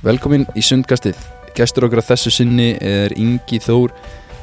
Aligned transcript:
Velkomin 0.00 0.46
í 0.56 0.62
Sundkastið. 0.64 1.18
Gæstur 1.52 1.84
okkar 1.84 2.00
að 2.00 2.06
þessu 2.14 2.30
sinni 2.32 2.70
er 2.80 3.12
Ingi 3.20 3.58
Þór, 3.60 3.92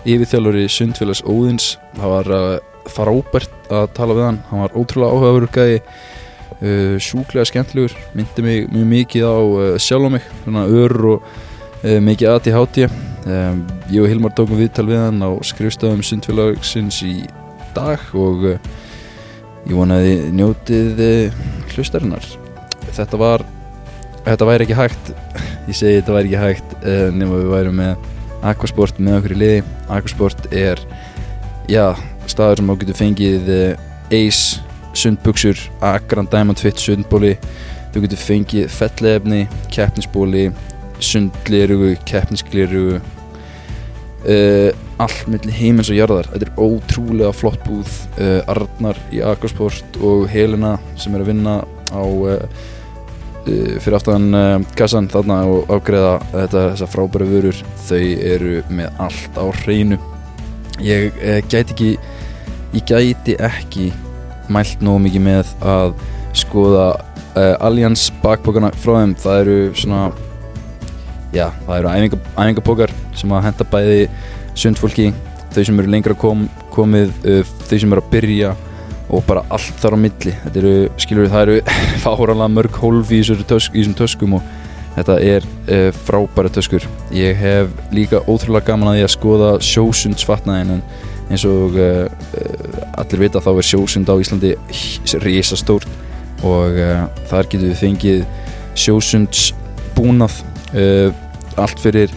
yfirþjálfari 0.06 0.68
Sundfélags 0.70 1.24
Óðins. 1.26 1.72
Það 1.96 2.14
var 2.14 2.30
uh, 2.36 2.83
frábært 2.94 3.71
að 3.73 3.88
tala 3.97 4.17
við 4.20 4.25
hann. 4.28 4.38
Hann 4.51 4.62
var 4.62 4.78
ótrúlega 4.78 5.15
áhugaverður 5.15 5.51
gæði, 5.55 5.79
uh, 6.59 6.93
sjúklega 7.01 7.47
skemmtlegur, 7.49 7.97
myndi 8.13 8.46
mig 8.46 8.70
mjög 8.70 8.88
mikið 8.93 9.25
á 9.25 9.38
uh, 9.41 9.71
sjálf 9.81 10.05
á 10.05 10.09
mig, 10.20 10.29
svona 10.43 10.67
ör 10.70 10.96
og 11.15 11.25
uh, 11.25 11.97
mikið 12.05 12.35
aðti 12.35 12.53
hátja. 12.53 12.94
Um, 13.26 13.65
ég 13.89 14.05
og 14.05 14.13
Hilmar 14.13 14.37
tókum 14.37 14.62
viðtal 14.62 14.85
við 14.92 15.01
hann 15.08 15.26
á 15.26 15.33
skrifstafum 15.42 16.05
Sundfélagsins 16.05 17.02
í 17.02 17.17
dag 17.73 18.05
og 18.13 18.52
ég 18.53 19.73
vonaði 19.73 20.20
njótið 20.38 21.02
hlustarinnar. 21.73 22.34
Þetta 22.94 23.26
var, 23.26 23.49
þetta 24.27 24.48
væri 24.49 24.67
ekki 24.67 24.77
hægt 24.77 25.12
ég 25.67 25.75
segi 25.75 25.98
þetta 25.99 26.16
væri 26.16 26.30
ekki 26.31 26.44
hægt 26.44 26.77
uh, 26.81 27.07
nema 27.16 27.41
við 27.41 27.52
værum 27.52 27.81
með 27.81 28.13
Aquasport 28.48 28.99
með 29.02 29.18
okkur 29.18 29.34
í 29.34 29.38
liði. 29.41 29.62
Aquasport 29.90 30.45
er 30.54 30.80
já, 31.68 31.95
staður 32.30 32.62
sem 32.62 32.70
á 32.71 32.76
getur 32.84 32.99
fengið 32.99 33.49
uh, 33.52 34.13
Ace, 34.13 34.62
sundbuksur 34.98 35.59
Akran 35.84 36.30
Diamond 36.32 36.62
Fit 36.62 36.80
sundbóli 36.80 37.34
þú 37.91 38.04
getur 38.05 38.21
fengið 38.21 38.71
fellefni 38.71 39.41
keppnisbóli, 39.73 40.48
sundglirugu 41.04 41.96
keppnisglirugu 42.07 42.99
uh, 43.02 44.70
allt 44.98 45.27
millir 45.30 45.54
heimins 45.54 45.91
og 45.91 45.99
jarðar. 45.99 46.32
Þetta 46.32 46.48
er 46.48 46.55
ótrúlega 46.62 47.34
flott 47.35 47.62
búð 47.68 47.91
uh, 48.21 48.40
Arnar 48.54 49.02
í 49.12 49.21
Aquasport 49.26 49.99
og 49.99 50.30
Helena 50.32 50.77
sem 50.98 51.16
er 51.18 51.26
að 51.26 51.34
vinna 51.34 51.59
á 51.91 52.04
fyrir 53.84 53.98
aftan 53.98 54.28
uh, 54.36 54.58
kassan 54.78 55.10
þarna 55.12 55.40
og 55.50 55.72
ágreða 55.72 56.18
þetta, 56.34 56.64
þessar 56.74 56.92
frábæra 56.94 57.28
vörur 57.30 57.62
þau 57.88 58.04
eru 58.34 58.62
með 58.70 59.02
allt 59.08 59.40
á 59.40 59.46
hreinu. 59.63 59.99
Ég 60.84 61.16
uh, 61.18 61.40
gæti 61.49 61.74
ekki 61.74 61.90
ég 62.76 62.88
gæti 62.88 63.38
ekki 63.48 63.91
mælt 64.53 64.83
nóg 64.86 65.02
mikið 65.05 65.25
með 65.25 65.52
að 65.66 65.95
skoða 66.38 66.88
uh, 67.33 67.55
Allianz 67.66 68.09
bakbókana 68.23 68.71
frá 68.77 68.99
þeim. 69.02 69.16
Það 69.23 69.41
eru 69.44 69.58
svona 69.77 70.03
já, 71.36 71.49
það 71.66 71.75
eru 71.80 71.93
æfinga, 71.93 72.21
æfingabókar 72.36 72.95
sem 73.17 73.33
að 73.33 73.49
henda 73.49 73.67
bæði 73.71 74.03
sundfólki 74.58 75.11
þau 75.53 75.64
sem 75.66 75.81
eru 75.81 75.91
lengra 75.91 76.16
kom, 76.17 76.47
komið 76.73 77.11
uh, 77.25 77.43
þau 77.67 77.77
sem 77.77 77.93
eru 77.93 78.03
að 78.03 78.11
byrja 78.14 78.55
og 79.08 79.23
bara 79.27 79.44
allt 79.53 79.81
þar 79.81 79.95
á 79.95 80.00
milli. 80.03 80.33
Þetta 80.44 80.61
eru, 80.61 80.73
skilur 81.00 81.25
við, 81.25 81.33
það 81.33 81.44
eru 81.45 81.75
fáralega 82.05 82.47
mörg 82.52 82.80
hólf 82.81 83.11
í 83.11 83.22
þessum 83.22 83.45
tösk, 83.47 83.77
töskum 83.97 84.38
og 84.39 84.49
þetta 84.97 85.19
er 85.23 85.45
uh, 85.45 85.89
frábæra 86.08 86.52
töskur. 86.53 86.88
Ég 87.16 87.38
hef 87.39 87.72
líka 87.95 88.23
ótrúlega 88.25 88.72
gaman 88.72 88.91
að 88.91 88.99
því 88.99 89.05
að 89.05 89.14
skoða 89.16 89.52
sjósundsvatnaðin 89.67 90.75
en 90.77 90.83
eins 91.27 91.45
og 91.47 91.77
uh, 91.80 92.08
allir 92.97 93.23
vita 93.25 93.44
þá 93.44 93.52
er 93.53 93.69
sjósund 93.69 94.11
á 94.11 94.16
Íslandi 94.19 94.55
risastórt. 95.23 95.88
Og 96.45 96.77
uh, 96.77 97.08
þar 97.31 97.52
getur 97.52 97.71
við 97.71 97.81
fengið 97.81 98.25
sjósundsbúnað 98.77 100.44
allt 101.58 101.80
fyrir 101.81 102.11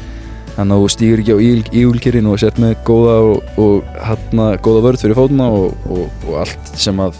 þannig 0.60 0.76
að 0.76 0.82
þú 0.84 0.88
stýgur 0.94 1.22
ekki 1.22 1.36
á 1.36 1.38
ígulkerinn 1.80 2.28
og 2.28 2.40
sett 2.42 2.58
með 2.60 2.74
góða 2.84 3.14
og, 3.30 3.54
og 3.60 3.94
hérna 4.04 4.48
góða 4.60 4.82
vörð 4.86 5.04
fyrir 5.06 5.16
fótuna 5.16 5.46
og, 5.56 5.72
og, 5.88 6.04
og 6.28 6.36
allt 6.42 6.74
sem 6.80 7.00
að 7.00 7.16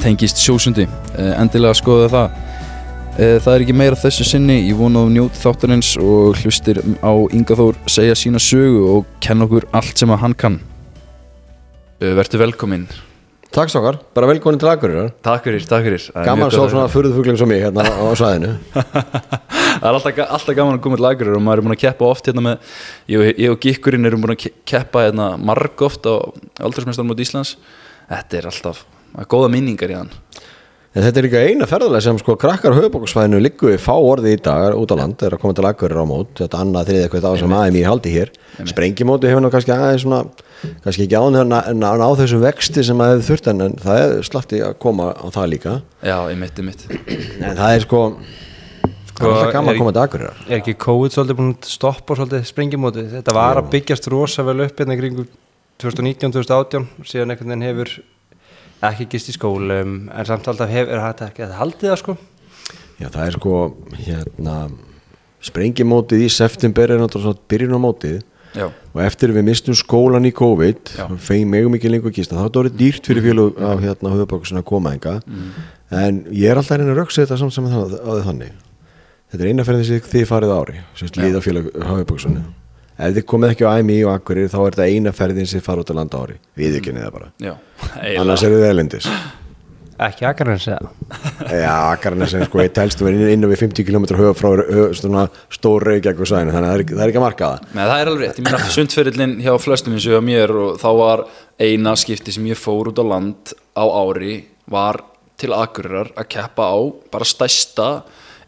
tengist 0.00 0.40
sjósundi. 0.40 0.86
Uh, 1.16 1.34
endilega 1.42 1.76
skoða 1.76 2.06
það. 2.12 2.38
Uh, 3.18 3.36
það 3.42 3.52
er 3.56 3.64
ekki 3.66 3.76
meira 3.76 3.98
þessu 4.00 4.24
sinni. 4.30 4.60
Ég 4.68 4.78
vona 4.78 5.02
að 5.04 5.12
njóti 5.18 5.42
þáttarins 5.42 5.92
og 6.00 6.38
hlustir 6.40 6.80
á 7.02 7.12
Inga 7.36 7.58
Þór 7.58 7.78
segja 7.90 8.16
sína 8.16 8.40
sögu 8.40 8.86
og 8.94 9.10
kenna 9.24 9.48
okkur 9.48 9.66
allt 9.76 10.00
sem 10.00 10.14
að 10.14 10.22
hann 10.24 10.38
kann. 10.40 10.60
Uh, 12.00 12.14
Vertu 12.16 12.40
velkominn. 12.40 12.86
Takk 13.50 13.66
stokkar, 13.72 13.96
bara 14.14 14.28
velkomin 14.30 14.60
til 14.62 14.68
Akureyrar. 14.70 15.08
Takk 15.26 15.48
fyrir, 15.48 15.64
takk 15.66 15.82
fyrir. 15.88 16.04
Gaman 16.14 16.52
svo 16.54 16.68
að- 16.68 16.76
svona 16.76 16.86
furðufugling 16.92 17.34
sem 17.40 17.50
ég 17.50 17.64
hérna 17.66 17.82
á 17.82 18.06
svæðinu 18.14 18.52
Það 19.70 19.88
er 19.88 19.96
alltaf, 19.98 20.20
alltaf 20.36 20.56
gaman 20.58 20.78
að 20.78 20.82
koma 20.84 20.98
til 20.98 21.06
lagurir 21.06 21.36
og 21.38 21.44
maður 21.46 21.62
er 21.62 21.66
búin 21.68 21.76
að 21.76 21.82
keppa 21.84 22.08
oft 22.10 22.26
hérna 22.30 22.42
með 22.48 22.72
ég, 23.14 23.30
ég 23.46 23.52
og 23.54 23.60
Gikkurinn 23.64 24.08
erum 24.10 24.24
búin 24.24 24.34
að 24.34 24.42
ke- 24.44 24.54
keppa 24.74 25.06
hérna 25.06 25.30
marg 25.38 25.84
oft 25.86 26.08
á 26.10 26.14
aldursmestarn 26.66 27.08
mot 27.08 27.22
Íslands. 27.22 27.54
Þetta 28.10 28.40
er 28.42 28.50
alltaf 28.50 28.84
góða 29.30 29.50
minningar 29.54 29.92
í 29.94 29.98
hann. 30.00 30.10
En 30.90 31.04
þetta 31.04 31.20
er 31.20 31.26
líka 31.28 31.40
eina 31.46 31.66
ferðalega 31.70 32.02
sem 32.02 32.16
sko 32.18 32.34
krakkar 32.34 32.74
höfubókarsvæðinu 32.74 33.38
liggu 33.38 33.68
við 33.70 33.76
fá 33.78 33.92
orði 33.94 34.32
í 34.34 34.40
dag 34.42 34.74
út 34.74 34.90
á 34.90 34.98
land 34.98 35.20
er 35.22 35.36
að 35.36 35.42
koma 35.44 35.54
til 35.54 35.68
Akureyrar 35.68 36.02
á 36.02 36.10
mót. 36.10 36.32
Þetta 36.40 36.62
annað 36.64 36.88
þriðið 36.90 37.04
eitthvað 37.06 37.28
á 37.30 37.32
sem 37.38 37.54
aðeins 37.54 37.78
ég 37.78 37.86
haldi 37.86 38.14
hér. 38.16 38.32
Sprengimóti 38.72 39.30
hefur 39.30 39.44
nú 39.44 39.52
kannski 39.54 39.70
aðeins 39.76 40.02
svona 40.02 40.24
kannski 40.82 41.06
ekki 41.06 41.20
án 41.22 41.38
en 41.38 41.78
ná 41.78 42.08
þessum 42.18 42.42
vexti 42.42 42.82
sem 42.90 42.98
að 43.06 43.12
hefur 43.20 43.28
þurft 43.30 43.50
en, 43.54 43.62
það 43.86 44.02
er 44.02 44.26
slatti 44.26 44.62
að 44.66 44.74
koma 44.82 45.12
á 45.14 45.26
það 45.30 45.48
líka. 45.54 45.76
Já, 46.02 46.16
einmitt, 46.26 46.58
einmitt. 46.58 46.82
En 47.38 47.54
það 47.62 47.76
er 47.78 47.86
sko 47.86 48.02
það 49.20 49.28
er 49.28 49.34
alltaf 49.36 49.52
gaman 49.54 49.72
að 49.72 49.80
koma 49.80 49.92
til 49.94 50.02
Akureyrar. 50.02 50.40
Er 50.48 50.56
ekki 50.58 50.74
COVID 50.84 51.14
svolítið 51.14 51.38
búin 51.40 51.52
að 51.54 51.68
stoppa 51.70 52.16
svolítið 52.18 52.46
springimóti? 52.48 53.04
Þetta 53.12 53.36
var 53.36 53.60
að 53.60 53.70
byggjast 53.74 54.08
rosa 54.12 54.44
vel 54.46 54.58
upp 54.64 54.80
hérna 54.80 54.96
í 54.96 55.00
kringu 55.00 55.26
2019-2018 55.84 56.88
síðan 57.08 57.34
einhvern 57.34 57.54
veginn 57.54 57.66
hefur 57.68 57.94
ekki 58.90 59.08
gist 59.12 59.30
í 59.32 59.36
skólum 59.36 59.96
en 60.08 60.28
samt 60.28 60.48
alltaf 60.50 60.72
hefur 60.72 60.96
er 60.96 61.04
hægt 61.04 61.24
ekki 61.28 61.44
að 61.46 61.56
haldið 61.60 61.92
það 61.92 62.00
sko? 62.02 62.16
Já 63.00 63.08
það 63.08 63.26
er 63.26 63.36
sko 63.38 63.58
hérna 64.00 64.56
Sprengimótið 65.40 66.26
í 66.26 66.32
september 66.32 66.90
er 66.92 67.00
náttúrulega 67.00 67.30
svona 67.30 67.48
byrjun 67.48 67.76
á 67.76 67.80
mótið. 67.80 68.18
Já, 68.50 68.66
og 68.66 68.98
eftir 69.04 69.30
við 69.30 69.44
mistum 69.46 69.76
skólan 69.78 70.26
í 70.26 70.32
COVID 70.34 70.90
fegum 71.22 71.52
megum 71.54 71.76
ekki 71.78 71.92
lengur 71.92 72.10
kista 72.10 72.34
þá 72.34 72.40
er 72.40 72.48
þetta 72.48 72.60
orðið 72.64 72.80
dýrt 72.80 73.06
fyrir 73.06 73.24
félug 73.28 73.60
af 73.62 73.84
hérna 73.84 74.10
höfuborgarsin 74.10 74.58
að 74.58 74.66
koma 74.66 74.94
enga 74.96 75.12
en 76.00 76.18
ég 76.34 76.50
er 76.50 76.58
alltaf 76.58 76.74
að 76.74 76.82
reyna 76.82 76.96
að 76.96 76.98
röksa 76.98 77.22
þetta 77.22 77.38
samt 77.38 77.54
saman 77.54 77.76
á 77.78 78.10
því 78.10 78.24
þannig 78.26 78.56
þetta 79.30 79.42
er 79.44 79.50
eina 79.52 79.66
ferðin 79.66 79.88
sem 79.88 80.00
þið 80.12 80.26
farið 80.30 80.54
á 80.54 80.56
ári 80.60 80.80
sem 80.98 81.42
félug 81.44 81.70
höfuborgarsin 81.74 82.40
ef 83.00 83.14
þið 83.16 83.26
komið 83.32 83.54
ekki 83.54 83.64
á 83.64 83.70
AMI 83.78 83.98
og 84.04 84.14
Akkurir 84.18 84.50
þá 84.52 84.58
er 84.60 84.74
þetta 84.76 84.88
eina 84.92 85.12
ferðin 85.16 85.46
sem 85.48 85.62
farið 85.64 85.86
út 85.86 85.92
á 85.92 85.98
landa 86.00 86.18
ári. 86.20 86.34
Við 86.60 86.80
ekki 86.80 86.92
neða 86.92 87.12
bara. 87.14 87.30
Já. 87.40 87.54
Annars 88.20 88.42
eru 88.44 88.58
þið 88.60 88.72
elendis 88.74 89.06
ekki 90.00 90.24
akarins 90.28 90.64
eða? 90.70 90.90
Já, 91.50 91.72
Akarnes 91.92 92.32
er 92.36 92.46
sko 92.48 92.60
eitt 92.62 92.78
helst 92.80 93.02
inn, 93.04 93.20
inn 93.34 93.46
við 93.50 93.60
50 93.66 93.86
km 93.88 94.06
höf 94.16 94.38
frá 94.38 94.48
höf, 94.56 94.94
svona 94.96 95.26
stór 95.52 95.84
reykjag 95.90 96.22
og 96.22 96.30
sæðinu 96.30 96.54
þannig 96.54 96.70
að 96.70 96.72
það 96.72 96.78
er, 96.78 97.10
ekki- 97.10 97.20
að 97.20 97.24
marka 97.26 97.50
það. 97.50 97.66
Nei, 97.74 97.82
það 97.84 98.00
er 98.04 98.10
alveg 98.12 98.24
rétt, 98.24 98.40
ég 98.40 98.46
meina 98.46 98.70
sundferillin 98.76 99.34
hjá 99.44 99.52
flestum 99.60 99.96
eins 99.96 100.06
og 100.08 100.16
hjá 100.16 100.22
mér 100.24 100.54
og 100.62 100.80
þá 100.80 100.88
var 101.00 101.24
eina 101.60 101.94
skipti 102.00 102.32
sem 102.36 102.48
ég 102.48 102.60
fór 102.60 102.92
út 102.92 103.02
á 103.02 103.04
land 103.12 103.52
á 103.76 103.84
ári 103.84 104.34
var 104.70 105.02
til 105.40 105.52
Akureyrar 105.56 106.12
að 106.16 106.30
keppa 106.32 106.70
á 106.72 106.78
bara 107.12 107.28
stærsta 107.28 107.90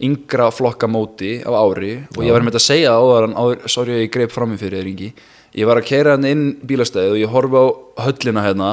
yngra 0.02 0.50
flokka 0.54 0.88
móti 0.90 1.36
á 1.46 1.50
ári 1.52 1.92
og 2.16 2.22
ég 2.26 2.32
var 2.34 2.42
með 2.42 2.56
þetta 2.56 2.62
að 2.62 2.68
segja 2.68 2.94
áður, 2.98 3.26
en 3.28 3.36
áður 3.38 3.68
sorry 3.70 3.96
að 3.96 4.02
ég 4.06 4.12
greip 4.14 4.32
fram 4.34 4.54
í 4.54 4.58
fyrir 4.60 4.80
þér 4.82 4.90
Ingi. 4.92 5.12
Ég 5.52 5.68
var 5.68 5.78
að 5.78 5.88
keira 5.90 6.16
hann 6.16 6.24
inn 6.24 6.44
bílastæði 6.64 7.12
og 7.12 7.20
ég 7.20 7.30
horfi 7.34 7.60
á 7.60 7.66
höllina 8.06 8.42
hérna. 8.46 8.70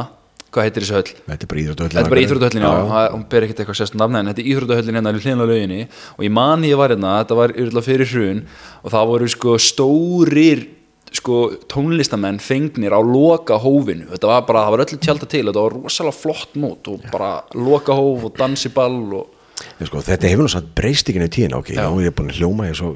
Hvað 0.49 0.65
heitir 0.65 0.81
þessi 0.81 0.95
höll? 0.97 1.09
Þetta 1.29 1.45
er 1.45 1.49
bara 1.51 1.61
íþróttuhöllin 1.61 1.93
Þetta 1.93 2.01
er 2.01 2.09
bara 2.09 2.87
það- 2.89 3.11
hún 3.13 3.25
ber 3.29 3.43
ekkert 3.45 3.59
eitthvað 3.61 3.77
sérst 3.79 3.97
nafn 3.99 4.15
en 4.17 4.25
þetta 4.31 4.41
er 4.41 4.49
íþrótahöllin 4.49 4.97
hérna 4.97 5.13
í 5.13 5.21
hlýðna 5.21 5.45
lauginni. 5.45 5.81
Og 6.17 6.23
ég 6.25 6.31
mani 6.31 6.69
ég 6.71 6.77
var 6.79 6.89
hérna, 6.89 7.11
þetta 7.23 7.35
var 7.37 7.49
yfirlega 7.53 7.85
fyrir 7.85 8.09
hrun 8.09 8.45
og 8.83 8.91
það 8.91 9.07
voru 9.11 9.29
sko 9.29 9.57
stórir 9.61 10.67
sko 11.11 11.37
tónlistamenn 11.69 12.39
fengnir 12.41 12.93
á 12.93 13.01
loka 13.01 13.57
hófinu, 13.57 14.09
þetta 14.13 14.29
var 14.29 14.41
bara, 14.45 14.65
það 14.65 14.71
var 14.75 14.83
öllu 14.85 14.99
tjálta 15.01 15.27
til, 15.29 15.45
þetta 15.49 15.63
var 15.65 15.73
rosalega 15.73 16.13
flott 16.13 16.53
mót 16.53 16.87
og 16.87 17.05
bara 17.11 17.31
loka 17.57 17.93
hóf 17.97 18.25
og 18.29 18.35
dansiball 18.37 19.13
og 19.17 19.27
sko, 19.87 20.01
þetta 20.05 20.31
hefur 20.31 20.51
satt 20.51 20.69
breyst 20.77 21.09
ekki 21.09 21.21
nefnir 21.21 21.35
tíðin 21.35 21.57
ok, 21.59 21.73
já, 21.75 21.83
ég 22.03 22.11
er 22.11 22.15
búin 22.15 22.31
að 22.31 22.39
hljóma 22.41 22.69
ég 22.69 22.77
svo 22.79 22.93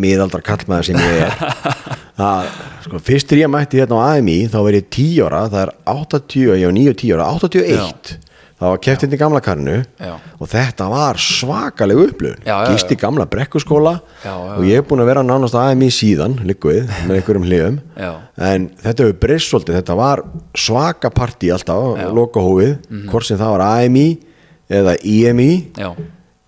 miðaldra 0.00 0.40
kallmaður 0.46 0.90
sem 0.90 1.00
ég 1.02 1.20
er. 1.26 1.36
Það, 2.20 2.48
sko, 2.84 2.98
fyrstur 3.00 3.40
ég 3.40 3.48
mætti 3.50 3.80
hérna 3.80 3.96
á 3.96 4.20
AMI 4.20 4.38
þá 4.52 4.58
verið 4.60 4.82
ég 4.82 4.90
10 4.92 5.22
ára, 5.24 5.44
það 5.48 5.62
er 5.62 5.70
80 5.88 6.42
ég 6.60 6.66
var 6.68 6.74
9-10 6.76 7.14
ára, 7.16 7.28
81 7.40 8.10
það 8.60 8.68
var 8.74 8.80
keft 8.84 9.04
inn 9.06 9.14
í 9.16 9.18
gamla 9.20 9.40
karnu 9.40 9.76
Já. 9.80 10.10
og 10.36 10.50
þetta 10.52 10.88
var 10.92 11.20
svakaleg 11.24 12.02
upplöfun 12.04 12.42
Já, 12.44 12.52
já, 12.52 12.74
gist 12.74 12.92
í 12.92 12.98
gamla 13.00 13.24
brekkuskóla 13.32 13.94
Já, 14.20 14.34
já, 14.34 14.50
og 14.58 14.66
ég 14.68 14.82
er 14.82 14.84
búin 14.90 15.00
að 15.00 15.08
vera 15.14 15.22
nánast 15.24 15.56
á 15.56 15.64
AMI 15.70 15.88
síðan 15.96 16.36
líkuð, 16.44 16.82
með 17.08 17.14
einhverjum 17.16 17.46
hliðum. 17.48 17.78
Já. 17.96 18.10
en 18.50 18.68
þetta 18.82 19.06
hefur 19.06 19.20
breyst 19.24 19.48
svolítið 19.54 19.78
þetta 19.80 19.96
var 20.02 20.22
svaka 20.52 21.12
partí 21.14 21.48
alltaf 21.54 22.04
loka 22.12 22.44
hófið, 22.44 22.76
hvort 23.08 23.30
sem 23.30 23.40
það 23.40 23.54
var 23.56 23.64
AMI 23.70 24.06
eða 24.70 24.96
IMI 25.02 25.52
já, 25.74 25.90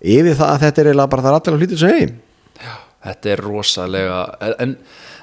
yfir 0.03 0.37
það 0.37 0.51
að 0.51 0.61
þetta 0.65 0.81
er 0.81 0.91
eiginlega 0.91 1.11
bara 1.13 1.25
það 1.25 1.39
að 1.39 1.57
hlýta 1.57 1.75
þessu 1.75 1.95
heim. 1.97 2.13
Þetta 3.03 3.31
er 3.33 3.41
rosalega 3.43 4.19
en, 4.63 4.77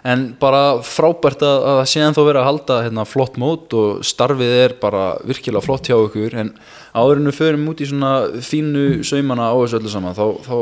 en 0.05 0.25
bara 0.41 0.61
frábært 0.85 1.41
að, 1.47 1.63
að 1.73 1.81
síðan 1.89 2.17
þó 2.17 2.21
vera 2.27 2.43
að 2.43 2.49
halda 2.51 2.77
hérna, 2.85 3.07
flott 3.09 3.39
mót 3.41 3.73
og 3.77 4.05
starfið 4.05 4.53
er 4.59 4.77
bara 4.83 5.15
virkilega 5.25 5.65
flott 5.65 5.89
hjá 5.89 5.97
ykkur 5.97 6.37
en 6.43 6.53
áðurinn 6.93 7.31
við 7.31 7.39
förum 7.39 7.67
út 7.73 7.81
í 7.81 7.89
svona 7.89 8.13
fínu 8.45 8.85
saumana 9.07 9.49
á 9.49 9.57
þessu 9.63 9.81
öllu 9.81 9.93
saman 9.95 10.19
þá, 10.19 10.27
þá, 10.45 10.57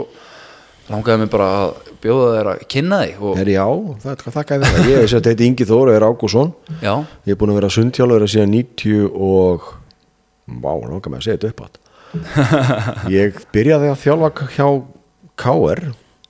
langaði 0.93 1.25
mig 1.25 1.33
bara 1.33 1.49
að 1.57 1.91
bjóða 2.05 2.31
þér 2.37 2.53
að 2.53 2.63
kynna 2.73 3.01
þig 3.03 3.19
og, 3.19 3.43
er 3.43 3.51
já, 3.53 3.67
það 4.05 4.13
er 4.13 4.23
hvað 4.23 4.39
þakka 4.39 4.61
við 4.61 4.71
það 4.77 4.89
ég 4.93 5.03
að 5.03 5.11
þetta 5.17 5.35
heiti 5.35 5.49
Ingi 5.51 5.69
Þór 5.69 5.91
og 5.91 5.99
er 5.99 6.07
Ágússon 6.07 6.55
ég 6.79 7.35
er 7.35 7.41
búin 7.41 7.53
að 7.53 7.59
vera 7.59 7.75
sundhjálfur 7.75 8.31
síðan 8.31 8.55
90 8.55 9.11
og 9.11 9.69
vá, 10.47 10.73
langar 10.87 11.13
mig 11.13 11.21
að 11.21 11.27
segja 11.27 11.41
þetta 11.43 11.53
upp 11.53 11.67
átt 11.67 11.83
ég 13.21 13.41
byrjaði 13.55 13.93
að 13.95 14.03
þjálfa 14.05 14.35
hjá 14.57 14.69
KR 15.39 15.89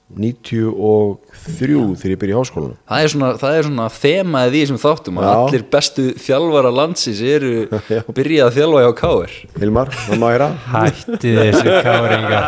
93 0.09 1.45
þegar 1.45 2.13
ég 2.15 2.21
byrjaði 2.21 2.33
í 2.33 2.37
háskólanum. 2.39 2.77
Það 2.89 3.03
er 3.05 3.11
svona, 3.13 3.29
það 3.43 3.57
er 3.59 3.67
svona 3.67 3.89
þemaðið 3.93 4.55
í 4.57 4.61
þessum 4.63 4.79
þáttum 4.81 5.19
að 5.21 5.27
Já. 5.27 5.33
allir 5.43 5.65
bestu 5.75 6.05
þjálfara 6.25 6.71
landsins 6.79 7.21
eru 7.29 7.51
Já. 7.93 8.01
byrjað 8.17 8.47
að 8.47 8.57
þjálfa 8.57 8.81
hjá 8.87 8.89
Káir 9.03 9.35
Hilmar, 9.61 9.93
það 10.07 10.23
má 10.23 10.27
heyra? 10.33 10.49
Hætti 10.73 11.35
þessu 11.37 11.75
káringa 11.85 12.41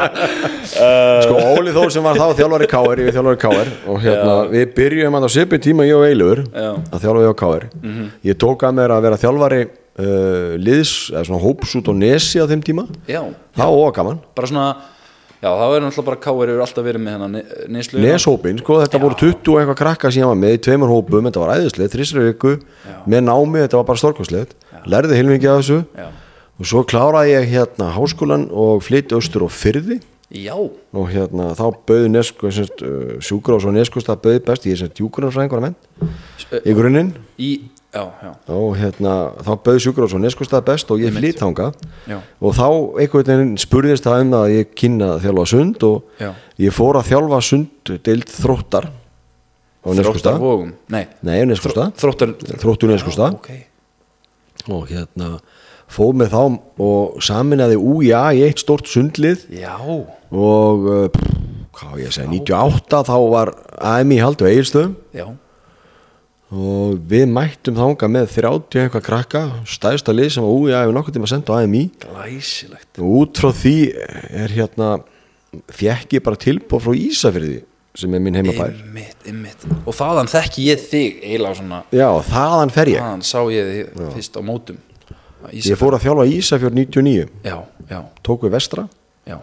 sko 1.27 1.37
Óli 1.53 1.75
Þór 1.77 1.93
sem 1.93 2.09
var 2.09 2.21
þá 2.23 2.27
þjálfari 2.41 2.71
KR 2.73 3.05
ég 3.05 3.11
er 3.13 3.19
þjálfari 3.19 3.43
KR 3.45 3.73
og 3.93 4.01
hérna 4.07 4.39
við 4.57 4.67
byrjum 4.81 5.21
að 5.21 5.29
á 5.29 5.31
svipi 5.37 5.61
tíma 5.69 5.89
ég 5.89 6.01
og 6.01 6.09
Eilur 6.09 6.43
Já. 6.49 6.71
að 6.81 7.05
þjálfa 7.05 7.27
hjá 7.29 7.35
KR 7.45 7.69
ég 8.33 8.41
tók 8.41 8.65
að 8.71 8.77
mér 8.81 8.97
að 8.97 9.05
vera 9.11 9.21
þjálfari 9.21 9.61
uh, 10.01 10.55
liðs, 10.61 10.95
eða 11.13 11.27
svona 11.29 11.43
hóps 11.45 11.77
út 11.79 11.91
á 11.91 11.95
Nesi 11.97 12.41
á 12.41 12.47
þeim 12.51 12.65
tíma, 12.67 12.87
já, 13.09 13.21
það 13.59 13.77
var 13.81 13.95
gaman. 14.01 14.23
Bara 14.39 14.51
svona 14.51 14.71
já, 15.41 15.49
það 15.49 15.77
er 15.77 15.85
náttúrulega 15.87 16.09
bara 16.09 16.23
Káir 16.25 16.55
hefur 16.55 16.65
alltaf 16.67 16.89
verið 16.89 17.05
með 17.05 17.19
hennar 17.19 17.69
neyslu. 17.77 18.03
Neshópin, 18.05 18.63
sko, 18.65 18.81
þetta 18.85 19.03
voru 19.05 19.21
20 19.21 19.53
og 19.53 19.61
eitthvað 19.61 19.81
krakka 19.83 20.11
sem 20.11 20.25
ég 20.25 20.33
var 20.33 20.41
með 20.41 20.57
í 20.57 20.65
tveimur 20.67 20.93
hópum, 20.93 21.29
þetta 21.29 21.45
var 21.45 21.55
æðislegt 21.59 21.95
þrísra 21.97 22.27
viku, 22.31 22.57
með 23.07 23.29
námi, 23.29 23.63
þetta 23.65 23.81
var 23.81 23.87
bara 23.93 24.03
stórkostlegt, 24.03 24.59
lærði 24.91 25.21
heilmikið 25.21 25.53
af 25.55 25.63
þessu. 25.63 25.81
Já, 25.97 26.11
og 26.61 26.69
svo 26.69 26.85
kláraði 26.85 27.33
ég 27.33 27.51
hérna 27.55 27.89
háskólan 27.95 28.49
og 28.53 28.83
flytti 28.85 29.17
austur 29.17 29.47
og 29.47 29.53
fyrði 29.57 29.97
já, 30.29 30.53
og 30.55 31.07
hérna 31.09 31.51
þá 31.57 31.65
bauði 31.89 32.11
nesko, 32.13 32.51
uh, 32.53 33.15
sjúkrós 33.25 33.65
og 33.65 33.75
neskust 33.75 34.11
það 34.11 34.25
bauði 34.27 34.43
best, 34.51 34.67
ég 34.69 34.77
er 34.77 34.83
semst 34.83 35.01
júgrunarfræðingur 35.01 35.63
að 35.63 35.71
menn 35.71 35.79
í 36.61 36.75
grunninn. 36.77 37.15
í, 37.41 37.51
já, 37.91 38.03
já, 38.23 38.31
og 38.55 38.77
hérna 38.79 39.15
þá 39.43 39.51
bauði 39.65 39.83
sjúkrós 39.85 40.15
og 40.15 40.23
neskust 40.23 40.53
það 40.55 40.67
best 40.69 40.93
og 40.95 41.03
ég 41.03 41.15
flytt 41.17 41.41
þangað. 41.43 41.81
Já. 42.11 42.19
Og 42.39 42.55
þá 42.55 42.67
einhvern 43.03 43.31
veginn 43.33 43.57
spurðist 43.61 44.07
það 44.07 44.25
um 44.25 44.37
að 44.41 44.55
ég 44.55 44.75
kynna 44.79 45.09
að 45.17 45.25
þjálfa 45.27 45.47
sund 45.51 45.87
og 45.89 46.23
Já. 46.23 46.31
ég 46.67 46.77
fór 46.77 47.01
að 47.01 47.09
þjálfa 47.11 47.41
sund 47.49 47.93
deild 48.07 48.31
þróttar 48.31 48.91
á 48.91 49.89
Þróttar 51.99 52.35
þróttur 52.61 52.93
Neskusta 52.93 53.31
ok, 53.33 53.51
og 54.69 54.91
hérna 54.93 55.35
fóð 55.91 56.19
með 56.21 56.35
þá 56.35 56.43
og 56.87 57.21
saminaði 57.25 57.79
úja 57.81 58.27
í 58.37 58.45
eitt 58.47 58.63
stort 58.63 58.87
sundlið. 58.87 59.49
Já, 59.51 59.75
og 59.81 60.85
uh, 60.87 61.07
pff, 61.11 61.39
hvað 61.81 62.03
ég 62.05 62.15
segja, 62.15 62.31
98 62.31 63.01
þá 63.09 63.17
var 63.33 63.55
AMI 63.97 64.21
haldið 64.23 64.47
á 64.47 64.53
Egilstöðum 64.53 64.99
já 65.17 65.27
og 66.51 66.99
við 67.11 67.29
mættum 67.31 67.77
þanga 67.79 68.09
með 68.11 68.29
30 68.35 68.83
eitthvað 68.85 69.05
krakka. 69.07 69.43
Stæðsta 69.71 70.15
lið 70.15 70.33
sem 70.35 70.47
var 70.47 70.57
úja 70.59 70.83
hefur 70.83 70.97
nokkuð 70.97 71.17
tíma 71.17 71.31
sendt 71.31 71.51
á 71.51 71.55
AMI 71.61 71.83
glæsilegt. 72.03 72.91
Og 72.99 73.17
út 73.23 73.41
frá 73.43 73.53
því 73.55 73.75
er 74.43 74.55
hérna 74.57 74.93
fjekk 75.75 76.17
ég 76.19 76.25
bara 76.27 76.41
tilbúð 76.41 76.87
frá 76.87 76.97
Ísafyrði 76.99 77.61
sem 78.01 78.15
er 78.15 78.23
minn 78.23 78.39
heimabær. 78.39 78.75
Einmitt, 78.75 79.17
einmitt. 79.27 79.67
Og 79.85 79.95
þaðan 79.95 80.31
þekki 80.31 80.67
ég 80.69 80.83
þig 80.91 81.21
eiginlega 81.25 81.59
svona 81.59 81.83
já, 81.95 82.09
þaðan 82.31 82.75
fer 82.75 82.93
ég. 82.95 83.03
Þaðan 83.03 83.27
sá 83.31 83.39
ég 83.55 83.71
þig 83.71 84.03
fyrst 84.17 84.39
á 84.39 84.43
mótum. 84.47 84.81
Ég 85.57 85.79
fór 85.81 85.97
að 85.97 86.05
þjálfa 86.05 86.27
Ísafjörð 86.35 86.77
99 86.77 87.31
Já, 87.47 87.57
já, 87.89 88.01
tók 88.27 88.45
við 88.45 88.55
vestra. 88.59 88.85
Já. 89.27 89.39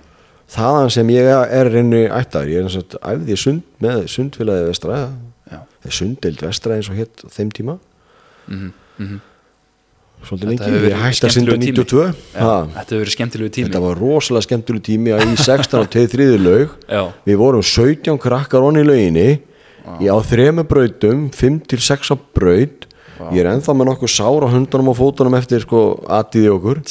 Þaðan 0.54 0.94
sem 0.94 1.10
ég 1.12 1.28
er 1.28 1.72
reynu 1.72 2.04
ættaður. 2.06 2.52
Ég 2.54 2.62
er 2.62 2.68
eins 2.68 2.78
og 2.80 3.00
æfði 3.02 3.40
sund 3.42 3.66
með 3.84 4.06
sundfélagi 4.14 4.70
vestra. 4.70 5.00
Já, 5.00 5.08
eða 5.08 5.37
sundild 5.90 6.42
vestra 6.42 6.78
eins 6.78 6.90
og 6.92 7.00
á 7.00 7.06
þeim 7.34 7.52
tíma. 7.54 7.80
Mhm, 8.48 8.72
mhm. 8.98 9.20
Svolítið 10.26 10.50
lengi, 10.50 10.66
synda 10.66 11.30
skemmtilegur 11.30 11.60
tími. 11.62 11.74
92 11.78 12.06
Já, 12.34 12.42
ha, 12.42 12.56
Þetta 12.74 12.90
hefur 12.90 13.04
verið 13.04 13.14
skemmtilegu 13.14 13.52
tími. 13.54 13.68
Þetta 13.68 13.82
var 13.84 14.00
rosalega 14.02 14.46
skemmtileg 14.48 14.84
tími 14.88 15.14
að 15.14 15.24
í 15.28 15.36
16 15.38 15.78
og 15.84 15.92
23 15.94 16.40
laug. 16.42 16.74
Við 17.28 17.38
vorum 17.38 17.62
17 17.62 18.18
krakkar 18.24 18.66
onni 18.66 18.82
í 18.82 18.88
lauginni 18.88 19.28
ég 20.02 20.10
á 20.12 20.18
þremu 20.20 20.66
brautum 20.68 21.30
5 21.32 21.62
til 21.70 21.80
6 21.80 22.12
á 22.12 22.16
braut. 22.18 22.88
Ég 23.34 23.40
er 23.42 23.50
ennþá 23.50 23.74
með 23.74 23.92
nokkuð 23.92 24.12
sára 24.14 24.50
hundunum 24.52 24.92
og 24.92 24.98
fótunum 25.00 25.38
eftir 25.38 25.64
sko 25.64 25.86
aðtíði 26.06 26.52
okkur. 26.54 26.82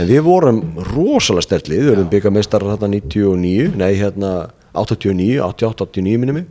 En 0.00 0.08
við 0.08 0.24
vorum 0.26 0.60
rosalega 0.90 1.46
stertlið 1.46 1.84
við 1.84 1.92
vorum 1.92 2.10
byggamestar 2.12 2.64
hérna 2.64 2.90
99 2.96 3.76
nei 3.76 3.92
hérna 4.00 4.34
89 4.74 5.40
88, 5.40 5.86
89 5.94 6.20
minni 6.20 6.40
mig 6.40 6.46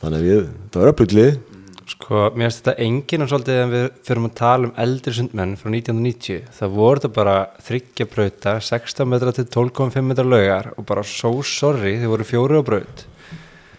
þannig 0.00 0.18
að 0.18 0.26
við, 0.26 0.50
það 0.70 0.82
var 0.82 0.92
öfluglið 0.94 1.38
Sko, 1.90 2.28
mér 2.38 2.46
finnst 2.46 2.60
þetta 2.62 2.84
enginn 2.84 3.24
og 3.24 3.30
svolítið 3.32 3.56
en 3.64 3.70
við 3.72 3.86
fyrir 4.06 4.26
að 4.28 4.34
tala 4.38 4.68
um 4.68 4.74
eldri 4.78 5.14
sundmenn 5.16 5.56
frá 5.58 5.72
1990, 5.72 6.44
það 6.54 6.74
voru 6.76 7.00
þetta 7.00 7.16
bara 7.16 7.36
þryggja 7.66 8.06
brautar, 8.12 8.60
16 8.62 9.10
metra 9.10 9.34
til 9.34 9.46
12,5 9.50 10.06
metra 10.06 10.26
laugar 10.26 10.70
og 10.76 10.86
bara 10.86 11.02
so 11.02 11.32
sorry, 11.42 11.96
þið 11.98 12.12
voru 12.12 12.28
fjóri 12.28 12.60
á 12.60 12.64
braut 12.66 13.06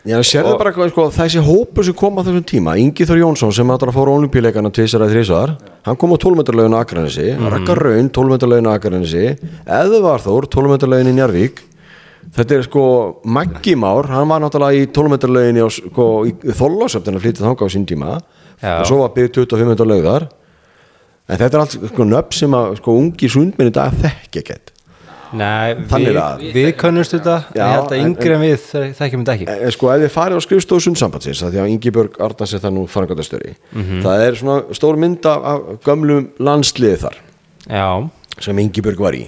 Já, 0.01 0.17
sérðu 0.25 0.55
bara 0.57 0.71
hvað, 0.73 0.89
sko, 0.89 1.03
þessi 1.13 1.41
hópur 1.45 1.85
sem 1.85 1.95
kom 1.97 2.15
á 2.17 2.25
þessum 2.25 2.45
tíma, 2.49 2.73
Ingi 2.81 3.05
Þór 3.05 3.19
Jónsson 3.21 3.51
sem 3.53 3.69
átt 3.69 3.83
að 3.85 3.93
fóra 3.93 4.15
olimpíuleikana 4.17 4.71
tvisar 4.73 5.05
að 5.05 5.13
þrísar 5.13 5.53
hann 5.85 5.99
kom 6.01 6.15
á 6.15 6.17
12 6.17 6.39
metralaugin 6.41 6.73
á 6.73 6.81
Akranesi 6.81 7.27
mm. 7.35 7.49
Rakka 7.53 7.75
Raun, 7.77 8.09
12 8.09 8.33
metralaugin 8.33 8.69
á 8.71 8.73
Akranesi 8.73 9.27
Eðvar 9.61 10.23
Þór, 10.25 10.49
12 10.57 10.73
metralaugin 10.73 11.11
í 11.13 11.15
Njarvík 11.19 11.61
þetta 12.35 12.57
er 12.57 12.65
sko 12.67 12.83
Maggi 13.25 13.73
Már, 13.79 14.09
hann 14.13 14.29
var 14.29 14.43
náttúrulega 14.43 14.83
í 14.83 14.89
12 14.93 15.13
metralauginni 15.15 15.65
sko, 15.77 16.05
í 16.29 16.35
Þollásöfn 16.57 17.17
að 17.17 17.23
flytja 17.25 17.45
þanga 17.47 17.65
á 17.65 17.73
sín 17.73 17.87
tíma. 17.89 18.11
Og 18.61 18.85
svo 18.89 18.99
var 19.01 19.13
byrð 19.15 19.31
25 19.41 19.71
metralaugar 19.73 20.27
en 21.31 21.39
þetta 21.39 21.55
er 21.57 21.61
allt 21.63 21.77
sko 21.93 22.05
nöfn 22.05 22.35
sem 22.37 22.53
að 22.57 22.75
sko 22.81 22.93
ungi 22.99 23.29
sundmenn 23.31 23.71
í 23.71 23.73
dag 23.75 23.93
þekki 24.03 24.43
ekkert. 24.43 24.71
Nei, 25.31 25.75
við, 25.87 26.17
við 26.51 26.65
könnumst 26.75 27.13
þetta, 27.15 27.35
Já, 27.55 27.61
ég 27.63 27.75
held 27.77 27.93
að 27.95 28.01
yngri 28.03 28.33
en 28.35 28.41
við 28.43 28.55
þe- 28.65 28.89
þekkjum 28.97 29.21
þetta 29.23 29.35
ekki. 29.37 29.45
En 29.63 29.71
sko 29.71 29.91
ef 29.93 30.01
þið 30.03 30.09
farið 30.11 30.35
á 30.35 30.41
skrifstofu 30.43 30.83
sundsambandsins 30.83 31.43
að 31.47 31.53
því 31.53 31.61
að 31.63 31.69
Ingi 31.71 31.93
Björg 31.95 32.17
Arnars 32.25 32.53
er 32.57 32.63
það 32.65 32.73
nú 32.75 32.83
farangatastöri 32.91 33.53
það 34.03 34.23
er 34.25 34.35
svona 34.41 34.75
stór 34.75 34.99
mynd 34.99 35.29
af, 35.31 35.45
af 35.53 35.61
gömlum 35.87 36.27
landsliði 36.43 36.97
þar 37.05 37.15
Já, 37.71 37.87
sem 38.43 38.59
Ingi 38.59 38.83
Björg 38.83 38.99
var 39.07 39.15
í. 39.15 39.23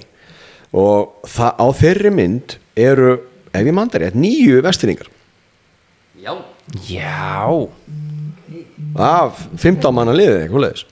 Og 0.76 1.24
það, 1.24 1.50
á 1.56 1.66
þeirri 1.80 2.12
mynd 2.20 2.58
eru, 2.76 3.18
ef 3.52 3.62
ég 3.62 3.76
mandar 3.76 4.04
rétt, 4.04 4.18
nýju 4.18 4.62
vestinningar 4.64 5.10
já. 6.24 6.34
Já. 6.88 7.68
Af 8.94 9.46
15 9.60 9.94
manna 9.94 10.14
leiðis 10.16 10.84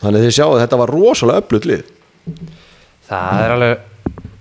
þannig 0.00 0.20
að 0.20 0.26
þið 0.26 0.36
sjáu 0.36 0.52
að 0.52 0.60
þetta 0.64 0.78
var 0.80 0.92
rosalega 0.92 1.42
öflut 1.42 1.66
lið. 1.68 1.82
Það 3.08 3.42
er 3.44 3.54
alveg 3.54 3.82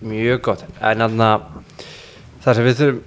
mjög 0.04 0.42
gott. 0.44 0.63
En 0.80 1.04
þannig 1.04 1.25
að 1.28 1.46
það 2.44 2.58
sem 2.58 2.68
við 2.68 2.80
þurfum 2.82 3.02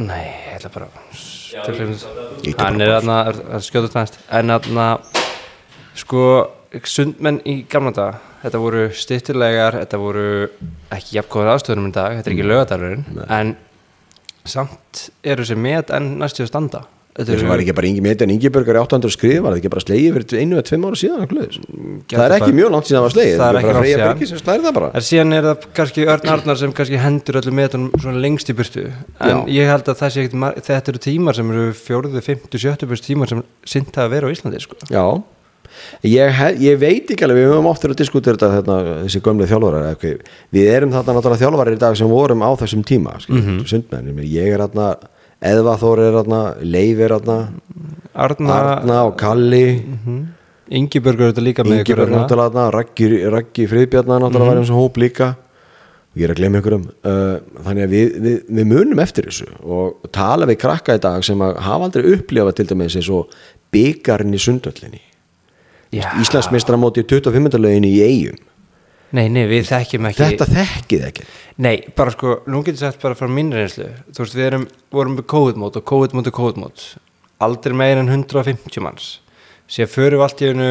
Nei, 0.00 0.26
ég 0.30 0.54
ætla 0.54 0.70
bara 0.72 0.86
Ýttu 1.10 2.54
bara 2.54 2.68
Hann 2.70 2.80
er 2.80 2.92
þannig 2.94 3.40
að 3.50 3.64
skjóta 3.66 3.90
næst. 3.98 4.20
En 4.30 4.54
þannig 4.54 4.82
að 4.84 5.18
Sko, 6.00 6.22
sundmenn 6.86 7.40
í 7.48 7.60
gamla 7.70 7.92
dag 7.96 8.20
Þetta 8.44 8.60
voru 8.62 8.84
stýttilegar 8.96 9.80
Þetta 9.82 10.00
voru 10.00 10.28
ekki 10.94 11.18
jafnkóður 11.18 11.52
aðstöðunum 11.56 11.90
í 11.90 11.96
dag 11.96 12.16
Þetta 12.20 12.30
er 12.30 12.36
ekki 12.36 12.48
lögadalurinn 12.48 13.26
En 13.26 13.56
samt 14.48 15.10
eru 15.26 15.44
þessi 15.44 15.58
met 15.60 15.90
en 15.94 16.14
næstu 16.22 16.46
að 16.46 16.50
standa 16.52 16.86
Þetta 17.10 17.36
var 17.50 17.60
ekki 17.60 17.74
bara 17.74 17.88
Ingi 17.90 18.02
Meti 18.04 18.22
en 18.24 18.30
Ingi 18.32 18.48
Björg 18.54 18.68
er 18.70 18.78
800 18.80 19.10
skrif 19.12 19.40
var 19.42 19.52
það 19.52 19.58
ekki 19.60 19.70
bara 19.74 19.82
slegið 19.82 20.14
fyrir 20.16 20.40
einu 20.44 20.56
eða 20.56 20.66
tveim 20.68 20.84
ára 20.86 20.98
síðan 21.00 21.32
leiðis? 21.34 21.56
það 22.12 22.22
er 22.24 22.34
ekki 22.36 22.54
mjög 22.54 22.70
langt 22.70 22.86
síðan 22.88 23.00
það 23.00 23.06
var 23.06 23.14
slegið 23.16 23.40
Það 23.40 23.50
er 23.50 23.58
ekki 23.58 23.74
langt 23.74 24.22
síðan. 24.30 24.86
En 24.94 25.04
síðan 25.08 25.34
er 25.36 25.48
það 25.48 25.66
kannski 25.80 26.06
Örn 26.14 26.30
Arnar 26.36 26.60
sem 26.62 26.74
kannski 26.78 27.00
hendur 27.02 27.40
öllu 27.42 27.54
metunum 27.58 27.90
svona 27.98 28.22
lengst 28.22 28.52
í 28.54 28.56
burtu 28.56 28.86
En 28.86 29.34
Já. 29.34 29.36
ég 29.58 29.72
held 29.74 29.90
að 29.90 29.98
það 30.04 30.14
sé 30.14 30.22
ekkert 30.22 30.38
mar- 30.44 30.62
þetta 30.70 30.94
eru 30.94 31.02
tímar 31.10 31.36
sem 31.40 31.50
eru 31.50 31.66
fjóruðu, 31.82 32.22
fymtu, 32.24 32.62
sjöttu 32.62 33.00
tímar 33.10 33.34
sem 33.34 33.42
sint 33.74 34.00
að 34.00 34.14
vera 34.14 34.30
á 34.30 34.32
Íslandi 34.32 34.62
sko. 34.62 34.78
Já, 34.86 35.04
ég, 36.06 36.42
ég 36.62 36.80
veit 36.80 37.10
ekki 37.10 37.26
alveg, 37.26 37.42
við 37.42 37.52
höfum 37.52 37.70
oftur 37.70 37.94
að 37.94 38.00
diskutera 38.02 38.36
þetta 38.36 38.50
hérna, 38.56 38.78
þessi 39.04 39.22
gömlu 39.24 39.48
þjálfarar 39.50 39.88
okay. 39.94 40.18
við 40.54 40.72
erum 40.74 40.92
þarna 40.94 41.16
náttúrulega 41.16 41.42
þjálfarar 41.44 41.76
í 41.76 41.80
dag 41.80 41.96
sem 42.00 42.10
vorum 42.10 42.44
á 42.44 42.50
þessum 42.60 42.84
tíma 42.86 43.16
mm 43.28 43.64
-hmm. 43.64 44.22
ég 44.24 44.54
er 44.54 44.66
þarna 44.66 44.92
Eðva 45.40 45.78
Þór 45.80 46.00
er 46.04 46.16
þarna, 46.18 46.40
Leif 46.60 46.98
er 47.00 47.14
þarna 47.16 47.38
Arna, 48.12 48.56
Arna 48.56 49.04
og 49.08 49.14
Kalli 49.16 49.80
Ingibjörgur 50.70 51.26
er 51.26 51.32
þetta 51.32 51.44
líka 51.44 51.64
með 51.64 51.80
ykkur 51.80 52.02
þarna. 52.04 52.26
þarna, 52.28 52.70
Raggi, 52.70 53.66
Friðbjarnar 53.66 54.20
náttúrulega 54.20 54.50
var 54.50 54.60
eins 54.60 54.70
og 54.70 54.82
hóp 54.82 55.00
líka 55.00 55.34
ég 56.18 56.26
er 56.26 56.32
að 56.34 56.40
glemja 56.40 56.60
einhverjum 56.60 56.86
uh, 57.06 57.36
þannig 57.64 57.86
að 57.86 57.94
við, 57.94 58.14
við, 58.24 58.38
við 58.58 58.68
munum 58.72 59.02
eftir 59.02 59.28
þessu 59.28 59.46
og 59.62 60.10
tala 60.14 60.48
við 60.50 60.58
krakka 60.64 60.96
í 60.98 61.02
dag 61.02 61.22
sem 61.26 61.44
að 61.46 61.60
hafa 61.62 61.86
aldrei 61.86 62.08
upplifað 62.16 62.56
til 62.58 62.66
dæmis 62.72 62.96
eins 62.98 63.10
og 63.14 63.36
byggarinn 63.70 64.34
í 64.34 64.42
sundöllinni. 64.42 65.02
Íslandsmeistramóti 65.92 67.04
25. 67.04 67.58
löginni 67.58 67.90
í 67.96 68.00
eigum 68.06 68.46
Nei, 69.10 69.26
nei, 69.26 69.42
við 69.50 69.66
þekkjum 69.72 70.06
ekki 70.06 70.22
þetta 70.22 70.46
þekkið 70.46 71.06
ekki 71.08 71.24
Nei, 71.60 71.74
bara 71.98 72.12
sko, 72.14 72.38
nú 72.48 72.62
getur 72.64 72.86
sagt 72.86 73.02
bara 73.02 73.16
frá 73.18 73.28
mín 73.28 73.50
reynslu. 73.52 73.90
Þú 74.14 74.22
veist, 74.22 74.36
við 74.38 74.46
erum, 74.46 74.62
vorum 74.94 75.18
með 75.18 75.26
COVID-mót 75.28 75.76
og 75.76 75.84
COVID-mót 75.90 76.30
og 76.30 76.36
COVID-mót 76.38 76.84
Aldrei 77.40 77.74
meir 77.76 77.98
en 78.00 78.08
150 78.08 78.84
manns. 78.84 79.10
Sér 79.68 79.90
förum 79.90 80.20
við 80.20 80.24
allt 80.24 80.40
í 80.40 80.48
hennu 80.50 80.70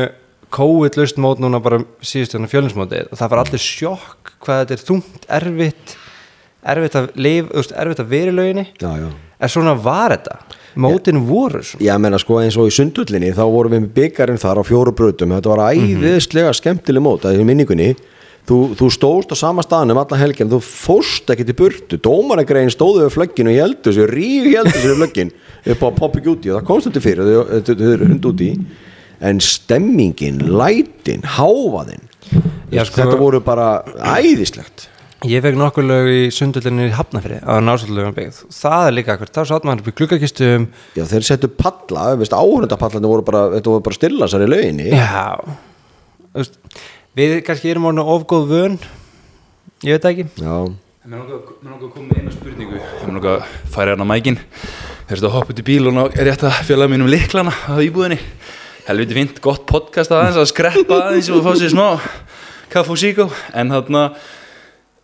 COVID-laust 0.56 1.20
mót 1.22 1.42
núna 1.44 1.60
bara 1.62 1.82
síðust 2.02 2.34
hérna 2.34 2.50
fjölinsmótið 2.50 3.12
og 3.12 3.20
það 3.20 3.32
var 3.34 3.42
allir 3.44 3.64
sjokk 3.64 4.32
hvað 4.42 4.64
þetta 4.64 4.76
er 4.76 4.86
þungt, 4.88 5.28
erfitt 5.40 5.96
erfitt 6.74 6.98
að 7.00 7.12
lifa, 7.20 7.64
erfitt 7.84 8.02
að 8.04 8.12
vera 8.14 8.34
í 8.34 8.38
lauginni. 8.40 8.66
Já, 8.82 8.90
já. 9.04 9.10
en 9.40 9.54
svona 9.54 9.76
var 9.78 10.16
þetta 10.16 10.40
mótin 10.86 11.20
voru 11.28 11.62
svona. 11.64 11.84
Já, 11.86 11.96
menna 12.02 12.20
sko 12.22 12.40
eins 12.42 12.58
og 12.60 12.70
í 12.70 12.76
sundullinni 12.76 13.34
þá 13.36 13.44
vorum 13.50 13.76
við 13.76 13.84
með 13.86 13.94
byggarinn 14.00 14.40
þar 14.42 14.62
á 14.62 14.64
fjóru 14.68 14.94
brutum 14.96 15.36
þetta 15.36 15.52
var 15.54 15.66
æðislega 15.74 16.54
skemmtileg 16.58 17.04
mót 17.06 17.26
það 17.26 17.36
er 17.38 17.44
í 17.44 17.50
minningunni. 17.52 17.90
Þú, 18.50 18.56
þú 18.80 18.88
stóðst 18.90 19.34
á 19.34 19.38
sama 19.38 19.62
staðnum 19.62 20.00
alla 20.02 20.18
helgin 20.18 20.50
þú 20.50 20.58
fórst 20.66 21.30
ekki 21.30 21.44
til 21.46 21.54
burtu. 21.60 22.00
Dómaragrein 22.02 22.72
stóðu 22.74 23.04
við 23.06 23.12
flöggin 23.14 23.50
og 23.52 23.54
ég 23.54 23.62
heldur 23.62 23.94
sér 23.94 24.14
ég 24.18 24.56
heldur 24.58 24.80
sér 24.82 24.96
flöggin 24.98 25.30
upp 25.70 25.84
á 25.86 25.90
Poppy 26.00 26.24
Guti 26.26 26.50
og 26.50 26.58
það 26.62 26.66
komst 26.72 26.88
þetta 26.90 27.04
fyrir 27.04 27.30
þau- 27.30 27.84
eru 27.94 28.08
hund 28.10 28.26
úti 28.32 28.48
en 29.22 29.40
stemmingin, 29.44 30.40
lætin, 30.48 31.22
hávaðin 31.36 32.08
Já, 32.72 32.86
sko- 32.88 33.02
þetta 33.04 33.18
voru 33.20 33.42
bara 33.44 33.84
æðislegt 34.18 34.88
Ég 35.28 35.42
fekk 35.44 35.58
nokkur 35.60 35.84
lög 35.84 36.08
í 36.08 36.20
sundullinni 36.32 36.86
í 36.88 36.94
Hafnafri 36.96 37.42
á 37.44 37.60
nársallögum 37.60 38.14
byggð. 38.16 38.38
Það 38.56 38.86
er 38.88 38.94
líka 38.96 39.16
akkur, 39.18 39.32
þá 39.36 39.42
sátt 39.50 39.66
maður 39.68 39.82
upp 39.84 39.90
í 39.92 39.96
gluggakistum. 40.00 40.68
Já, 40.96 41.04
þeir 41.12 41.26
settu 41.28 41.50
palla, 41.52 42.14
veist, 42.20 42.32
áhörndapallarnir 42.32 43.12
voru 43.12 43.26
bara, 43.28 43.42
þetta 43.58 43.74
voru 43.74 43.84
bara 43.90 43.98
stilla 44.00 44.30
sér 44.32 44.46
í 44.46 44.52
lauginni. 44.54 44.88
Já. 44.96 45.26
Þú 46.30 46.40
veist, 46.40 46.56
Við 47.20 47.34
kannski 47.44 47.72
erum 47.74 47.90
orðin 47.90 48.06
ofgóð 48.14 48.46
vön. 48.48 48.80
Ég 49.84 49.98
veit 49.98 50.08
ekki. 50.08 50.26
Já, 50.40 50.56
Mér 51.10 51.24
langar 51.24 51.40
að 51.74 51.92
koma 51.92 52.06
með 52.06 52.18
eina 52.22 52.32
spurningu. 52.36 52.80
Mér 52.80 53.16
langar 53.16 53.36
að 53.40 53.54
færa 53.74 53.94
hérna 53.96 54.06
mækin. 54.08 54.36
Þeir 55.10 55.16
eru 55.18 55.28
að 55.30 55.36
hoppa 55.36 55.54
út 55.56 55.60
í 55.60 55.66
bíl 55.66 55.90
og 55.90 55.96
ná 55.96 56.02
er 56.14 56.28
rétt 56.30 56.44
að 56.46 56.60
fjöla 56.68 56.88
mínum 56.92 57.10
liklana 57.10 57.50
á 57.66 57.76
íbúðinni. 57.82 58.20
Helviti 58.86 59.18
fint, 59.18 59.40
gott 59.42 59.64
podcast 59.68 60.14
aðeins 60.14 60.38
að 60.38 60.48
skreppa 60.52 61.00
aðeins 61.08 61.32
og 61.34 61.42
fá 61.48 61.50
sér 61.58 61.74
smá 61.74 61.88
kaff 62.70 62.92
og 62.94 63.00
síkó 63.02 63.26
En 63.58 63.74
þarna, 63.74 64.04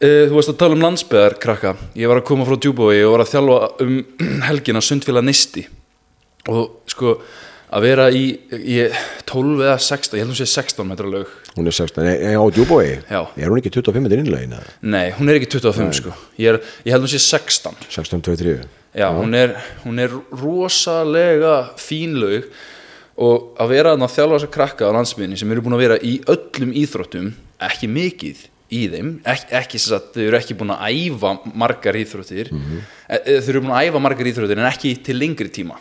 þú 0.06 0.38
veist 0.38 0.52
að 0.52 0.60
tala 0.62 0.76
um 0.78 0.84
landsbyðar 0.84 1.38
krakka. 1.42 1.74
Ég 1.98 2.12
var 2.12 2.20
að 2.22 2.28
koma 2.28 2.46
frá 2.48 2.58
djúbói 2.60 3.00
og 3.06 3.16
var 3.16 3.24
að 3.26 3.32
þjálfa 3.34 3.58
um 3.86 3.98
helgina 4.50 4.84
sundfélag 4.84 5.26
nisti 5.28 5.66
Og 6.52 6.92
sko, 6.92 7.16
að 7.74 7.86
vera 7.88 8.06
í, 8.14 8.26
í 8.54 8.76
12 9.26 9.64
eða 9.66 9.80
16, 9.82 10.18
ég 10.20 10.22
held 10.22 10.30
að 10.30 10.34
hún 10.36 10.40
sé 10.42 10.48
16 10.52 10.90
metra 10.92 11.10
lög 11.10 11.32
hún 11.56 11.70
er 11.72 11.76
16, 11.78 12.04
nei, 12.06 12.16
nei, 12.22 12.36
á 12.38 12.44
djúbói 12.54 12.86
Já. 13.08 13.22
Er 13.40 13.50
hún 13.50 13.62
ekki 13.62 13.74
25 13.78 14.06
metri 14.06 14.22
innlegin? 14.22 14.56
Nei, 14.86 15.10
hún 15.18 15.32
er 15.32 15.40
ekki 15.40 15.50
25 15.56 16.00
sko. 16.02 16.16
Ég, 16.38 16.52
er, 16.52 16.60
ég 16.86 16.94
held 16.94 17.02
að 17.02 17.08
hún 17.08 17.14
sé 17.16 17.22
16 17.24 17.88
16, 17.88 18.26
23 18.30 18.58
Já, 18.96 19.10
hún 19.12 19.36
er, 19.36 19.56
hún 19.84 20.00
er 20.00 20.14
rosalega 20.40 21.56
fín 21.82 22.16
lög 22.22 22.48
og 23.16 23.56
að 23.64 23.72
vera 23.72 23.96
að 23.96 24.10
þjálfa 24.12 24.38
þess 24.38 24.48
að 24.50 24.54
krakka 24.56 24.92
á 24.92 24.96
landsmiðinni 24.96 25.40
sem 25.40 25.52
eru 25.52 25.64
búin 25.64 25.78
að 25.78 25.86
vera 25.86 25.98
í 26.04 26.18
öllum 26.32 26.76
íþróttum 26.76 27.32
ekki 27.64 27.90
mikið 27.92 28.44
í 28.76 28.82
þeim 28.92 29.10
ekki, 29.32 29.50
ekki 29.62 29.82
sem 29.82 29.96
sagt, 29.96 30.14
þau 30.16 30.28
eru 30.28 30.38
ekki 30.40 30.58
búin 30.60 30.74
að 30.76 30.86
æfa 30.92 31.32
margar 31.54 31.98
íþróttir 32.02 32.52
mm 32.54 32.84
þau 33.06 33.50
eru 33.54 33.64
búin 33.64 33.74
að 33.78 33.88
æfa 33.90 34.02
margar 34.02 34.30
íþróttir 34.32 34.62
en 34.62 34.70
ekki 34.70 34.94
til 35.06 35.18
lengri 35.20 35.50
tíma. 35.54 35.80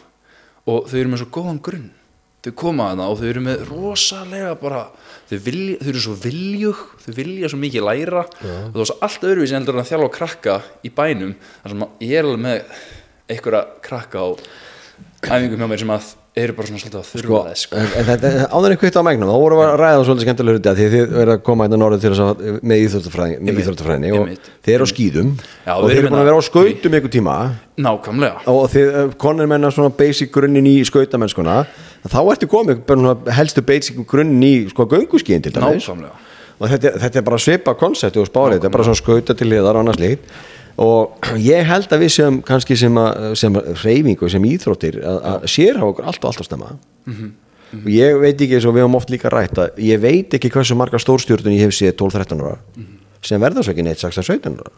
Og 0.69 0.89
þau 0.91 0.99
eru 1.01 1.13
með 1.13 1.23
svo 1.23 1.29
góðan 1.33 1.61
grunn. 1.65 1.87
Þau 2.45 2.53
koma 2.61 2.91
þarna 2.91 3.07
og 3.09 3.21
þau 3.21 3.29
eru 3.31 3.43
með 3.47 3.63
rosalega 3.71 4.51
bara 4.61 4.83
þau, 5.31 5.39
vilja, 5.47 5.79
þau 5.81 5.89
eru 5.95 6.03
svo 6.05 6.17
viljug 6.21 6.83
þau 7.07 7.15
vilja 7.17 7.49
svo 7.49 7.61
mikið 7.63 7.87
læra. 7.89 8.25
Og 8.29 8.75
það 8.75 8.83
var 8.83 8.91
svo 8.91 8.99
allt 9.09 9.25
öðruvísi 9.31 9.57
heldur 9.57 9.79
en 9.79 9.85
að 9.85 9.89
þjálfa 9.93 10.11
krakka 10.19 10.59
í 10.85 10.93
bænum 10.93 11.33
sem 11.65 11.87
að 11.87 12.05
ég 12.05 12.21
er 12.21 12.29
alveg 12.29 12.45
með 12.45 12.85
einhverja 13.33 13.63
krakka 13.89 14.21
á 14.21 14.29
æfingum 15.25 15.65
hjá 15.65 15.71
mér 15.73 15.83
sem 15.85 15.95
að 15.97 16.13
eru 16.35 16.55
bara 16.57 16.67
svona 16.67 16.81
svolítið 16.83 16.99
að 16.99 17.09
þurfa 17.13 17.25
sko, 17.29 17.41
þess 17.47 17.65
sko. 17.65 17.79
en, 17.79 18.07
þetta, 18.09 18.31
áður 18.51 18.73
en 18.75 18.79
kvitt 18.81 18.97
á 18.99 19.03
megnum 19.07 19.29
þá 19.31 19.35
vorum 19.39 19.61
við 19.61 19.69
að 19.69 19.77
ræða 19.79 20.07
svolítið 20.09 20.27
skemmtilega 20.27 20.57
hluti 20.57 20.71
að 20.71 20.81
því 20.81 20.87
þið 20.95 21.13
verða 21.15 21.37
að 21.37 21.43
koma 21.47 21.67
hérna 21.67 21.79
norður 21.79 22.01
til 22.03 22.11
þess 22.11 22.23
að 22.25 22.41
með 22.71 22.83
íþróttafræðinni 22.85 24.11
og 24.17 24.33
þið 24.67 24.75
eru 24.75 24.89
á 24.89 24.89
skýðum 24.91 25.31
Já, 25.39 25.75
og 25.77 25.85
þið 25.85 25.95
eru 25.95 26.09
búin 26.09 26.17
að 26.17 26.19
hérna- 26.19 26.25
vera 26.27 26.41
á 26.43 26.49
skautum 26.49 26.97
einhver 26.99 27.13
tíma. 27.15 27.37
Nákvæmlega. 27.87 28.43
Og 28.51 28.67
þið 28.75 28.99
eh, 28.99 29.15
konur 29.25 29.51
menna 29.51 29.71
svona 29.75 29.95
basic 29.95 30.33
grunnin 30.35 30.67
í 30.71 30.75
skautamennskuna 30.91 31.57
þá 32.03 32.19
ertu 32.35 32.51
komið 32.51 33.31
helstu 33.39 33.63
basic 33.67 34.03
grunnin 34.11 34.43
í 34.43 34.55
sko 34.75 34.89
gönguskíin 34.91 35.47
til 35.47 35.55
dæmis. 35.55 35.87
Nákvæmlega. 35.87 36.19
Og 36.59 36.71
þetta, 36.71 36.97
þetta 37.03 37.19
er 37.19 37.27
bara 37.27 37.39
svipa 37.43 37.75
koncept 37.79 38.19
og 38.19 38.27
spárið, 38.27 38.59
þetta 38.59 38.71
er 38.71 38.75
bara 38.75 38.87
svona 38.87 39.01
skauta 39.01 39.35
til 39.39 39.51
liðar 39.51 39.79
og 39.79 39.87
annars 39.87 40.03
líkt 40.03 40.29
og 40.81 41.29
ég 41.39 41.67
held 41.69 41.93
að 41.93 42.03
við 42.03 42.13
sem 42.17 42.41
kannski 42.47 42.77
sem, 42.79 42.99
að, 42.99 43.35
sem 43.39 43.57
reyfing 43.85 44.23
og 44.23 44.33
sem 44.33 44.47
íþróttir 44.49 44.99
að, 45.03 45.19
að 45.31 45.47
sérhafa 45.53 45.91
okkur 45.93 46.09
allt 46.11 46.25
og 46.25 46.31
allt 46.31 46.43
að 46.43 46.49
stemma 46.49 46.73
og 47.75 47.89
ég 47.91 48.19
veit 48.23 48.35
ekki 48.35 48.59
eins 48.59 48.67
og 48.69 48.75
við 48.75 48.85
höfum 48.85 48.99
oft 48.99 49.13
líka 49.13 49.31
rætt 49.33 49.59
að 49.59 49.79
ég 49.83 50.03
veit 50.03 50.35
ekki 50.35 50.51
hversu 50.55 50.77
marga 50.79 50.99
stórstjórnun 51.03 51.55
ég 51.55 51.67
hef 51.67 51.77
séð 51.77 51.95
12-13 52.03 52.43
ára 52.43 52.59
sem 53.25 53.41
verða 53.41 53.65
svo 53.65 53.73
ekki 53.73 53.87
neitt 53.87 54.03
16-17 54.03 54.59
ára. 54.61 54.75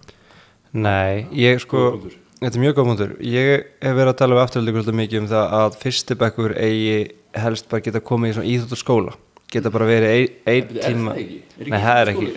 Nei, 0.76 1.26
ég 1.34 1.60
sko 1.64 1.88
Þetta 2.36 2.58
er 2.58 2.60
mjög 2.60 2.74
góð 2.76 2.88
múndur 2.90 3.12
Ég 3.24 3.62
hef 3.80 3.94
verið 3.96 4.10
að 4.10 4.18
tala 4.20 4.36
um 4.36 4.40
afturhaldið 4.42 4.96
mikið 4.98 5.22
um 5.22 5.28
það 5.30 5.54
að 5.56 5.78
fyrsti 5.80 6.16
bekkur 6.20 6.52
eigi 6.60 6.98
helst 7.32 7.70
bara 7.70 7.84
geta 7.86 8.02
komið 8.04 8.28
í 8.28 8.34
svona 8.36 8.50
íþjóttarskóla 8.52 9.14
geta 9.52 9.72
bara 9.72 9.88
verið 9.88 10.12
ein, 10.12 10.34
ein 10.44 10.58
Er 10.60 10.66
það 10.68 10.90
tíma 10.90 11.14
Nei, 11.16 11.80
það 11.80 12.00
er 12.02 12.12
ekki 12.12 12.28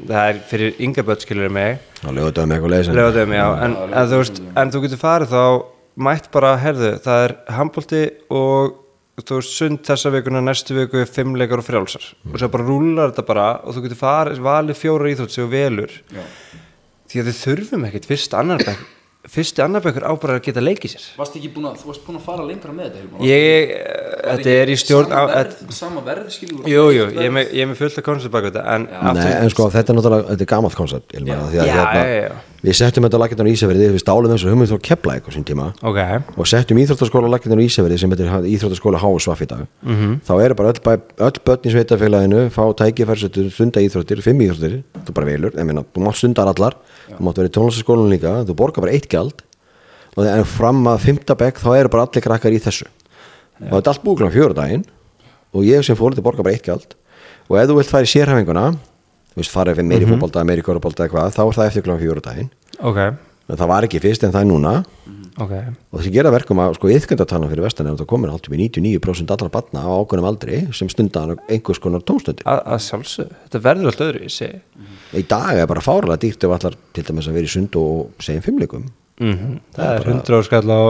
það 0.00 0.30
er 0.30 0.40
fyrir 0.50 0.80
ynga 0.82 1.18
skilur 1.22 1.52
mig. 1.52 1.82
Með 2.04 2.30
eitthvað 2.30 2.70
leysin 2.72 2.96
Lefaðum, 2.98 3.34
já, 3.36 3.44
en, 3.64 3.76
en, 3.86 4.08
þú 4.10 4.22
veist, 4.22 4.40
en 4.60 4.72
þú 4.74 4.82
getur 4.84 5.00
farið 5.00 5.34
þá 5.34 5.44
mætt 6.04 6.30
bara, 6.34 6.56
herðu, 6.60 6.90
það 7.04 7.26
er 7.28 7.36
handbólti 7.58 8.02
og 8.34 8.74
þú 9.22 9.38
veist, 9.38 9.54
sund 9.54 9.84
þessa 9.86 10.12
vikuna, 10.14 10.42
næstu 10.44 10.76
viku 10.76 11.00
er 11.02 11.10
fimmleikar 11.10 11.62
og 11.62 11.68
frjálsar. 11.68 12.10
Og 12.32 12.40
svo 12.40 12.50
bara 12.52 12.66
rúlar 12.66 13.12
þetta 13.12 13.26
bara 13.28 13.46
og 13.62 13.76
þú 13.76 13.86
getur 13.86 14.02
farið, 14.02 14.42
valið 14.44 14.80
fjóra 14.80 15.12
íþrótt 15.12 15.36
sem 15.36 15.46
þú 15.46 15.54
velur. 15.54 15.96
Já. 16.10 16.26
því 17.14 17.22
að 17.22 17.30
við 17.30 17.40
þurfum 17.44 17.88
ekkit 17.88 18.10
fyrst 18.10 18.32
annar 18.34 18.62
bekk 18.66 18.93
fyrsti 19.30 19.62
annar 19.64 19.82
bekkur 19.84 20.04
á 20.04 20.12
bara 20.20 20.38
að 20.38 20.46
geta 20.48 20.62
leikið 20.64 20.94
sér 20.94 21.04
varst 21.18 21.36
ekki 21.38 21.50
búin 21.54 21.68
að, 21.70 21.78
þú 21.80 21.90
varst 21.90 22.06
búin 22.06 22.18
að 22.20 22.24
fara 22.26 22.46
lengra 22.48 22.74
með 22.76 22.88
þetta 22.90 23.02
Hilmar? 23.02 23.26
ég, 23.28 23.74
þetta 24.28 24.56
er 24.60 24.72
í 24.72 24.78
stjórn 24.80 25.14
sama 25.72 26.02
á, 26.04 26.06
verð, 26.08 26.26
skilur 26.34 26.68
jú, 26.68 26.86
jú, 26.92 27.06
ég 27.16 27.28
er 27.28 27.36
með, 27.38 27.54
er 27.64 27.76
fullt 27.80 28.00
af 28.02 28.08
koncept 28.08 28.34
bak 28.34 28.48
þetta 28.50 28.64
en 28.74 28.88
Nei, 28.90 29.30
en 29.38 29.54
sko 29.54 29.70
þetta 29.72 29.94
er 29.94 30.00
náttúrulega, 30.00 30.26
þetta 30.34 30.46
er 30.48 30.52
gamalt 30.56 30.76
koncept 30.78 31.16
Já. 31.16 31.38
að 31.38 31.56
Já, 31.56 31.62
hérna, 31.70 32.04
já, 32.04 32.18
já. 32.28 32.53
Við 32.64 32.76
settum 32.78 33.04
þetta 33.04 33.18
lagindan 33.20 33.48
á 33.48 33.52
Ísafirði, 33.52 33.88
við 33.92 34.00
stálum 34.00 34.32
og 34.32 34.40
hugmynd 34.40 34.70
frá 34.72 34.80
Keflæk 34.88 35.26
á 35.28 35.30
sín 35.34 35.44
tíma. 35.44 35.66
Ok, 35.84 36.00
og 36.40 36.48
settum 36.48 36.80
íþróttaskóla 36.80 37.28
lagindan 37.28 37.60
á 37.60 37.64
Ísafirði 37.66 37.98
sem 38.00 38.10
heitir 38.14 38.30
íþróttaskóla 38.54 39.00
HSVF 39.02 39.44
í 39.44 39.48
dag. 39.50 39.66
Mhm. 39.84 40.20
þá 40.24 40.34
eru 40.44 40.54
bara 40.54 40.72
öll, 40.72 40.80
öll 41.18 41.38
börn 41.44 41.68
í 41.68 41.72
sveitafélaginu 41.74 42.50
fá 42.50 42.64
tækifærsetur, 42.72 43.50
stunda 43.52 43.80
íþróttir 43.84 44.22
fimm 44.22 44.40
íþróttir, 44.40 44.82
þú 45.04 45.12
bara 45.12 45.26
velur, 45.26 45.52
ég 45.52 45.64
meina 45.66 45.84
þú 45.84 46.00
mátt 46.00 46.16
stundar 46.16 46.48
allar, 46.48 46.74
þú 47.10 47.20
mátt 47.20 47.36
vera 47.36 47.48
í 47.48 47.52
tónlistaskólanum 47.52 48.10
líka. 48.10 48.44
Þú 48.48 48.56
borgar 48.56 48.80
bara 48.80 48.92
eitt 48.92 49.08
gjald. 49.08 49.42
Og 50.16 50.24
er 50.24 50.44
fram 50.44 50.84
að 50.86 50.98
fymta 51.00 51.34
bekk 51.36 51.58
þá 51.58 51.78
eru 51.78 51.88
bara 51.88 52.06
allir 52.06 52.22
krakkar 52.22 52.54
í 52.54 52.62
þessu. 52.62 52.86
Og 53.70 53.82
þetta 53.82 53.90
er 53.90 53.92
allt 53.92 54.04
búið 54.04 54.18
bara 59.34 59.44
þú 59.44 59.54
fara 59.54 59.74
í 59.74 59.74
veist 59.74 59.74
farið 59.74 59.78
fyrir 59.78 59.88
meiri 59.90 60.06
mm 60.06 60.14
fótbolta, 60.14 60.44
meiri 60.46 60.62
korfbolta 60.62 61.04
eitthvað 61.06 61.34
þá 61.34 61.44
er 61.44 61.56
það 61.58 61.70
eftir 61.70 61.84
kláðan 61.86 62.02
fjóra 62.02 62.24
daginn. 62.24 62.50
Ok, 62.80 62.98
en 63.48 63.58
það 63.58 63.68
var 63.68 63.86
ekki 63.86 64.00
fyrst 64.02 64.24
en 64.24 64.32
það 64.32 64.44
er 64.44 64.50
núna. 64.50 64.74
Ok. 65.34 65.50
Og 65.90 65.98
það 65.98 66.14
gera 66.14 66.30
verkum 66.30 66.60
að 66.62 66.76
sko 66.76 66.90
yðköndatanna 66.94 67.48
fyrir 67.50 67.64
vestan 67.64 67.88
er 67.88 67.96
að 67.96 68.04
það 68.04 68.10
komir 68.12 68.30
alltaf 68.30 68.54
í 68.54 68.58
99% 68.60 69.32
allra 69.34 69.50
batna 69.50 69.82
á 69.82 69.90
ákveðnum 69.90 70.28
aldri 70.28 70.60
sem 70.70 70.90
stunda 70.92 71.24
einhvers 71.50 71.80
konar 71.82 72.04
tónstöndi 72.06 72.46
að, 72.46 72.60
sjálfsög, 72.86 73.32
þetta 73.48 73.62
verður 73.64 73.90
allt 73.90 74.04
öðru 74.06 74.22
ég 74.22 74.30
segi. 74.30 74.60
Í 75.10 75.24
dag 75.26 75.58
er 75.58 75.66
bara 75.66 75.82
fárlega 75.82 76.20
dýrt 76.22 76.46
ef 76.46 76.54
allar 76.54 76.78
til 76.94 77.04
dæmis 77.08 77.26
að 77.26 77.40
vera 77.40 77.50
í 77.50 77.54
sund 77.56 77.80
og 77.80 78.22
segjum 78.22 78.46
fimmleikum. 78.46 78.86
Mm 79.18 79.58
það 79.74 79.90
er 79.90 80.08
100 80.14 80.38
áskall 80.38 80.70
á 80.70 80.82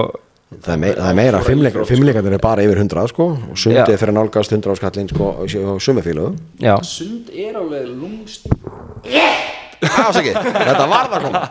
það 0.62 0.72
er, 0.74 0.80
mei, 0.82 0.90
það 0.92 1.08
er 1.10 1.18
meira, 1.18 1.42
fimmleik- 1.44 1.80
fimmleikarnir 1.88 2.36
er 2.38 2.42
bara 2.42 2.64
yfir 2.66 2.80
100 2.84 3.10
sko 3.12 3.28
og 3.34 3.58
sundið 3.58 3.98
fyrir 3.98 4.14
að 4.14 4.18
nálgast 4.20 4.54
100 4.54 4.76
áskallin 4.76 5.10
sko 5.10 5.32
á 5.34 5.42
sumafílu 5.82 6.30
já, 6.62 6.74
sund 6.86 7.32
er 7.34 7.58
alveg 7.58 7.90
lungst 7.90 8.48
þetta 9.84 10.86
var 10.88 11.10
það 11.12 11.24
koma. 11.26 11.42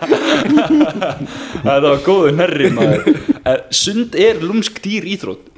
Það 1.64 1.88
var 1.88 2.04
góðu 2.06 2.32
nærri 2.38 2.70
maður. 2.74 3.10
En 3.50 3.60
sund 3.76 4.16
er 4.20 4.42
lungsk 4.44 4.80
dýr 4.84 5.08
íþrótt. 5.14 5.50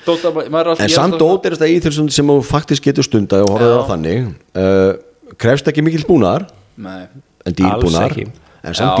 Að 0.00 0.12
alltaf 0.16 0.80
en 0.80 0.92
samt 0.92 1.22
ódýrasta 1.22 1.68
íþjóðsund 1.70 2.14
sem 2.14 2.30
þú 2.30 2.38
faktisk 2.46 2.88
getur 2.88 3.06
stundað 3.06 3.46
og 3.50 3.60
Já. 3.60 3.68
á 3.68 3.80
þannig. 3.92 4.30
Uh, 4.56 4.92
krefst 5.40 5.68
ekki 5.70 5.84
mikil 5.86 6.06
búnaðar. 6.08 6.48
Nei, 6.80 7.02
en 7.46 7.58
ekki. 8.08 8.30
En 8.60 8.76
samt 8.76 9.00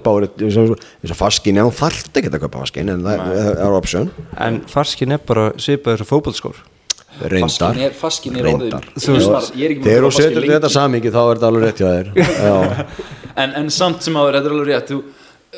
spáir 0.00 0.28
eins 0.42 0.58
og 0.58 1.18
faskin, 1.18 1.58
já, 1.60 1.64
þarft 1.80 2.20
ekki 2.20 2.30
að 2.32 2.44
kaupa 2.44 2.62
faskin 2.64 2.92
en 2.94 3.02
það 3.06 3.24
það 3.30 3.64
er 3.66 3.76
option. 3.78 4.12
En 4.46 4.62
farskin 4.70 5.14
er 5.14 5.26
bara 5.26 5.50
svipaður 5.62 6.02
svo 6.02 6.10
fótbollskór 6.10 6.62
Reyndar. 7.14 7.50
Faskin 7.54 7.84
er, 7.86 7.92
faskin 7.94 8.38
er 8.38 8.48
Reyndar. 8.48 8.86
Þú 8.98 9.12
veist, 9.14 9.52
ég 9.54 9.68
er 9.68 9.74
ekki 9.74 9.84
búin 9.84 9.90
Þegar 9.90 10.02
þú 10.02 10.08
faskin 10.08 10.24
setur 10.24 10.46
þetta 10.50 10.70
samingi 10.74 11.12
þá 11.14 11.20
er 11.22 11.38
þetta 11.38 11.50
alveg 11.52 11.66
rétt 11.68 11.82
en, 13.44 13.52
en 13.60 13.70
samt 13.74 14.02
sem 14.02 14.18
áður, 14.18 14.38
þetta 14.38 14.50
er 14.50 14.56
alveg 14.56 14.70
rétt 14.72 14.90
þú, 14.90 14.98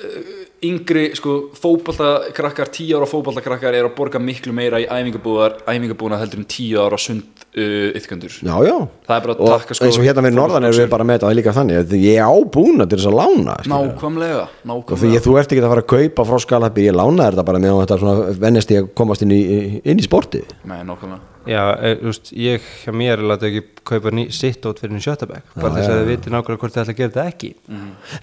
uh, 0.02 0.35
yngri, 0.66 1.04
sko, 1.18 1.34
fótballtakrakkar 1.56 2.70
10 2.74 2.94
ára 2.98 3.08
fótballtakrakkar 3.10 3.76
er 3.78 3.88
að 3.88 3.94
borga 3.98 4.20
miklu 4.22 4.54
meira 4.56 4.80
í 4.82 4.86
æfingabúðar 4.86 5.58
æfingabúðar 5.66 6.22
heldur 6.22 6.42
en 6.42 6.48
10 6.52 6.80
ára 6.82 6.98
sund 7.00 7.44
uh, 7.56 7.92
yfgöndur 7.98 8.34
já, 8.40 8.56
já. 8.66 8.76
Það 9.06 9.16
er 9.16 9.26
bara 9.26 9.36
að 9.36 9.44
Og 9.44 9.52
takka 9.54 9.78
sko 9.78 9.88
eins 9.88 10.00
og 10.00 10.08
hérna 10.08 10.26
við 10.26 10.36
norðan 10.38 10.68
erum 10.70 10.82
við 10.82 10.90
bara 10.96 11.08
með 11.08 11.20
þetta 11.20 11.36
líka 11.40 11.56
þannig 11.56 11.80
að 11.82 11.94
Ég 12.06 12.20
á 12.26 12.34
búna 12.56 12.88
til 12.88 12.98
þess 13.00 13.10
að 13.12 13.18
lána 13.20 13.56
nákvæmlega, 13.66 14.42
nákvæmlega. 14.72 15.22
þú 15.26 15.38
ert 15.40 15.54
ekki 15.54 15.62
að 15.64 15.72
fara 15.74 15.86
að 15.86 15.92
kaupa 15.94 16.28
frá 16.30 16.42
skalabbi 16.46 16.88
Ég 16.88 16.98
lána 16.98 17.30
þetta 17.30 17.46
bara 17.46 17.62
meðan 17.62 17.86
þetta 17.86 18.42
vennist 18.42 18.74
ég 18.74 18.84
að 18.84 18.92
komast 18.98 19.24
inn 19.26 19.34
í, 19.34 19.40
inn 19.84 20.02
í 20.02 20.06
sportið. 20.06 20.52
Nei, 20.68 20.82
nákvæmlega 20.86 21.35
Já, 21.46 21.62
e, 21.78 21.92
úst, 22.10 22.32
ég 22.34 22.64
hjá 22.82 22.92
mér 22.96 23.22
láta 23.22 23.46
ekki 23.46 23.62
kaupa 23.86 24.10
sitt 24.34 24.66
át 24.66 24.80
fyrir 24.82 25.02
sjötabæk 25.02 25.52
bara 25.54 25.74
þess 25.76 25.90
að 25.92 26.00
þið 26.00 26.08
viti 26.10 26.32
nákvæmlega 26.34 26.62
hvort 26.62 26.74
þið 26.74 26.82
ætla 26.82 26.94
að 26.94 27.00
gera 27.00 27.12
þetta 27.14 27.26
ekki. 27.30 27.50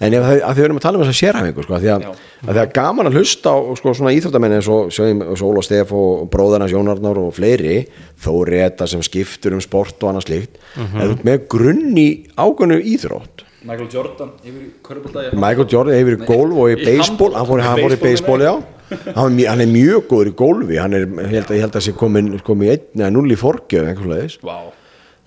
En 0.00 0.16
ef 0.18 0.26
að 0.28 0.58
þau 0.58 0.64
erum 0.64 0.80
að 0.80 0.84
tala 0.84 0.98
um 0.98 1.04
þessa 1.04 1.20
sérhæfingu 1.20 1.64
sko, 1.64 1.76
að 1.78 1.86
því 1.86 1.92
að, 1.94 2.04
að 2.44 2.50
því 2.52 2.62
að 2.64 2.74
gaman 2.76 3.10
að 3.10 3.18
hlusta 3.18 3.54
á 3.54 3.58
sko, 3.80 3.94
svona 3.96 4.14
íþróttamenni 4.18 4.58
eins 4.60 4.68
og 4.68 4.92
Sól 5.40 5.54
og 5.56 5.64
Stef 5.64 5.94
og 5.96 6.28
bróðarnas 6.34 6.74
Jónarnar 6.74 7.22
og 7.22 7.32
fleiri 7.38 7.78
Þóri 8.24 8.60
þetta 8.60 8.90
sem 8.92 9.02
skiptur 9.04 9.56
um 9.56 9.64
sport 9.64 9.96
og 10.04 10.12
annað 10.12 10.28
slíkt. 10.28 10.60
Mhm. 10.76 11.00
eða 11.00 11.08
þú 11.08 11.16
ert 11.16 11.26
með 11.30 11.48
grunn 11.54 11.98
í 11.98 12.08
ágönnu 12.36 12.80
íþrótt 12.92 13.44
Michael 13.64 13.88
Jordan 13.88 14.32
yfir 14.44 14.60
í 14.60 14.70
körbóltæði 14.84 15.36
Michael 15.40 15.68
Jordan 15.72 15.96
hefur 15.96 16.16
í 16.18 16.26
golf 16.28 16.58
og 16.60 16.72
í 16.74 16.78
beisból 16.84 17.30
hann 17.32 17.46
fór, 17.48 17.94
í 17.96 18.00
baseball, 18.02 18.42
já 18.44 18.52
hann, 18.90 19.26
er 19.26 19.34
mjög- 19.36 19.48
hann 19.50 19.60
er 19.64 19.70
mjög 19.72 20.06
góður 20.10 20.30
í 20.30 20.34
golfi 20.38 20.78
hann 20.80 20.96
er, 20.98 21.06
ég 21.06 21.34
held 21.38 21.50
að, 21.50 21.56
ég 21.58 21.64
held 21.64 21.76
að 21.80 21.84
sé 21.86 21.94
komin, 21.98 22.32
komin 22.46 22.68
í 22.68 22.72
einn 22.74 23.02
eða 23.04 23.12
null 23.14 23.32
í 23.32 23.38
forgjöf 23.40 24.38
Vá, 24.44 24.58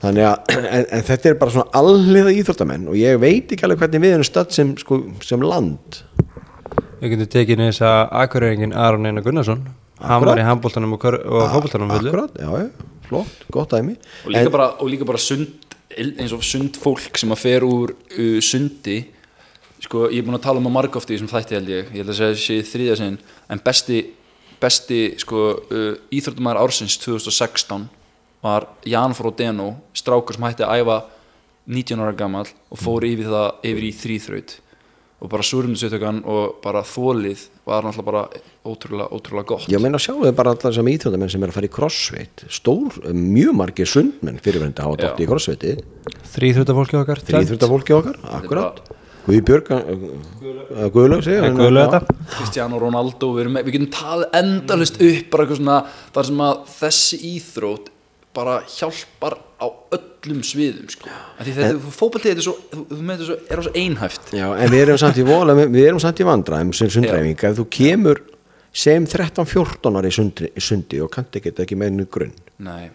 þannig 0.04 0.28
að, 0.30 0.54
en, 0.78 0.86
en 1.00 1.06
þetta 1.10 1.32
er 1.32 1.40
bara 1.42 1.56
svona 1.56 1.72
alliða 1.82 2.36
íþróttamenn 2.38 2.88
og 2.92 3.00
ég 3.00 3.18
veit 3.22 3.52
ekki 3.56 3.66
alveg 3.68 3.82
hvernig 3.84 4.04
við 4.06 4.16
erum 4.18 4.28
stödd 4.28 4.54
sem, 4.54 4.76
sko, 4.78 5.02
sem 5.26 5.42
land. 5.42 6.02
Við 7.02 7.14
getum 7.14 7.30
tekið 7.34 7.64
þess 7.68 7.84
að 7.86 8.00
akkuröringin 8.24 8.74
Aron 8.74 9.06
Einar 9.06 9.26
Gunnarsson. 9.26 9.66
Hann 10.02 10.26
var 10.26 10.38
í 10.38 10.46
handbóltanum 10.46 10.94
og, 10.94 11.04
og 11.06 11.44
fótbóltanum 11.54 11.92
fullu. 11.94 12.10
akkurat, 12.14 12.38
já, 12.38 12.50
já, 12.62 12.90
flott, 13.10 13.46
gott 13.54 13.74
dæmi. 13.74 13.96
Og 14.26 14.34
líka, 14.34 14.52
bara, 14.54 14.68
og 14.82 14.90
líka 14.94 15.06
bara 15.10 15.22
sund 15.22 15.66
eins 15.98 16.34
og 16.36 16.44
sund 16.46 16.78
fólk 16.78 17.18
sem 17.18 17.32
að 17.34 17.40
fer 17.42 17.66
úr 17.66 17.94
uh, 17.96 18.38
sundi 18.46 19.00
sko, 19.84 20.08
ég 20.12 20.22
er 20.22 20.28
búin 20.28 20.38
að 20.38 20.46
tala 20.48 20.62
um 20.62 20.70
að 20.70 20.76
marga 20.78 21.00
oft 21.00 21.12
í 21.12 21.16
þessum 21.16 21.32
þætti 21.32 21.58
held 21.58 21.74
ég. 21.74 21.92
Ég 21.92 22.02
held 22.02 22.14
að 22.14 22.20
segja 22.20 22.38
þessi 22.38 22.58
þriðja 22.72 22.98
sinn. 23.02 23.20
En 23.52 23.62
besti, 23.66 24.02
besti 24.62 25.02
sko, 25.22 25.44
uh, 25.72 25.92
íþróttumæður 26.14 26.62
ársins 26.64 26.98
2016 27.04 27.88
var 28.46 28.70
Jan 28.88 29.16
Frodeno 29.18 29.74
strákur 29.98 30.38
sem 30.38 30.48
hætti 30.48 30.66
að 30.66 30.84
æfa 30.84 31.02
19 31.68 32.00
ára 32.04 32.16
gammal 32.16 32.48
og 32.72 32.80
fór 32.80 33.06
yfir 33.08 33.28
það 33.28 33.68
yfir 33.68 33.86
í 33.88 33.92
þrýþraut 34.02 34.56
og 35.18 35.32
bara 35.32 35.42
súrumsautökan 35.42 36.20
og 36.30 36.60
bara 36.62 36.84
þólið 36.86 37.48
var 37.66 37.88
náttúrulega 37.88 38.06
bara 38.06 38.22
ótrúlega, 38.70 39.08
ótrúlega 39.10 39.50
gott. 39.50 39.66
Ég 39.72 39.82
meina 39.82 39.98
sjáu 40.02 40.20
þið 40.22 40.36
bara 40.38 40.54
allar 40.54 40.76
sem 40.78 40.90
íþróttamenn 40.92 41.32
sem 41.34 41.42
er 41.42 41.52
að 41.52 41.58
fara 41.58 41.70
í 41.70 41.74
crossfit. 41.74 42.44
Stór, 42.54 43.00
mjög 43.18 43.58
margir 43.58 43.90
sundmenn 43.90 44.38
fyrirverandi 44.46 44.86
hafa 44.86 45.00
dótt 45.02 45.18
Já. 45.18 45.26
í 45.26 45.30
crossfiti 45.32 45.74
Þrýþrjótafólki 46.36 47.00
okkar 47.02 47.24
þrýþróttafólki 47.32 47.98
okkar, 47.98 48.22
akkurat 48.38 48.84
Guði 49.28 49.42
Björg 49.44 49.70
Guðlaug. 50.94 51.24
segja 51.26 51.50
þetta? 51.52 52.00
Cristiano 52.38 52.80
Ronaldo, 52.80 53.34
við, 53.36 53.42
erum, 53.44 53.58
með- 53.58 53.68
við 53.68 53.76
getum 53.78 53.90
talið 53.98 54.38
endalist 54.40 55.02
upp 55.04 55.30
bara 55.34 55.44
eitthvað 55.46 55.60
svona 55.62 55.78
þar 56.16 56.28
sem 56.30 56.44
að 56.48 56.62
þessi 56.78 57.20
íþrótt 57.34 57.90
bara 58.38 58.56
hjálpar 58.70 59.36
á 59.58 59.68
öllum 59.98 60.42
sviðum 60.46 60.90
sko. 60.94 61.10
Af 61.40 61.48
því 61.48 61.54
þetta, 61.58 61.92
fótballtið 61.98 62.30
þetta 62.32 62.44
er 62.44 62.46
er 63.58 63.62
svo 63.66 63.74
einhæft. 63.82 64.32
Já, 64.38 64.46
en 64.54 64.70
við 64.72 64.84
erum 64.86 65.00
samt 65.02 65.18
í 65.18 65.26
vola, 65.26 65.56
við 65.58 65.88
erum 65.88 66.00
samt 66.04 66.22
í 66.22 66.28
vandræðum 66.28 66.74
sem 66.78 66.92
sundræfing, 66.94 67.40
ef 67.50 67.58
þú 67.58 67.66
kemur 67.74 68.22
sem 68.78 69.08
13-14 69.10 69.98
ári 69.98 70.12
í 70.14 70.62
sundi, 70.62 71.02
og 71.02 71.10
kannt 71.12 71.34
ekki 71.40 71.50
þetta 71.52 71.66
ekki 71.66 71.80
með 71.82 71.92
einu 71.96 72.06
grunn. 72.14 72.36
Nei, 72.62 72.92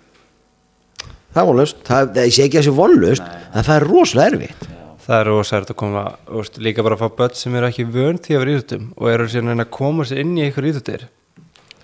það 1.34 1.42
er 1.42 1.48
vonlust, 1.50 1.82
það, 1.88 2.12
það 2.14 2.30
sé 2.36 2.46
ekki 2.46 2.60
að 2.60 2.62
þessi 2.62 2.76
vonlust 2.78 3.26
en 3.26 3.66
það 3.66 3.74
er 3.80 3.88
rosalega 3.90 4.30
erfitt 4.36 4.68
Það 5.02 5.18
er 5.18 5.32
ósært 5.34 5.72
að 5.72 5.78
koma 5.82 6.02
úst, 6.38 6.60
líka 6.62 6.84
bara 6.86 6.94
að 6.94 7.02
fá 7.02 7.16
börn 7.18 7.34
sem 7.34 7.54
eru 7.58 7.66
ekki 7.66 7.88
vönd 7.90 8.22
því 8.22 8.36
að 8.36 8.42
vera 8.44 8.52
íþjóttum 8.54 8.84
og 8.94 9.08
eru 9.10 9.26
síðan 9.32 9.64
að 9.64 9.72
koma 9.74 10.06
sér 10.06 10.22
inn 10.22 10.36
í 10.38 10.44
einhver 10.46 10.68
íþjóttir 10.70 11.08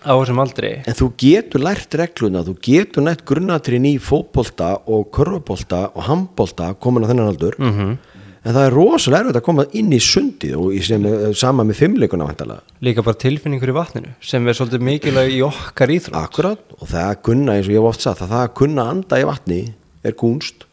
á 0.06 0.12
þessum 0.14 0.42
aldrei 0.42 0.70
en 0.86 0.96
þú 0.96 1.08
getur 1.18 1.64
lært 1.64 1.96
regluna, 1.98 2.44
þú 2.46 2.54
getur 2.62 3.04
nætt 3.04 3.24
grunnatrinn 3.28 3.88
í 3.88 3.96
fótbolta 4.02 4.76
og 4.86 5.08
körfubolta 5.14 5.88
og 5.90 6.06
handbolta 6.06 6.72
komin 6.78 7.04
á 7.04 7.10
þennan 7.10 7.32
aldur. 7.32 7.56
-hmm. 7.58 7.96
en 8.44 8.54
það 8.54 8.66
er 8.66 8.72
rosalega 8.72 9.20
erfitt 9.24 9.40
að 9.40 9.46
koma 9.48 9.66
inn 9.72 9.92
í 9.92 10.00
sundið 10.00 10.54
og 10.56 10.74
í 10.74 10.80
sem, 10.82 11.34
sama 11.34 11.64
með 11.64 11.80
fimmleikuna 11.82 12.28
vantalega 12.28 12.62
líka 12.80 13.02
bara 13.02 13.18
tilfinningur 13.18 13.68
í 13.68 13.74
vatninu 13.74 14.14
sem 14.20 14.46
er 14.46 14.54
svolítið 14.54 14.80
mikilvæg 14.80 15.28
í 15.34 15.42
okkar 15.42 15.88
íþrótt. 15.88 16.22
Akkurat, 16.22 16.60
og 16.78 16.86
það 16.88 17.10
að 17.10 17.22
kunna 17.22 17.52
eins 17.56 17.66
og 17.66 17.74
ég 17.74 17.80
hef 17.80 17.90
oft 17.90 18.00
sagt 18.00 18.22
að 18.22 18.30
það 18.30 18.42
að 18.46 18.54
kunna 18.54 18.82
anda 18.90 19.18
í 19.18 19.24
vatni 19.24 19.74
er 20.04 20.12
kunst 20.12 20.64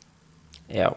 Já, 0.70 0.90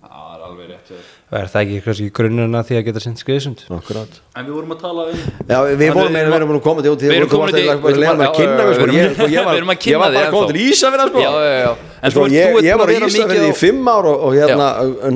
það 0.00 0.34
er 0.34 0.40
alveg 0.48 0.66
rétt 0.68 0.88
hjá 0.88 0.96
þér. 0.96 1.06
og 1.23 1.23
er 1.40 1.48
það 1.50 1.60
ekki 1.64 1.78
kannski 1.84 2.06
grunnuna 2.14 2.60
því 2.66 2.76
að 2.78 2.82
geta 2.88 3.00
sinnt 3.02 3.20
skriðsund? 3.22 3.62
Akkurat. 3.74 4.18
En 4.38 4.46
við 4.46 4.52
vorum 4.56 4.74
að 4.74 4.80
tala 4.84 5.04
um 5.10 5.22
Já, 5.48 5.56
við 5.80 5.92
vorum 5.96 6.14
við 6.14 6.20
erum 6.22 6.48
búin 6.50 6.58
að 6.58 6.62
koma 6.66 6.84
til 6.84 6.92
út 6.94 7.02
Við 7.04 7.14
erum 7.16 7.34
út 7.38 7.54
í- 7.54 7.64
Ég 7.64 7.82
var 7.84 8.14
að 8.14 8.22
Já, 8.24 8.30
kynna 8.38 8.60
já, 8.60 8.68
já, 8.68 8.84
Ég, 8.94 9.16
við 9.18 9.34
erum- 9.34 9.44
var, 9.44 9.54
við 9.54 9.60
erum 9.60 9.72
að 9.72 9.78
ég 9.78 9.82
kynna 9.84 9.98
var 10.04 10.14
bara 10.14 10.30
komin 10.34 10.50
til 10.54 10.64
Ísafjörðar 10.64 11.12
sko. 11.12 11.24
Já, 11.24 11.30
já, 11.44 11.54
já. 11.64 11.72
En 12.04 12.14
þú, 12.14 12.24
ég, 12.34 12.52
var 12.54 12.62
að 12.62 12.84
á 12.84 12.86
vera 12.94 13.08
Ísafjörði 13.08 13.48
í 13.50 13.56
fimm 13.60 13.88
ár 13.94 14.08
og, 14.10 14.24
og 14.28 14.36
hérna 14.38 14.68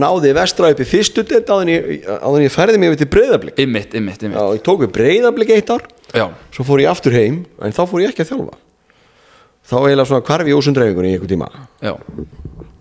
náði 0.03 0.33
vestra 0.39 0.71
upp 0.75 0.81
í 0.81 0.89
fyrstu 0.89 1.25
deild 1.29 1.53
áður 1.53 1.69
en 1.69 2.45
ég, 2.47 2.53
færði 2.55 2.79
mig 2.83 2.93
yfir 2.95 3.03
til 3.05 3.11
breyðablík 3.15 3.61
Ymmit, 3.65 3.95
ymmit, 3.95 4.23
Já, 4.23 4.29
ymmit 4.31 4.57
ég 4.59 4.65
tók 4.67 4.83
við 4.87 4.93
breyðablík 4.99 5.53
eitt 5.59 5.71
ár. 5.75 5.85
Já, 6.17 6.27
svo 6.57 6.65
fór 6.65 6.81
ég 6.83 6.89
aftur 6.91 7.13
heim 7.13 7.45
en 7.63 7.73
þá 7.77 7.83
fór 7.87 8.03
ég 8.07 8.11
ekki 8.15 8.25
að 8.25 8.33
þjálfa. 8.33 8.57
Þá 9.69 9.75
eiginlega 9.85 10.09
svona 10.09 10.25
hvarf 10.25 10.49
ég 10.49 10.57
ósundreifingunni 10.57 11.11
í 11.13 11.17
einhver 11.19 11.29
tíma. 11.29 11.49
Já, 11.85 11.95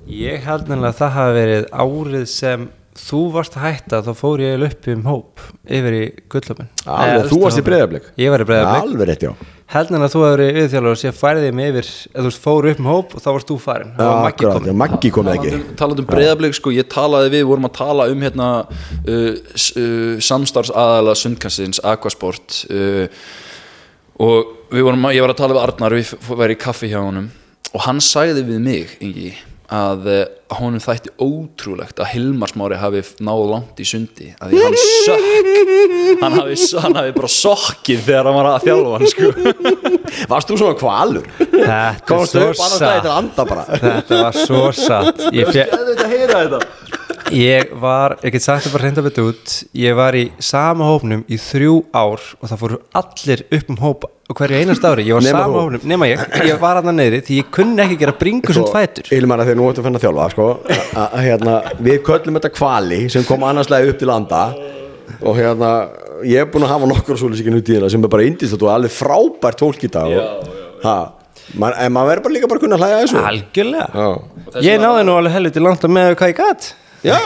Ég 0.07 0.39
held 0.47 0.69
nefnilega 0.69 0.93
að 0.93 0.99
það 1.01 1.09
hafi 1.17 1.33
verið 1.35 1.65
árið 1.83 2.21
sem 2.31 2.61
þú 2.97 3.19
varst 3.35 3.57
að 3.57 3.65
hætta 3.67 3.99
þá 4.05 4.09
fór 4.17 4.41
ég 4.43 4.63
upp 4.67 4.87
um 4.93 5.03
hóp 5.07 5.43
yfir 5.67 5.95
í 5.97 6.05
gullöfun 6.33 6.69
Alveg, 6.87 7.27
þú 7.31 7.39
varst 7.43 7.61
í 7.61 7.63
Breiðablik? 7.67 8.09
Ég 8.19 8.33
var 8.33 8.43
í 8.43 8.47
breyðablik 8.49 8.87
Alveg 8.87 9.09
rétt, 9.11 9.25
já. 9.27 9.33
Held 9.67 9.89
nefnilega 9.91 10.07
að 10.07 10.13
þú 10.13 10.19
hefur 10.23 10.37
verið 10.39 10.57
viðþjálfur 10.57 10.93
og 10.93 10.99
sé 11.01 11.09
færið 11.11 11.47
mig 11.57 11.69
yfir 11.73 11.87
eða 12.13 12.29
þú 12.31 12.41
fór 12.45 12.67
upp 12.71 12.77
um 12.79 12.87
hóp 12.87 13.15
og 13.17 13.23
þá 13.25 13.27
varst 13.35 13.49
þú 13.51 13.57
farin 13.59 13.89
þá 13.97 14.03
var 14.07 14.77
Maggi 14.81 15.11
komið 15.17 15.33
ekki. 15.41 15.57
Talandi 15.81 16.03
um, 16.03 16.07
um 16.07 16.11
breyðablík 16.13 16.55
sko, 16.55 16.71
ég 16.71 16.87
talaði 16.93 17.33
við, 17.33 17.43
vorum 17.49 17.67
að 17.67 17.73
tala 17.75 18.05
um 18.13 18.23
hérna 18.23 18.47
uh, 18.63 19.09
uh, 19.11 20.13
samstarfsaðala 20.29 21.17
sundkassins, 21.19 21.81
Aquasport 21.83 22.61
uh, 22.71 23.09
og 24.23 24.55
við 24.71 24.87
vorum 24.87 25.03
að, 25.09 25.17
ég 25.19 25.25
var 25.27 25.35
að 25.35 25.41
tala 25.43 25.57
við 25.59 25.63
Arnar, 25.67 25.97
við 25.99 26.13
f- 26.15 26.31
væri 26.39 26.55
í 26.55 26.61
kaffi 26.63 26.89
hjá 26.93 27.01
honum 27.03 27.27
og 27.75 27.83
hann 27.83 27.99
sagði 28.01 28.45
við 28.47 28.63
mig, 28.63 28.95
Ingi 29.03 29.33
að 29.73 30.05
uh, 30.07 30.19
honum 30.57 30.79
þætti 30.79 31.11
ótrúlegt 31.19 31.97
að 31.99 32.07
Hilmar 32.13 32.51
Smári 32.53 32.77
hafi 32.79 33.01
náð 33.27 33.41
langt 33.51 33.81
í 33.83 33.87
sundi 33.89 34.29
að 34.39 34.53
því 34.53 34.61
hann 34.63 34.77
sökk. 34.83 36.21
Hann 36.21 36.37
hafi, 36.39 36.55
hann 36.85 36.95
hafi 37.01 37.15
bara 37.17 37.31
sokkið 37.33 38.05
þegar 38.05 38.29
hann 38.29 38.37
var 38.39 38.49
að 38.53 38.67
þjálfa 38.69 38.93
hann 38.95 39.11
sko. 39.11 39.31
Varst 40.31 40.47
þú 40.53 40.57
svona 40.61 40.77
kvalur? 40.79 41.27
Þetta 41.41 42.19
er 42.21 42.29
svo 42.31 42.47
satt. 42.55 42.87
að 43.03 43.11
anda 43.17 43.45
bara? 43.49 43.65
Þetta 43.83 44.21
var 44.23 44.39
svo 44.39 44.61
satt. 44.77 45.25
Ég, 45.35 45.51
fe- 45.51 45.67
Þetta 45.67 45.83
er 45.83 46.05
að 46.05 46.13
heyra 46.15 46.39
þetta 46.45 46.61
ég 47.33 47.71
var, 47.81 48.17
ég 48.23 48.33
get 48.35 48.43
sagt 48.45 48.65
það 48.67 48.75
bara 48.77 48.87
reynda 48.87 49.03
betur 49.05 49.31
út 49.31 49.55
Ég 49.77 49.95
var 49.97 50.15
í 50.17 50.27
sama 50.43 50.87
hópnum 50.87 51.23
í 51.27 51.39
þrjú 51.41 51.75
ár 51.95 52.21
og 52.39 52.45
það 52.49 52.61
fóru 52.61 52.79
allir 53.01 53.43
upp 53.57 53.73
um 53.73 53.79
hóp 53.81 54.07
og 54.27 54.35
hverju 54.35 54.59
einast 54.59 54.83
ári, 54.87 55.05
ég 55.07 55.15
var 55.15 55.23
Nema 55.25 55.43
sama 55.43 55.61
hópnum 55.63 55.85
nema 55.87 56.09
ég, 56.09 56.23
ég 56.47 56.59
var 56.61 56.79
hann 56.81 56.95
neyri 56.95 57.21
því 57.25 57.39
ég 57.41 57.51
kunni 57.57 57.83
ekki 57.83 57.99
gera 58.01 58.15
bringu 58.19 58.55
sem 58.55 58.65
fætur. 58.73 59.07
Ilmar 59.15 59.43
að 59.43 59.51
þeir 59.51 59.59
nú 59.59 59.67
ættu 59.71 59.83
að 59.83 59.87
finna 59.89 60.01
þjálfa 60.03 60.27
sko, 60.33 60.47
hérna, 61.23 61.55
Við 61.87 62.01
köllum 62.07 62.39
þetta 62.39 62.53
kvali 62.55 63.03
sem 63.13 63.27
kom 63.27 63.45
annarslega 63.47 63.91
upp 63.93 64.01
til 64.01 64.09
landa 64.11 64.41
og 65.21 65.37
hérna 65.37 65.71
ég 66.27 66.41
er 66.43 66.49
búin 66.51 66.65
að 66.67 66.73
hafa 66.73 66.89
nokkur 66.89 67.19
svoleiðsikinn 67.19 67.59
út 67.59 67.69
í 67.69 67.77
hérna 67.77 67.91
sem 67.93 68.03
er 68.03 68.11
bara 68.11 68.25
indist 68.27 68.57
og 68.57 68.71
alveg 68.73 68.93
frábært 68.95 69.63
fólk 69.63 69.85
í 69.87 69.91
dag. 69.93 70.11
Og, 70.17 70.57
ha, 70.83 70.97
man, 71.55 71.77
en 71.77 71.93
maður 71.95 72.11
verður 72.11 72.25
bara 72.27 72.37
líka 72.37 72.49
bara 72.51 72.59
að 72.61 72.65
kunna 72.65 72.79
að 72.79 72.83
hlæja 72.83 72.97
að 72.97 73.05
þessu. 73.05 73.21
Algjörlega. 73.31 73.87
Já, 73.93 74.65
ég 74.67 74.83
náði 74.83 75.07
nú 75.07 75.15
alveg 75.21 75.37
helviti 75.37 75.63
langt 75.63 75.87
að 75.87 75.95
með 75.97 76.17
hvað 76.17 76.33
ég 76.33 76.39
gatt 76.41 76.69
já. 77.07 77.19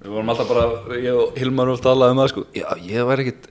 Við 0.00 0.12
vorum 0.14 0.30
alltaf 0.32 0.48
bara, 0.48 0.66
ég 0.96 1.12
og 1.20 1.34
Hilmar 1.36 1.68
voru 1.68 1.76
að 1.78 1.84
tala 1.84 2.10
um 2.14 2.20
það 2.22 2.30
sko, 2.32 2.44
já, 2.56 2.66
ég 2.88 3.04
var 3.10 3.20
ekkert 3.20 3.48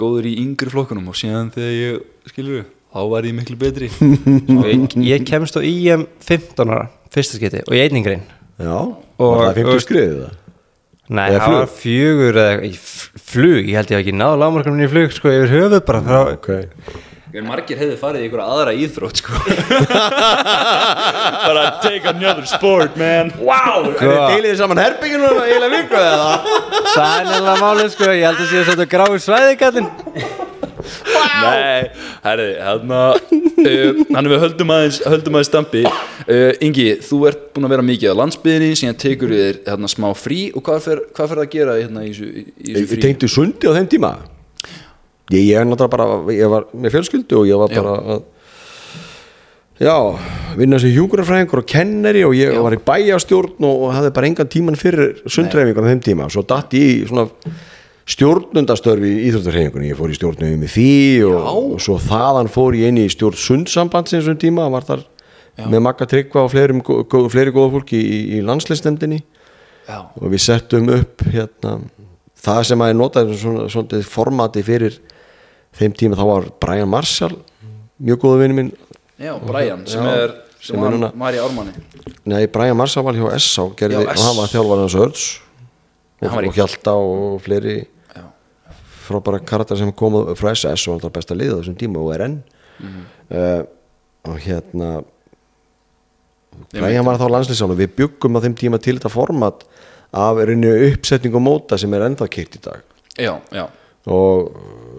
góður 0.00 0.28
í 0.30 0.34
yngri 0.40 0.72
flokkunum 0.72 1.10
og 1.12 1.18
síðan 1.20 1.50
þegar 1.52 1.74
ég, 1.76 1.98
skilur 2.32 2.62
þá 2.90 3.00
var 3.12 3.28
ég 3.28 3.36
miklu 3.36 3.56
betri. 3.60 3.90
Ég, 4.70 4.96
ég 5.06 5.26
kemst 5.28 5.54
á 5.54 5.62
IM 5.62 6.06
15 6.26 6.72
ára 6.72 6.88
fyrsta 7.14 7.36
skiti 7.38 7.60
og 7.66 7.76
ég 7.76 7.84
einningrein 7.90 8.24
Já, 8.60 8.72
Og- 8.80 9.36
var 9.36 9.50
það 9.52 9.60
50 9.60 9.76
og- 9.76 9.84
skriðið 9.84 10.16
það 10.24 10.36
Nei, 11.10 11.26
það 11.34 11.54
var 11.56 11.70
fjögur 11.74 12.36
eða 12.38 12.58
í 12.66 12.72
flug, 12.78 13.64
ég 13.66 13.76
held 13.78 13.88
ég 13.90 13.96
hafi 13.98 14.04
ekki 14.04 14.12
náðu 14.14 14.36
lágmarkanum 14.42 14.82
í 14.84 14.90
flug 14.92 15.14
sko 15.14 15.32
yfir 15.34 15.54
höfuð 15.56 15.80
bara 15.88 16.02
frá, 16.06 16.20
Ok, 16.36 16.50
En 17.30 17.46
margir 17.46 17.78
hefði 17.78 17.96
farið 18.00 18.24
í 18.24 18.26
einhverja 18.26 18.46
aðra 18.50 18.72
íþrótt 18.74 19.20
sko? 19.20 19.36
Bara 21.46 21.64
take 21.82 22.08
another 22.10 22.46
sport 22.50 22.96
man. 22.98 23.30
Wow, 23.38 23.86
er 23.92 24.00
þið 24.00 24.22
deilið 24.32 24.56
saman 24.58 24.80
herbygginu 24.82 25.28
og 25.28 25.42
eiginlega 25.44 25.76
viku 25.76 26.00
eða? 26.00 26.32
Það 26.90 27.14
nefnilega 27.28 27.54
málið 27.62 27.92
sko, 27.94 28.08
ég 28.18 28.26
held 28.26 28.42
að 28.42 28.50
sé 28.50 28.64
svona 28.66 28.88
grái 28.96 29.20
svæði 29.22 29.60
kallinn 29.60 29.90
Nei, 31.40 31.90
herri, 32.24 32.48
hérna 32.58 32.98
uh, 33.12 34.00
Þannig 34.08 34.30
við 34.32 34.42
höldum 34.42 34.72
aðeins, 34.74 34.98
höldum 35.06 35.36
aðeins 35.36 35.50
stampi. 35.52 35.82
Uh, 36.24 36.50
Ingi, 36.64 36.86
þú 37.04 37.20
ert 37.30 37.46
búin 37.54 37.68
að 37.68 37.74
vera 37.76 37.84
mikið 37.86 38.14
á 38.16 38.20
landsbyðinni 38.24 38.80
síðan 38.80 38.98
tekur 39.00 39.32
við 39.32 39.44
þér 39.44 39.60
hérna, 39.70 39.90
smá 39.92 40.08
frí 40.18 40.40
og 40.56 40.64
hvað 40.66 40.82
fer, 40.88 41.02
hvað 41.14 41.30
fer 41.32 41.42
það 41.42 41.46
að 41.46 41.54
gera 41.54 41.78
hérna, 41.78 42.04
í 42.08 42.12
þessu, 42.12 42.28
í 42.32 42.42
í 42.42 42.74
þessu 42.74 42.80
Ég 42.80 42.90
frí? 42.94 43.00
tengdi 43.06 43.30
sundi 43.36 43.70
á 43.70 43.76
þeim 43.76 43.90
tíma 43.92 44.12
Ég, 45.30 45.46
ég 45.46 45.56
er 45.60 45.66
náttúrulega 45.68 45.94
bara 45.94 46.34
Ég 46.34 46.50
var 46.50 46.68
með 46.74 46.96
fjölskyldu 46.96 47.40
og 47.40 47.48
ég 47.48 47.60
var 47.60 47.72
Já. 47.72 47.80
bara 47.80 47.96
að 48.16 48.22
Já, 49.80 49.94
vinna 50.60 50.76
sem 50.76 50.92
hjúkurafræðingur 50.92 51.62
og 51.62 51.68
kennari 51.70 52.20
og 52.26 52.34
ég 52.36 52.52
Já. 52.52 52.60
var 52.60 52.74
í 52.76 52.80
bæjastjórn 52.84 53.64
og, 53.64 53.84
og 53.86 53.94
hafði 53.96 54.10
bara 54.18 54.28
engan 54.28 54.50
tíman 54.52 54.76
fyrir 54.76 55.22
sundræfingur 55.24 55.86
á 55.86 55.90
þeim 55.90 56.02
tíma 56.04 56.26
svo 56.28 56.42
datt 56.44 56.74
ég 56.76 56.98
í 56.98 57.06
svona 57.08 57.30
stjórnundastörfi 58.10 59.08
í 59.08 59.22
Íþróttarhefingunni 59.30 59.92
ég 59.92 59.98
fór 59.98 60.12
í 60.12 60.18
stjórnum 60.18 60.60
með 60.60 60.74
því 60.74 60.90
og, 61.28 61.38
Já. 61.38 61.48
og 61.54 61.80
svo 61.86 61.96
þaðan 62.02 62.50
fór 62.52 62.76
ég 62.76 62.92
inn 62.92 63.00
í 63.00 63.06
stjórn 63.12 63.38
sundsambandsins 63.40 64.28
um 64.30 64.38
tíma, 64.40 64.66
var 64.72 64.84
þar 64.88 65.06
með 65.70 65.84
Magga 65.84 66.08
Tryggva 66.08 66.44
og 66.46 66.52
fleiri, 66.52 66.76
fleiri 67.32 67.54
góða 67.54 67.72
fólki 67.76 68.00
í, 68.00 68.18
í 68.36 68.42
landsleistemdinni 68.44 69.20
Já, 69.88 69.98
og 70.12 70.26
við 70.32 70.42
settum 70.44 70.90
upp 70.94 71.24
hérna, 71.30 71.78
það 72.40 72.60
sem 72.68 72.84
að 72.84 72.92
ég 72.92 72.98
notaði 73.00 73.38
svona, 73.40 73.66
svona 73.72 74.02
formati 74.06 74.64
fyrir 74.66 75.00
þeim 75.78 75.92
tíma 75.96 76.16
þá 76.18 76.24
var 76.28 76.48
Brian 76.62 76.88
Marshall 76.90 77.36
mjög 78.00 78.18
góða 78.24 78.40
vinur 78.42 78.56
minn. 78.58 78.72
Já 79.20 79.34
Brian 79.44 79.86
sem 79.86 80.04
Já, 80.04 80.14
er 80.24 80.34
sem 80.60 80.80
var, 80.80 80.96
var 81.16 81.36
í 81.36 81.40
ármanni. 81.40 81.72
Nei, 82.28 82.46
Brian 82.52 82.76
Marshall 82.76 83.04
var 83.06 83.14
hjá 83.14 83.26
Já, 83.26 83.30
og 83.30 83.36
S. 83.38 84.22
hann 84.24 84.36
var 84.36 84.48
þjálfar 84.52 84.80
hans 84.84 84.94
Örds 84.96 85.24
og, 86.20 86.30
var 86.34 86.48
Hjalta 86.56 86.94
og 86.96 87.40
fleiri 87.44 87.76
Já, 88.16 88.24
frábæra 89.06 89.40
karakter 89.44 89.76
sem 89.80 89.92
komu 89.92 90.24
frá 90.36 90.52
SS 90.56 90.88
og 90.88 90.98
alltaf 90.98 91.12
besta 91.16 91.34
liða 91.36 91.56
á 91.56 91.60
þessum 91.60 91.78
tíma 91.80 92.00
og 92.02 92.14
er 92.16 92.26
enn 92.28 92.40
Mhm. 92.80 93.00
uh, 93.36 93.62
og 94.24 94.38
hérna 94.40 95.02
Brian 96.72 97.04
var 97.04 97.18
þá 97.20 97.26
landslýsál 97.30 97.70
og 97.72 97.78
við 97.78 97.90
byggum 97.98 98.36
á 98.36 98.40
þeim 98.44 98.54
tíma 98.58 98.78
til 98.82 98.96
þetta 98.98 99.10
format 99.12 99.64
af 100.16 100.40
reynu 100.48 100.70
uppsetning 100.90 101.34
og 101.36 101.42
móta 101.44 101.78
sem 101.78 101.92
er 101.94 102.04
ennþá 102.08 102.26
keitt 102.32 102.56
í 102.58 102.60
dag. 102.64 102.80
Já, 103.20 103.36
já. 103.54 103.66
Og 104.10 104.50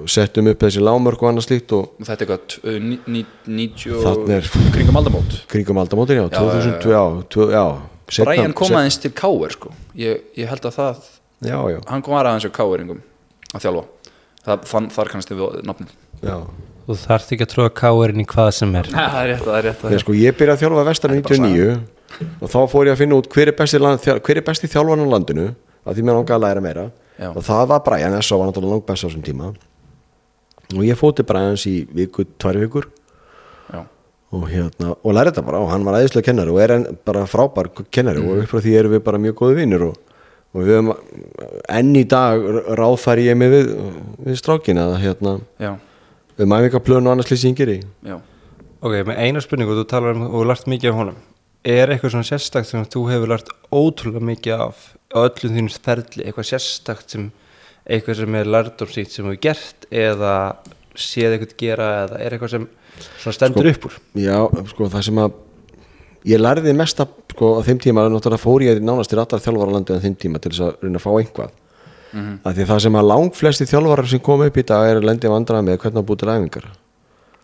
settum 0.08 0.48
upp 0.52 0.60
þessi 0.64 0.82
lámörk 0.82 1.22
og 1.24 1.30
annað 1.32 1.46
slíkt 1.48 1.72
og 1.78 1.92
Þetta 2.02 2.22
er 2.26 2.30
hvað, 2.32 2.44
t- 2.48 2.80
ní- 2.80 3.00
ní- 3.08 3.26
90 3.48 4.02
Þarna 4.04 4.38
er- 4.38 4.50
kringum 4.76 4.96
aldamót. 5.02 5.38
Kringum 5.52 5.78
aldamótin, 5.82 6.18
já, 6.18 6.26
Já, 6.30 6.40
2000, 6.40 6.92
já, 6.92 7.04
tvö- 7.30 7.52
já, 7.52 7.66
setna- 8.10 8.26
Brian 8.26 8.54
kom 8.54 8.70
aðeins 8.72 9.00
til 9.02 9.12
Káir 9.12 9.52
sko. 9.52 9.72
Ég, 9.96 10.22
ég 10.38 10.48
held 10.48 10.62
að 10.62 10.76
það, 10.80 10.96
já, 11.44 11.58
já, 11.76 11.80
hann 11.88 12.02
kom 12.02 12.14
aðeins 12.14 12.46
á 12.46 12.52
Káiringum 12.52 13.02
að 13.54 13.62
þjálfa. 13.66 13.86
Það, 14.46 14.66
fann, 14.66 14.90
þar 14.90 15.10
kannast 15.12 15.30
við 15.30 15.64
nafnið. 15.64 15.90
Já. 16.24 16.38
Þú 16.88 16.96
þarft 16.98 17.32
ekki 17.32 17.46
að 17.46 17.52
trúa 17.54 17.70
káirinn 17.70 18.22
í 18.22 18.26
hvað 18.26 18.52
sem 18.58 18.76
er. 18.76 18.84
Það 18.92 19.22
er 19.22 19.28
rétt, 19.36 19.44
það 19.46 19.58
er 19.58 19.64
rétt, 19.70 19.82
það 19.82 19.90
Nei, 19.92 20.00
sko, 20.02 20.14
ég 20.18 20.34
byrjaði 20.38 20.58
að 20.58 20.62
þjálfa 20.62 20.82
er 20.82 21.02
bara 21.02 21.16
99 21.22 21.80
og 22.42 22.50
þá 22.50 22.58
fór 22.68 22.86
ég 22.90 22.92
að 22.96 22.98
finna 22.98 23.16
út 23.22 23.30
hver 23.32 23.48
er 23.48 23.56
besti, 23.56 23.80
land, 23.80 24.00
þjál- 24.02 24.20
hver 24.20 24.38
er 24.38 24.42
besti 24.42 24.68
þjálfarn 24.68 25.06
á 25.06 25.14
landinu 25.14 25.46
að 25.86 25.96
því 25.96 26.02
mér 26.04 26.18
langaði 26.18 26.36
að 26.36 26.44
læra 26.44 26.62
meira. 26.62 26.92
Já. 27.22 27.30
og 27.38 27.44
það 27.46 27.68
var 27.70 27.80
Brian, 27.86 28.14
S.A. 28.22 28.36
var 28.36 28.48
náttúrulega 28.50 28.72
langt 28.74 28.86
best 28.88 29.04
á 29.04 29.08
þessum 29.08 29.22
tíma 29.22 29.54
og 30.78 30.86
ég 30.88 30.98
fóti 31.00 31.26
Brians 31.28 31.66
í 31.70 31.76
viku, 31.96 32.26
tvær 32.40 32.60
vikur. 32.62 32.88
Já, 33.74 33.82
og 34.32 34.46
hérna, 34.52 34.94
og 35.04 35.14
lærði 35.18 35.34
þetta 35.34 35.46
bara 35.50 35.60
og 35.64 35.70
hann 35.74 35.84
var 35.88 36.00
æðislega 36.00 36.30
kennari 36.30 36.54
og 36.54 36.62
er 36.64 36.76
enn 36.78 36.86
bara 37.06 37.26
frábær 37.28 37.70
kennari 37.92 38.22
Mm. 38.22 38.30
og 38.32 38.44
upp 38.44 38.50
frá 38.54 38.62
því 38.64 38.76
erum 38.80 38.92
við 38.96 39.04
bara 39.04 39.18
mjög 39.22 39.36
góði 39.42 39.56
vinnir 39.62 39.86
og, 39.90 39.98
og 40.54 40.62
við 40.64 40.76
höfum 40.78 40.92
enn 41.70 41.96
í 41.96 42.04
dag 42.08 42.40
ráðfæri 42.80 43.26
ég 43.30 43.38
mig 43.38 43.52
við, 43.52 43.72
við 44.26 44.38
strákina 44.40 44.88
að 44.92 45.00
hérna. 45.06 45.34
Já, 45.60 45.74
við 46.38 46.48
mæfingaplön 46.54 47.06
og 47.08 47.12
annars 47.16 47.32
lýsingir 47.32 47.70
í 47.76 47.82
já. 48.08 48.20
Ok, 48.82 48.96
með 49.06 49.18
eina 49.22 49.42
spurningu, 49.44 49.76
þú 49.78 49.84
talar 49.92 50.16
um 50.18 50.24
og 50.34 50.48
lært 50.50 50.66
mikið 50.66 50.90
af 50.90 50.96
honum. 50.98 51.18
Er 51.62 51.92
eitthvað 51.94 52.16
svona 52.16 52.26
sérstakt 52.26 52.66
sem 52.72 52.82
þú 52.90 53.04
hefur 53.12 53.30
lært 53.30 53.52
ótrúlega 53.70 54.24
mikið 54.26 54.64
af 54.66 54.80
á 55.14 55.18
öllum 55.28 55.54
þínum 55.54 55.76
ferli, 55.86 56.24
eitthvað 56.26 56.48
sérstakt 56.50 57.14
sem 57.14 57.28
eitthvað 57.92 58.22
sem 58.22 58.38
er 58.40 58.52
lærdómsýtt 58.56 59.14
sem 59.14 59.26
þú 59.26 59.34
hefur 59.34 59.42
gert 59.48 59.88
eða 59.92 60.36
séð 60.96 61.36
eitthvað 61.36 61.56
gera 61.60 61.88
eða 62.06 62.20
er 62.20 62.36
eitthvað 62.36 62.54
sem 62.56 62.68
svona 63.22 63.38
stendur 63.38 63.72
upp 63.72 63.88
úr? 63.90 63.98
Já, 64.20 64.38
sko, 64.72 64.90
það 64.92 65.08
sem 65.08 65.22
að 65.24 65.40
ég 66.32 66.42
lærði 66.42 66.76
mest 66.78 67.02
að, 67.02 67.16
sko, 67.34 67.56
á 67.58 67.60
þeim 67.66 67.82
tíma 67.82 68.06
náttúrulega 68.12 68.44
fór 68.44 68.66
ég 68.66 68.82
nánast 68.84 69.12
til 69.12 69.20
allar 69.22 69.44
þjálfara 69.44 69.76
landi 69.76 69.98
á 69.98 70.04
þeim 70.04 70.18
tíma 70.22 70.42
til 70.42 70.54
þess 70.54 70.66
að 70.68 70.86
reyna 70.86 71.02
að 71.02 71.06
fá 71.06 71.12
einhvað 71.16 71.52
mm 72.12 72.22
-hmm. 72.22 72.54
því 72.54 72.62
að 72.62 72.72
það 72.72 72.82
sem 72.86 73.00
að 73.00 73.10
langflesti 73.12 73.70
þjálfarar 73.72 74.12
sem 74.12 74.20
kom 74.20 74.46
upp 74.46 74.58
í 74.58 74.68
dag 74.68 74.90
er 74.90 75.02
að 75.02 75.08
lendi 75.10 75.32
vandraða 75.32 75.68
með 75.68 75.80
hvernig 75.82 76.02
að 76.02 76.08
búið 76.08 76.20
til 76.20 76.30
æfingar. 76.30 76.68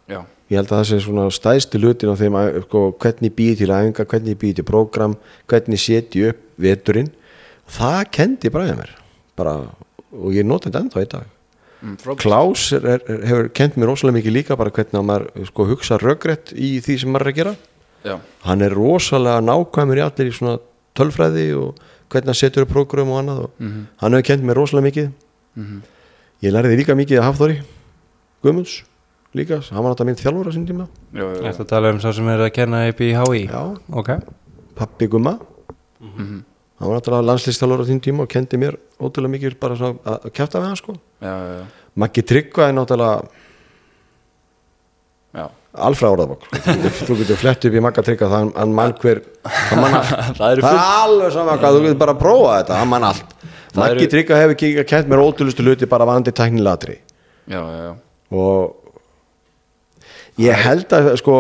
Já, 0.08 0.20
ég 0.50 0.58
held 0.58 0.72
að 0.72 0.78
það 0.78 0.88
sé 0.90 1.00
svona 1.00 1.30
stæðsti 1.32 1.78
lutin 1.80 2.14
á 2.14 2.16
þeim 2.16 2.36
að, 2.36 2.62
sko, 2.68 2.80
hvernig 3.00 3.36
býði 3.36 3.56
til 3.58 3.72
æfingar, 3.72 4.06
hvernig 4.06 4.38
býði 4.38 4.56
til 4.56 4.68
prógram 4.68 5.18
hvernig 5.48 5.80
setji 5.80 6.30
upp 6.30 6.40
veturinn. 6.58 7.12
Það 7.68 8.04
kendi 8.12 8.50
bara 8.50 8.76
mér 8.76 8.92
bara, 9.38 9.62
og 10.13 10.32
ég 10.36 10.46
nota 10.48 10.70
þetta 10.70 10.84
ennþá 10.86 11.04
í 11.04 11.10
dag 11.12 11.26
mm. 11.82 11.98
Klaus 12.22 12.72
er, 12.78 12.86
er, 12.96 13.02
hefur 13.28 13.50
kent 13.54 13.76
mér 13.78 13.91
rosalega 13.91 14.17
mikið 14.20 14.36
líka 14.38 14.58
bara 14.60 14.72
hvernig 14.72 15.00
að 15.02 15.08
maður 15.10 15.48
sko, 15.52 15.65
hugsa 15.72 15.98
röggrætt 16.02 16.54
í 16.56 16.78
því 16.86 16.98
sem 17.04 17.12
maður 17.13 17.28
er 17.28 17.34
að 17.34 17.39
gera 17.41 17.56
já, 18.08 18.15
hann 18.48 18.62
er 18.65 18.76
rosalega 18.78 19.43
nákvæmur 19.43 20.00
í 20.00 20.06
allir 20.06 20.32
í 20.32 20.36
svona 20.38 20.58
tölfræði 20.98 21.48
og 21.60 21.80
hvernig 22.10 22.32
hann 22.32 22.39
setur 22.39 22.63
upp 22.65 22.72
prógram 22.72 23.10
og 23.12 23.20
annað 23.22 23.41
og 23.48 23.63
hann 24.02 24.13
hefur 24.17 24.28
kent 24.32 24.43
mér 24.48 24.62
rosalega 24.63 24.89
mikið 24.91 25.10
Mhm. 25.58 25.78
ég 26.46 26.52
lærði 26.54 26.76
líka 26.78 26.93
mikið 26.93 27.17
að 27.17 27.24
Hafþóri 27.26 27.56
Guðmunds 28.46 28.84
líka, 29.34 29.58
hann 29.74 29.82
var 29.84 29.91
náttúrulega 29.96 30.06
minn 30.06 30.20
þjálfur 30.22 30.50
á 30.50 30.54
sín 30.54 30.67
tíma 30.70 30.86
já, 31.13 31.24
já, 31.26 31.41
já. 31.41 31.41
Þetta 31.50 31.65
tala 31.72 31.89
um 31.96 32.00
sá 32.04 32.12
sem 32.13 32.28
er 32.30 32.43
að 32.46 32.52
kenna 32.54 32.84
upp 32.91 33.02
í 33.02 33.10
HÍ 33.17 33.41
Já. 33.50 33.62
Ok 33.89 34.10
pappi 34.78 35.08
Gumma 35.10 35.39
Mhm. 36.00 36.43
Hann 36.78 36.88
var 36.92 36.98
náttúrulega 37.00 37.28
landslýstjálfur 37.32 37.82
á 37.82 37.90
sín 37.90 38.02
tíma 38.06 38.24
og 38.26 38.30
kendi 38.32 38.58
mér 38.62 38.78
ótrúlega 39.02 39.34
mikið 39.36 39.58
bara 39.62 39.78
að 39.82 40.30
kæfta 40.38 40.62
við 40.62 40.68
hann 40.72 40.78
sko. 40.80 40.94
Já, 41.22 41.34
já, 41.34 41.54
já. 41.58 41.66
Maggi 41.98 42.22
Tryggva 42.30 42.68
er 42.70 42.76
náttúrulega 42.78 43.18
alfra 45.78 46.10
orðabokk 46.16 46.48
þú 47.06 47.16
getur 47.20 47.38
flett 47.38 47.66
upp 47.70 47.76
í 47.78 47.82
Magga 47.86 48.02
Tryggva 48.06 48.28
það 48.32 48.48
hann 48.58 48.72
mann 48.74 48.94
hver 48.98 49.20
hann 49.46 49.82
man 49.84 49.94
allt. 50.00 50.13
Það 50.40 50.56
er 50.56 50.62
alveg 50.74 51.34
sama 51.36 51.58
hvað, 51.62 51.76
þú 51.78 51.82
getur 51.86 52.00
bara 52.02 52.16
að 52.16 52.22
prófa 52.24 52.56
þetta 52.62 52.80
hann 52.80 52.90
mann 52.94 53.06
allt. 53.12 53.36
Maggi 53.78 54.00
eru- 54.00 54.10
Tryggva 54.16 54.40
hefur 54.42 54.56
ekki 54.56 54.72
kent 54.90 55.12
mér 55.12 55.22
ótrúlustu 55.22 55.66
hluti 55.68 55.90
bara 55.92 56.08
vandi 56.10 56.34
tæknilatri 56.34 56.98
og 58.34 58.74
ég 60.42 60.58
held 60.66 60.92
að 60.98 61.12
sko 61.22 61.36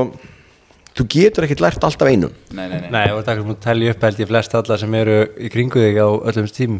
þú 0.97 1.05
getur 1.13 1.45
ekkert 1.45 1.61
lært 1.63 1.83
alltaf 1.87 2.09
einum. 2.09 2.31
Nei, 2.51 2.67
nei, 2.67 2.77
nei, 2.83 2.91
Nei, 2.93 3.05
og 3.13 3.23
það 3.25 3.33
er 3.33 3.41
að 3.43 3.57
telja 3.63 3.93
upp 3.93 4.05
held 4.07 4.21
ég 4.23 4.29
flest 4.31 4.55
alla 4.57 4.77
sem 4.81 4.95
eru 4.97 5.17
í 5.37 5.49
kringu 5.53 5.81
þig 5.83 5.99
á 6.01 6.07
öllum 6.09 6.47
tímum. 6.53 6.79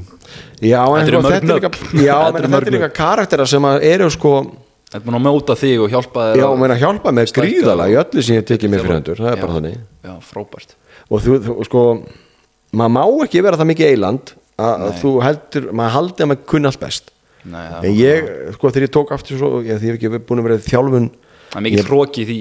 Já, 0.62 0.82
en 0.84 1.08
Þetta 1.08 1.12
sko, 1.12 1.22
þetta 1.28 1.38
er 1.38 1.60
líka, 1.62 1.72
já, 2.02 2.16
Þetta 2.26 2.42
menn, 2.42 2.56
þetta 2.56 2.72
er 2.72 2.78
líka 2.78 2.90
karaktera 2.98 3.48
sem 3.50 3.68
að 3.70 3.86
eru 3.92 4.10
sko 4.14 4.34
Þetta 4.88 5.02
er 5.02 5.04
búin 5.04 5.18
að 5.18 5.24
móta 5.26 5.56
þig 5.60 5.82
og 5.84 5.90
hjálpa 5.92 6.26
þér 6.30 6.40
já, 6.40 6.48
menn 6.62 6.74
að 6.74 6.84
hjálpa 6.86 7.12
Stækka 7.28 7.44
gríðala 7.44 7.88
í 7.92 7.96
öllu 8.00 8.22
sem 8.24 8.38
ég 8.38 8.46
tekið 8.48 8.72
mér 8.72 8.84
fyrir 8.86 8.96
hendur 8.96 9.20
það 9.20 9.28
er 9.28 9.36
Já. 9.36 9.42
bara 9.42 9.56
þannig. 9.58 9.74
Já, 10.08 10.14
frábært. 10.24 10.76
Og 11.12 11.24
þú, 11.26 11.36
þú 11.44 11.56
sko 11.68 11.82
maður 12.72 12.94
má 12.96 13.02
ekki 13.26 13.44
vera 13.44 13.60
það 13.60 13.70
mikið 13.74 13.92
eiland 13.92 14.32
að 14.64 14.94
þú 15.02 15.12
heldur, 15.26 15.68
maður 15.76 15.96
haldi 15.98 16.24
að 16.24 16.32
maður 16.32 16.48
kunni 16.54 16.72
allt 16.72 16.82
best. 16.86 17.12
Nei, 17.48 17.66
en 17.82 17.94
ég, 18.00 18.32
sko 18.56 18.72
þegar 18.72 18.88
ég 18.88 18.94
tók 18.96 19.12
aftur 19.16 19.42
svo, 19.44 19.50
ég, 19.68 19.84
það 21.52 21.60
er 21.60 21.66
mikið 21.68 21.80
ég- 21.82 21.88
hróki 21.90 22.26
í 22.28 22.40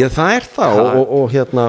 ég, 0.00 0.10
það 0.14 0.32
er 0.38 0.48
það 0.56 0.80
og, 0.82 0.90
og, 1.02 1.12
og 1.20 1.30
hérna 1.34 1.66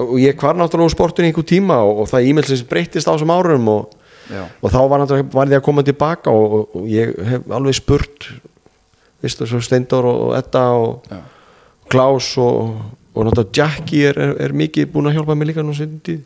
og 0.00 0.12
ég 0.22 0.36
var 0.40 0.54
náttúrulega 0.56 0.88
úr 0.90 0.94
sportinu 0.94 1.26
í 1.26 1.30
einhver 1.32 1.48
tíma 1.50 1.80
og, 1.84 2.04
og 2.04 2.08
það 2.12 2.28
e-mailsins 2.30 2.62
breyttist 2.70 3.08
á 3.10 3.12
þessum 3.14 3.32
árum 3.34 3.66
og, 3.72 3.96
þá 4.30 4.78
var, 4.88 5.02
náttúrulega- 5.02 5.34
var 5.34 5.50
ég 5.50 5.58
að 5.60 5.66
koma 5.66 5.82
tilbaka 5.86 6.30
og, 6.30 6.54
og, 6.60 6.76
og 6.80 6.86
ég 6.88 7.16
hef 7.32 7.50
alveg 7.50 7.74
spurt 7.80 8.30
vistu, 9.20 9.44
svo 9.50 9.60
Steindor 9.60 10.06
og, 10.08 10.20
og 10.30 10.36
Edda 10.38 10.64
og 10.78 11.10
já, 11.10 11.18
Klaus 11.90 12.30
og, 12.38 12.76
og 13.14 13.26
náttúrulega 13.26 13.56
Jackie 13.58 14.06
er, 14.08 14.18
er, 14.22 14.36
er 14.46 14.54
mikið 14.56 14.92
búin 14.94 15.10
að 15.10 15.18
hjálpa 15.18 15.34
mig 15.36 15.50
líka 15.50 15.64
nú 15.66 15.74
sinni 15.76 15.98
tíð. 16.06 16.20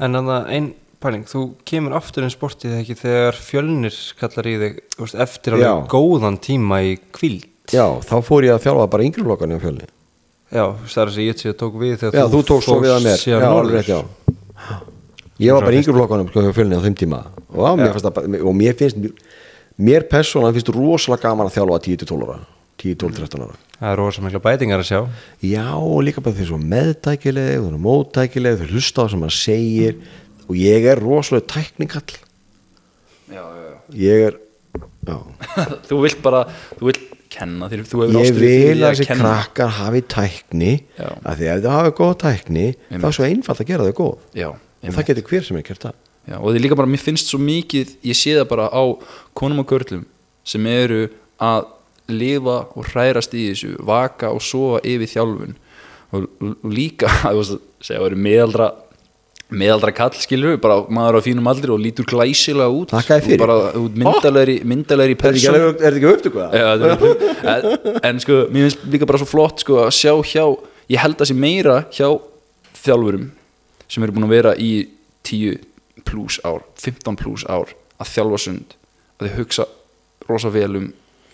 En 0.00 0.14
þannig 0.16 0.32
að 0.36 0.52
ein 0.56 0.68
pæling, 1.00 1.24
þú 1.28 1.42
kemur 1.68 1.96
aftur 1.98 2.24
inn 2.24 2.32
sportið 2.32 2.76
ekki 2.78 2.94
þegar 3.02 3.36
fjölnir 3.40 3.96
kallar 4.20 4.48
í 4.48 4.54
þig 4.62 4.78
eftir 5.26 5.56
alveg 5.56 5.66
Já. 5.66 5.74
góðan 5.92 6.38
tíma 6.44 6.78
í 6.86 6.94
kvíld 7.16 7.44
já, 7.72 7.84
þá 8.10 8.14
fór 8.26 8.46
ég 8.48 8.54
að 8.56 8.64
þjálfa 8.66 8.86
bara 8.92 9.06
yngri 9.08 9.24
flokkarni 9.26 9.58
á 9.58 9.64
fjölni 9.64 9.88
Já, 10.50 10.64
það 10.82 11.02
er 11.02 11.10
þess 11.10 11.18
að 11.20 11.26
ég 11.28 11.36
sé 11.38 11.50
að 11.52 11.58
tók 11.60 11.74
við 11.78 11.92
þegar 12.00 12.16
já, 12.18 12.24
þú 12.32 12.38
tókst 12.48 12.66
svo 12.66 12.78
við 12.82 12.90
að 12.96 13.04
mér. 13.06 13.20
já, 13.22 13.36
alveg 13.46 13.76
rétt, 13.76 13.90
já. 13.90 14.00
Ég 15.40 15.54
var 15.54 15.62
bara 15.68 15.78
yngri 15.78 15.94
flokkarni 15.94 16.26
á 16.26 16.56
fjölni 16.56 16.74
á 16.74 16.82
þeim 16.82 16.96
tíma. 16.98 17.20
Og, 17.54 17.62
á, 17.62 17.72
mér, 17.78 17.94
bara- 18.02 18.40
og 18.42 18.56
mér 18.58 18.74
finnst 18.80 18.98
mér 19.78 20.08
persónan 20.10 20.56
finnst 20.56 20.72
rosalega 20.74 21.22
gaman 21.28 21.46
að 21.46 21.54
þjálfa 21.54 21.78
10-12 21.86 22.26
ára. 22.26 22.48
10, 22.80 22.96
12, 22.96 23.14
13 23.20 23.44
ára. 23.44 23.56
Það 23.80 23.92
er 23.92 23.98
rosa 24.00 24.22
mikla 24.24 24.40
bætingar 24.44 24.82
að 24.82 24.88
sjá. 24.90 25.00
Já, 25.44 25.66
og 25.76 26.02
líka 26.04 26.22
bara 26.24 26.36
þeir 26.36 26.48
svo 26.50 26.58
meðtækileg 26.60 27.60
og 27.60 27.64
þeir 27.64 27.70
eru 27.70 27.80
móttækileg, 27.84 28.58
þeir 28.60 28.74
hlusta 28.74 29.00
á 29.00 29.02
það 29.04 29.10
sem 29.14 29.22
maður 29.22 29.36
segir. 29.38 29.96
Og 30.48 30.58
ég 30.58 30.88
er 30.90 31.00
rosalega 31.00 31.46
tæknikall 31.54 32.16
já, 33.30 33.44
já, 33.44 33.62
já. 33.70 33.76
ég 33.94 34.26
er 34.26 34.38
já. 35.06 35.16
þú 35.88 36.00
vilt 36.02 36.22
bara, 36.24 36.42
þú 36.80 36.90
vilt 36.90 37.04
kenna 37.30 37.68
þér 37.70 37.82
þú 37.86 38.00
hefur 38.02 38.10
ég 38.10 38.20
ástríðu 38.20 38.40
fyrir 38.40 38.68
vil 38.70 38.76
því 38.80 38.84
að 38.86 38.92
þessi 38.94 39.06
kenna. 39.08 39.24
krakkar 39.30 39.72
hafi 39.78 40.02
tækni 40.14 40.72
Já. 40.98 41.08
af 41.24 41.38
því 41.38 41.48
ef 41.54 41.62
þau 41.64 41.72
hafi 41.76 41.92
góð 42.00 42.14
tækni 42.24 42.66
þá 42.90 43.06
er 43.10 43.16
svo 43.16 43.26
einfalt 43.28 43.62
að 43.64 43.70
gera 43.70 43.86
þau 43.88 43.96
góð. 44.00 44.24
Já, 44.40 44.48
og 44.50 44.94
það 44.96 45.08
getur 45.10 45.28
hver 45.30 45.46
sem 45.46 45.60
er 45.60 45.66
gert 45.70 45.86
það. 45.86 45.98
Já, 46.30 46.36
og 46.36 46.48
því 46.52 46.62
líka 46.64 46.76
bara, 46.78 46.90
mér 46.90 47.02
finnst 47.02 47.30
svo 47.32 47.40
mikið 47.42 47.94
ég 48.10 48.18
sé 48.18 48.34
það 48.36 48.48
bara 48.52 48.66
á 48.70 48.82
konum 49.34 49.62
og 49.62 49.68
körlum 49.70 50.04
sem 50.44 50.66
eru 50.70 51.06
að 51.40 51.70
lifa 52.10 52.58
og 52.74 52.86
hrærast 52.90 53.34
í 53.38 53.46
þessu 53.52 53.76
vaka 53.86 54.30
og 54.34 54.42
sofa 54.42 54.82
yfir 54.84 55.10
þjálfun. 55.14 55.56
Og, 56.10 56.26
líka, 56.66 57.08
þú 57.30 57.36
veist 57.38 57.56
að 57.56 57.60
segja 57.86 58.00
að 58.02 58.06
vera 58.08 58.22
meðaldra 58.26 58.70
meðaldra 59.50 59.92
kall 59.96 60.14
skilur 60.20 60.52
við, 60.54 60.60
bara 60.62 60.76
maður 60.94 61.18
á 61.18 61.20
fínum 61.26 61.48
aldri 61.50 61.72
og 61.74 61.80
lítur 61.82 62.06
glæsilega 62.06 62.70
út 62.70 62.92
bara 63.40 63.56
ert 63.72 63.96
myndalegri, 64.04 64.56
myndalegri 64.70 65.16
er 65.16 65.20
þetta 65.20 65.70
ekki, 65.74 65.88
ekki 65.90 66.10
upptöku 66.12 66.42
það? 66.42 66.54
Já, 66.54 66.68
þetta 66.84 67.10
er- 67.50 67.54
en, 67.54 68.02
en 68.10 68.20
sko, 68.22 68.38
mér 68.54 68.68
finnst 68.68 68.84
líka 68.94 69.08
bara 69.10 69.20
svo 69.22 69.28
flott 69.30 69.64
sko, 69.64 69.80
að 69.88 69.92
sjá 69.96 70.14
hjá, 70.32 70.44
ég 70.94 71.02
held 71.02 71.18
að 71.24 71.30
sé 71.32 71.36
meira 71.38 71.76
hjá 71.90 72.08
þjálfurum 72.80 73.26
sem 73.90 74.06
eru 74.06 74.14
búin 74.16 74.28
að 74.28 74.34
vera 74.36 74.54
í 74.56 74.70
10 75.26 75.58
pluss 76.06 76.38
ár, 76.46 76.62
15 76.80 77.18
pluss 77.20 77.44
ár 77.50 77.74
að 78.00 78.12
þjálfa 78.14 78.38
sund 78.46 78.76
að 79.20 79.26
þau 79.28 79.38
hugsa 79.42 79.66
rosa 80.30 80.50
vel 80.54 80.70
um 80.78 80.88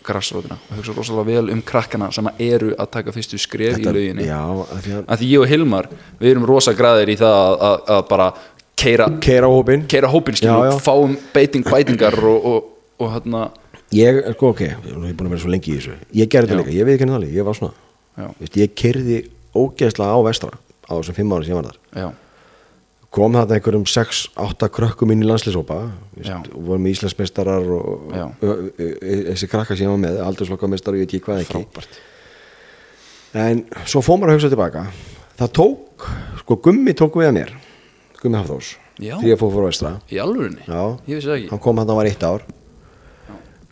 grassrótina 0.07 0.57
og 0.71 0.79
hugsa 0.79 0.95
rosalega 0.97 1.27
vel 1.31 1.53
um 1.55 1.62
krakkana 1.66 2.11
sem 2.14 2.29
eru 2.38 2.73
að 2.79 2.90
taka 2.99 3.14
fyrstu 3.14 3.38
skref 3.42 3.79
í 3.83 3.87
lauginni 3.87 4.29
já, 4.29 4.40
að 5.05 5.16
því 5.21 5.31
ég 5.33 5.45
og 5.45 5.51
Hilmar, 5.51 5.90
við 6.21 6.33
erum 6.35 6.49
rosa 6.49 6.75
græðir 6.79 7.12
í 7.12 7.19
það 7.21 7.37
að, 7.42 7.57
að, 7.69 7.79
að 7.97 8.03
bara 8.11 8.31
keira, 8.77 9.11
keira 9.25 9.51
hópin 9.53 9.87
keira 9.90 10.11
hópin 10.12 10.38
Já, 10.40 10.55
já. 10.71 10.75
fáum 10.85 11.16
beiting, 11.35 11.66
bætingar 11.66 12.19
og, 12.23 12.51
og, 12.53 12.75
og 13.03 13.14
hérna 13.14 13.49
ég, 13.95 14.21
sko 14.37 14.53
ok, 14.53 14.61
ég 14.66 14.77
er 14.92 15.16
búin 15.16 15.29
að 15.29 15.35
vera 15.37 15.42
svo 15.45 15.51
lengi 15.53 15.73
í 15.73 15.79
þessu. 15.79 15.97
Ég 16.16 16.31
gerði 16.33 16.51
þetta 16.53 16.61
líka, 16.62 16.75
ég 16.75 16.87
veit 16.88 16.97
ekki 16.97 17.07
henni 17.07 17.16
alveg, 17.16 17.35
ég 17.37 17.47
var 17.47 17.57
svona. 17.59 18.33
Vist, 18.40 18.57
ég 18.59 18.73
kerði 18.79 19.19
ógeðslega 19.57 20.16
á 20.16 20.21
vestra 20.27 20.51
á 20.87 20.92
þessum 20.97 21.16
fimm 21.16 21.35
ári 21.37 21.47
sem 21.47 21.55
ég 21.55 21.61
var 21.61 21.69
þar. 21.71 21.79
Já, 22.03 22.09
kom 23.14 23.37
þarna 23.37 23.57
einhverjum 23.57 23.85
6-8 23.88 24.69
krökkum 24.75 25.12
inn 25.14 25.23
í 25.25 25.29
landslýsópa 25.29 25.79
Já. 26.25 26.37
og 26.40 26.62
vorum 26.66 26.83
með 26.85 26.97
Íslandsmeistarar 26.97 27.69
og 27.77 28.11
Já. 28.12 28.25
þessi 29.31 29.49
krakka 29.51 29.77
sem 29.77 29.87
ég 29.87 29.92
var 29.92 30.03
með 30.03 30.19
aldurslokameistarar 30.27 30.99
og 30.99 31.05
ég 31.05 31.09
ekki 31.09 31.23
hvað 31.25 31.45
ekki. 31.45 31.62
Frábært. 31.62 32.01
En 33.37 33.62
svo 33.85 34.03
fór 34.05 34.19
maður 34.21 34.35
að 34.35 34.38
hugsa 34.38 34.53
tilbaka. 34.53 34.85
Það 35.37 35.55
tók, 35.61 36.07
sko 36.42 36.59
Gummi 36.64 36.95
tók 36.97 37.16
við 37.21 37.31
að 37.31 37.35
mér 37.38 37.55
Gummi 38.21 38.40
Hafþós 38.40 38.75
Já. 38.99 39.16
því 39.21 39.33
ég 39.33 39.40
fór 39.40 39.53
fór 39.55 39.66
vestra. 39.69 39.97
Í 40.11 40.21
alvörinni, 40.23 40.64
Já. 40.66 40.83
ég 41.07 41.19
vissi 41.19 41.29
það 41.29 41.37
ekki. 41.40 41.51
Hann 41.53 41.64
kom 41.66 41.77
hann, 41.81 41.88
hann 41.88 42.01
var 42.01 42.09
eitt 42.11 42.25
ár. 42.25 42.47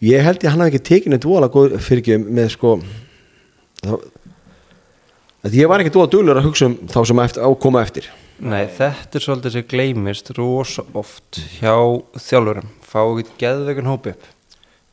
Ég 0.05 0.21
held 0.21 0.43
ég 0.45 0.53
hann 0.53 0.61
hafi 0.61 0.75
ekki 0.75 0.85
tekinu 0.85 1.19
dvola 1.23 1.49
ekki 1.49 2.19
með 2.21 2.51
sko 2.53 2.75
þá, 3.81 3.95
að 5.45 5.57
ég 5.57 5.71
var 5.71 5.81
ekki 5.81 5.93
dvola 5.95 6.11
duglur 6.13 6.41
að 6.41 6.49
hugsa 6.51 6.69
um 6.69 6.77
þá 6.91 6.99
sem 7.09 7.23
eftir, 7.25 7.45
á 7.45 7.49
koma 7.57 7.81
eftir 7.85 8.11
Nei, 8.43 8.65
þetta 8.67 9.19
er 9.19 9.23
svolítið 9.23 9.55
sem 9.55 9.67
gleymist 9.71 10.33
rosa 10.35 10.83
oft 10.99 11.39
hjá 11.59 11.75
þjálfurum. 12.19 12.73
Fá 12.83 13.01
ekki 13.05 13.37
geðveikin 13.45 13.91
hópi 13.91 14.15
upp. 14.15 14.27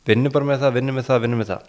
Vinnu 0.06 0.30
bara 0.34 0.46
með 0.46 0.62
það, 0.62 0.76
vinnu 0.78 0.94
með 0.94 1.08
það, 1.08 1.24
vinnu 1.24 1.40
með 1.40 1.50
það. 1.50 1.66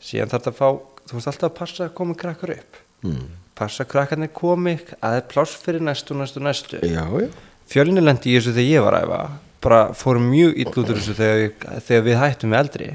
Síðan 0.00 0.32
þarf 0.32 0.46
það 0.46 0.54
að 0.54 0.60
fá 0.60 0.70
þú 1.10 1.18
veist 1.18 1.30
alltaf 1.32 1.50
að 1.50 1.58
passa 1.58 1.84
að 1.86 1.94
koma 1.98 2.16
krakkar 2.18 2.54
upp. 2.56 2.80
Mm. 3.00 3.28
passa 3.56 3.84
að 3.84 3.90
krakkarnir 3.92 4.30
komi 4.36 4.74
að 4.76 5.00
það 5.00 5.14
er 5.18 5.28
pláss 5.28 5.60
fyrir 5.60 5.84
næstu, 5.84 6.16
næstu, 6.16 6.40
næstu. 6.44 6.80
Já, 6.86 7.04
já. 7.04 7.28
Fjölni 7.70 8.02
lendi 8.02 8.32
í 8.32 8.36
þessu 8.38 8.54
þegar 8.56 8.70
ég 8.70 8.84
var 8.86 8.96
að 8.96 9.06
æfa. 9.06 9.20
Bara 9.60 9.80
fórum 9.96 10.30
mjög 10.32 10.56
ill 10.56 10.70
út 10.70 10.80
úr 10.80 10.96
þessu 10.96 11.16
þegar, 11.18 11.80
þegar 11.86 12.06
við 12.06 12.20
hættum 12.20 12.52
með 12.52 12.62
eldri. 12.64 12.88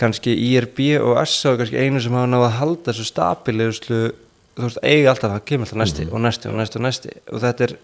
Kannski 0.00 0.36
IRB 0.46 0.80
og 1.00 1.20
SA 1.28 1.52
er 1.52 1.60
kannski 1.60 1.82
einu 1.82 2.00
sem 2.04 2.16
hafa 2.16 2.30
náða 2.32 2.48
að 2.48 2.56
halda 2.60 2.86
þessu 2.90 3.06
stabiliðuslu 3.10 4.00
þú 4.56 4.68
veist, 4.68 4.80
eiga 4.82 5.12
alltaf 5.12 5.34
að 5.36 5.44
kemur 5.50 5.68
alltaf 5.68 5.80
næsti 5.82 6.06
og 6.10 6.22
næsti 6.24 6.50
og 6.50 6.56
næsti 6.60 6.80
og 6.80 6.86
næsti 6.86 7.12
og 7.32 7.42
þetta 7.44 7.66
er, 7.66 7.74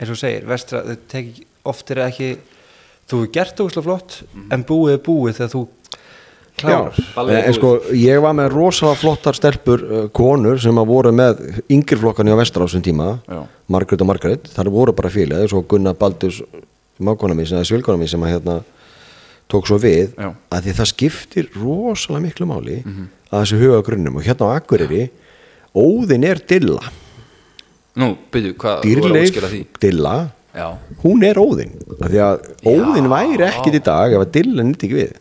eins 0.00 0.10
og 0.14 0.18
segir 0.18 0.48
vestra, 0.48 0.82
þetta 0.88 1.12
teki, 1.12 1.46
oft 1.72 1.92
er 1.94 2.02
ekki 2.08 2.32
þú 3.10 3.22
er 3.22 3.30
gert 3.36 3.54
það 3.56 3.68
úrslega 3.68 3.86
flott 3.86 4.18
en 4.54 4.66
búið 4.66 4.96
er 4.96 5.00
búið 5.06 5.38
þegar 5.38 5.52
þú 5.52 5.62
klárar. 6.62 6.98
Ballið 7.14 7.38
er 7.38 7.48
en, 7.48 7.56
sko 7.56 7.70
ég 7.96 8.20
var 8.24 8.36
með 8.36 8.50
rosalega 8.56 9.00
flottar 9.00 9.38
stelpur 9.38 9.86
uh, 9.86 10.02
konur 10.14 10.60
sem 10.62 10.82
að 10.82 10.90
voru 10.90 11.14
með 11.16 11.40
yngirflokkan 11.72 12.28
í 12.28 12.36
vestra 12.38 12.64
á 12.64 12.66
þessum 12.66 12.84
tíma 12.84 13.08
Já. 13.22 13.40
Margrét 13.72 14.04
og 14.04 14.10
Margrét, 14.10 14.52
þar 14.52 14.72
voru 14.74 14.94
bara 14.96 15.12
félagi 15.12 15.50
svo 15.52 15.64
Gunnar 15.68 15.96
Baldurs 15.98 16.42
mákona 17.02 17.34
mín, 17.34 17.48
eða 17.48 17.66
svilkona 17.66 17.98
mín 18.00 18.10
sem 18.10 18.22
að 18.22 18.36
hérna 18.36 18.60
tók 19.50 19.66
svo 19.68 19.78
við, 19.82 20.12
Já. 20.16 20.32
að 20.52 20.66
því 20.66 20.76
það 20.78 20.90
skiptir 20.92 21.48
rosalega 21.56 22.26
miklu 22.26 22.48
máli 22.48 22.78
að 23.32 23.42
þessi 23.42 23.58
huga 23.60 23.82
grunnum 23.86 24.20
og 24.20 24.26
hérna 24.26 24.48
á 24.48 24.54
Akureyri 24.60 25.08
Óðin 25.72 26.26
er 26.28 26.40
Dilla. 26.48 26.92
Nú, 28.00 28.14
byrju, 28.32 28.54
hvað, 28.60 28.86
Dýrleif 28.86 29.58
Dilla, 29.80 30.16
Já, 30.52 30.66
hún 31.00 31.22
er 31.24 31.38
Óðin 31.40 31.78
af 31.96 32.10
því 32.12 32.18
að 32.20 32.42
Óðin 32.68 33.08
væri 33.08 33.44
ekkit 33.46 33.76
í 33.78 33.82
dag 33.84 34.12
ef 34.12 34.24
að 34.24 34.32
Dilla 34.34 34.64
nýtti 34.68 34.88
ekki 34.88 34.98
við. 34.98 35.12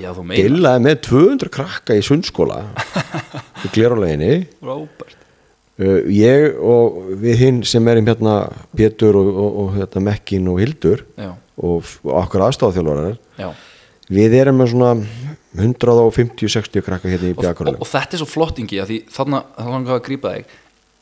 Já 0.00 0.10
Dilla 0.32 0.74
er 0.78 0.84
með 0.86 1.02
200 1.04 1.52
krakka 1.52 1.96
í 1.98 2.04
sundskóla 2.04 2.62
í 3.66 3.72
gleruleginni 3.74 4.46
Róbert. 4.64 5.16
Uh, 5.80 6.04
ég 6.12 6.56
og 6.56 7.12
við 7.20 7.42
hinn 7.44 7.60
sem 7.68 7.86
erum 7.92 8.08
hérna 8.08 8.38
Pétur 8.76 9.16
og, 9.20 9.28
og, 9.32 9.58
og 9.62 9.76
hérna, 9.76 10.04
Mekkin 10.08 10.48
og 10.52 10.60
Hildur 10.60 11.04
Já, 11.16 11.30
og, 11.60 11.92
okkur 12.04 12.46
aðstofþjálfarar 12.48 13.14
já. 13.40 13.48
við 14.12 14.36
erum 14.40 14.60
með 14.60 14.72
svona 14.74 14.90
150-60 15.56 16.84
krakka 16.86 17.10
hérna 17.10 17.32
í 17.32 17.34
og, 17.34 17.44
og, 17.66 17.80
og 17.82 17.88
þetta 17.88 18.16
er 18.16 18.22
svo 18.22 18.28
flottingi 18.30 18.78
að 18.78 18.92
því 18.92 18.98
þarna, 19.10 19.42
það 19.56 19.72
langar 19.74 19.96
að 19.96 20.04
grípa 20.06 20.34
þig. 20.36 20.52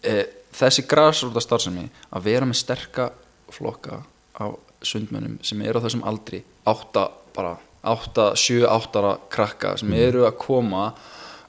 E, 0.08 0.14
þessi 0.56 0.84
grasrúta 0.88 1.42
starfsemi 1.44 1.84
að 2.08 2.28
vera 2.30 2.48
með 2.48 2.60
sterka 2.62 3.10
flokka 3.52 4.00
á 4.40 4.46
sundmönnum 4.84 5.36
sem 5.44 5.60
eru 5.66 5.82
á 5.82 5.84
þessum 5.84 6.04
aldri 6.08 6.40
átta 6.68 7.08
bara, 7.36 7.56
átta, 7.82 8.30
sjö, 8.38 8.64
áttara 8.70 9.16
krakka 9.32 9.76
sem 9.80 9.92
eru 9.98 10.24
að 10.28 10.38
koma 10.40 10.92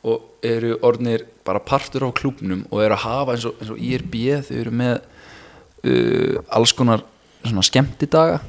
og 0.08 0.44
eru 0.46 0.76
orðnir 0.86 1.26
bara 1.48 1.62
partur 1.64 2.08
á 2.08 2.10
klúbnum 2.16 2.66
og 2.70 2.84
eru 2.84 2.96
að 2.96 3.06
hafa 3.06 3.36
eins 3.36 3.48
og, 3.48 3.58
eins 3.60 3.74
og 3.74 3.82
IRB 3.84 4.16
þau 4.48 4.56
eru 4.60 4.76
með 4.82 4.96
uh, 5.00 6.40
alls 6.56 6.76
konar 6.76 7.04
svona 7.44 7.66
skemmtidaga 7.66 8.40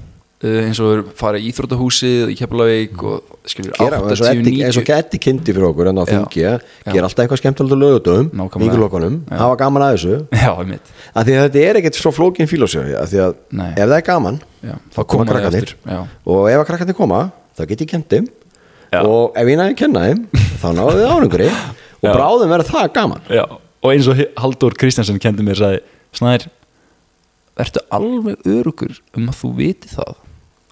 eins 0.40 0.78
og 0.80 0.90
eru 0.94 1.02
fara 1.18 1.36
í 1.36 1.50
Íþróttahúsið 1.50 2.30
í 2.32 2.36
Keflavík 2.38 3.02
og 3.04 3.34
skilur 3.50 3.74
gera, 3.76 3.98
eins 4.00 4.22
og 4.22 4.28
80, 4.30 4.38
Eddi- 4.40 4.62
eins 4.64 4.78
og 4.80 4.86
90 4.86 4.94
Eddi 4.96 5.18
kynnti 5.20 5.52
fyrir 5.52 5.66
okkur 5.68 5.90
en 5.90 6.00
á 6.00 6.04
Já. 6.04 6.12
þingi 6.14 6.40
Já. 6.40 6.54
gera 6.94 7.08
alltaf 7.10 7.24
eitthvað 7.26 7.40
skemmtilegt 7.42 7.76
á 7.76 7.80
lögutum 7.82 8.30
vingulokunum, 8.62 9.18
hafa 9.28 9.58
gaman 9.60 9.84
að 9.84 9.92
þessu 9.98 10.14
Já, 10.44 10.52
einmitt 10.56 10.92
að 11.12 11.28
því 11.28 11.36
að 11.36 11.44
þetta 11.44 11.64
er 11.66 11.80
ekkert 11.82 12.00
svo 12.00 12.12
flókin 12.16 12.48
fílósjói 12.48 12.94
að 12.96 13.12
því 13.12 13.20
að 13.26 13.34
Nei. 13.60 13.68
ef 13.74 13.84
það 13.84 13.96
er 13.98 14.06
gaman 14.08 14.40
Já, 14.64 14.74
þá 14.96 15.00
koma 15.12 15.26
krakkarnir 15.28 15.74
og 16.24 16.40
ef 16.48 16.56
að 16.62 16.66
krakkarnir 16.72 16.96
koma 16.96 17.20
þá 17.58 17.66
get 17.68 17.84
ég 17.84 17.92
Já. 18.90 19.02
og 19.06 19.36
ef 19.38 19.46
ég 19.46 19.60
næði 19.60 19.74
að 19.74 19.78
kenna 19.78 20.06
þeim 20.08 20.24
þá 20.58 20.68
náðu 20.74 20.96
þið 20.96 21.12
ánungri 21.14 21.50
og 22.00 22.08
Já. 22.08 22.14
bráðum 22.16 22.50
verður 22.56 22.72
það 22.72 22.88
gaman 22.96 23.28
Já, 23.28 23.44
og 23.84 23.92
eins 23.92 24.08
og 24.10 24.24
Haldur 24.40 24.74
Kristjansson 24.80 25.20
kendi 25.22 25.44
mér 25.46 25.60
sagði, 25.60 25.84
Snær 26.16 26.48
verður 27.60 27.84
alveg 27.92 28.40
örugur 28.48 28.96
um 29.14 29.28
að 29.30 29.38
þú 29.44 29.52
viti 29.60 29.92
það 29.92 30.16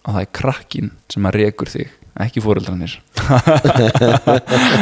að 0.06 0.12
það 0.14 0.20
er 0.24 0.30
krakkin 0.40 0.90
sem 1.12 1.26
að 1.30 1.38
rekur 1.42 1.72
þig 1.72 1.94
ekki 2.18 2.42
fóreldrarnir 2.42 2.96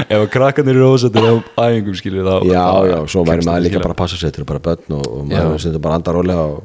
ef 0.08 0.16
að 0.20 0.28
krakkanir 0.32 0.76
eru 0.78 0.92
ósættir 0.94 1.26
á 1.26 1.32
æfingum 1.66 1.96
skilur 1.98 2.24
þá 2.26 2.36
já, 2.48 2.62
þá 2.62 2.88
já, 2.90 2.96
svo 3.12 3.24
væri 3.28 3.44
maður 3.44 3.58
það 3.58 3.66
líka 3.66 3.82
bara 3.82 3.94
að 3.96 4.00
passa 4.00 4.20
sér 4.20 4.32
til 4.36 4.46
bara 4.48 4.62
börn 4.64 4.96
og, 4.96 5.04
og 5.10 5.26
maður 5.30 5.60
setur 5.66 5.82
bara 5.84 5.98
andar 6.00 6.16
rólega 6.16 6.46
og 6.54 6.64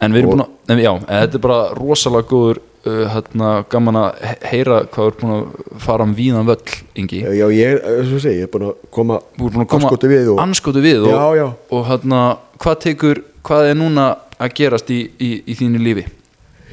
en 0.00 0.14
við 0.16 0.22
erum 0.22 0.32
búin 0.34 0.42
að, 0.46 0.50
en, 0.74 0.82
já, 0.82 0.90
þetta 1.06 1.38
er 1.38 1.44
bara 1.46 1.58
rosalega 1.76 2.28
góður 2.30 2.60
uh, 2.88 3.02
hérna, 3.14 3.50
gaman 3.74 3.98
að 4.00 4.22
he- 4.30 4.38
heyra 4.54 4.78
hvað 4.94 5.10
ert 5.12 5.20
búin 5.22 5.34
að 5.36 5.80
fara 5.86 6.06
um 6.08 6.14
víðan 6.18 6.48
völl 6.48 6.76
Ingi, 7.04 7.20
já, 7.38 7.46
ég, 7.54 7.82
eins 7.92 8.14
og 8.16 8.22
segi, 8.24 8.40
ég 8.42 8.48
er 8.48 8.52
búin 8.54 8.70
að 8.70 8.78
koma 8.96 9.20
búin 9.38 9.60
að 9.62 9.68
koma 9.74 9.90
anskoti 9.90 10.10
við 10.14 10.32
og 10.34 10.40
anskotu 10.46 10.82
við 10.84 11.04
og, 11.04 11.12
Já, 11.14 11.26
já. 11.44 11.46
og 11.76 11.84
hérna, 11.90 12.22
hvað 12.64 12.80
tekur 12.88 13.22
hvað 13.46 13.70
er 13.74 13.78
núna 13.78 14.08
að 14.40 14.56
gerast 14.58 14.90
í, 14.90 15.02
í, 15.20 15.30
í 15.52 15.58
þínu 15.60 15.82
lífi 15.84 16.06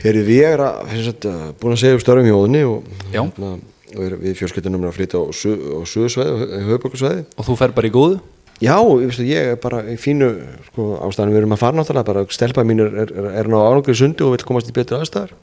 Herri, 0.03 0.21
við 0.27 0.43
erum 0.45 1.53
búin 1.61 1.73
að 1.75 1.81
segja 1.81 1.97
upp 1.97 2.03
störfum 2.03 2.27
í 2.29 2.33
óðinni 2.35 2.63
og, 2.69 2.89
hérna, 3.13 3.51
og 3.95 4.01
er, 4.05 4.15
við 4.21 4.35
fjölskyldunum 4.41 4.83
erum 4.83 4.91
að 4.91 4.97
flytja 4.99 5.21
á, 5.21 5.23
su, 5.33 5.53
á 5.57 5.79
suðusvæði, 5.89 6.49
höfuborgarsvæði. 6.67 7.23
og 7.37 7.47
þú 7.47 7.55
fer 7.61 7.73
bara 7.77 7.89
í 7.89 7.93
góðu? 7.95 8.19
Já, 8.57 8.73
ég, 8.81 9.03
veist, 9.09 9.21
ég 9.25 9.51
er 9.53 9.59
bara 9.61 9.83
í 9.85 9.95
fínu 10.01 10.29
sko, 10.71 10.85
ástæðan 11.05 11.33
við 11.33 11.39
erum 11.43 11.53
að 11.53 11.61
fara 11.61 11.77
náttúrulega, 11.77 12.07
bara 12.09 12.23
stelpa 12.33 12.63
mín 12.65 12.81
er, 12.81 12.93
er, 13.03 13.11
er, 13.21 13.27
er 13.41 13.49
ná 13.53 13.57
ánangri 13.61 13.93
sundi 13.97 14.25
og 14.25 14.33
vil 14.33 14.45
komast 14.49 14.69
í 14.71 14.73
betri 14.73 14.97
aðstæðar. 14.97 15.33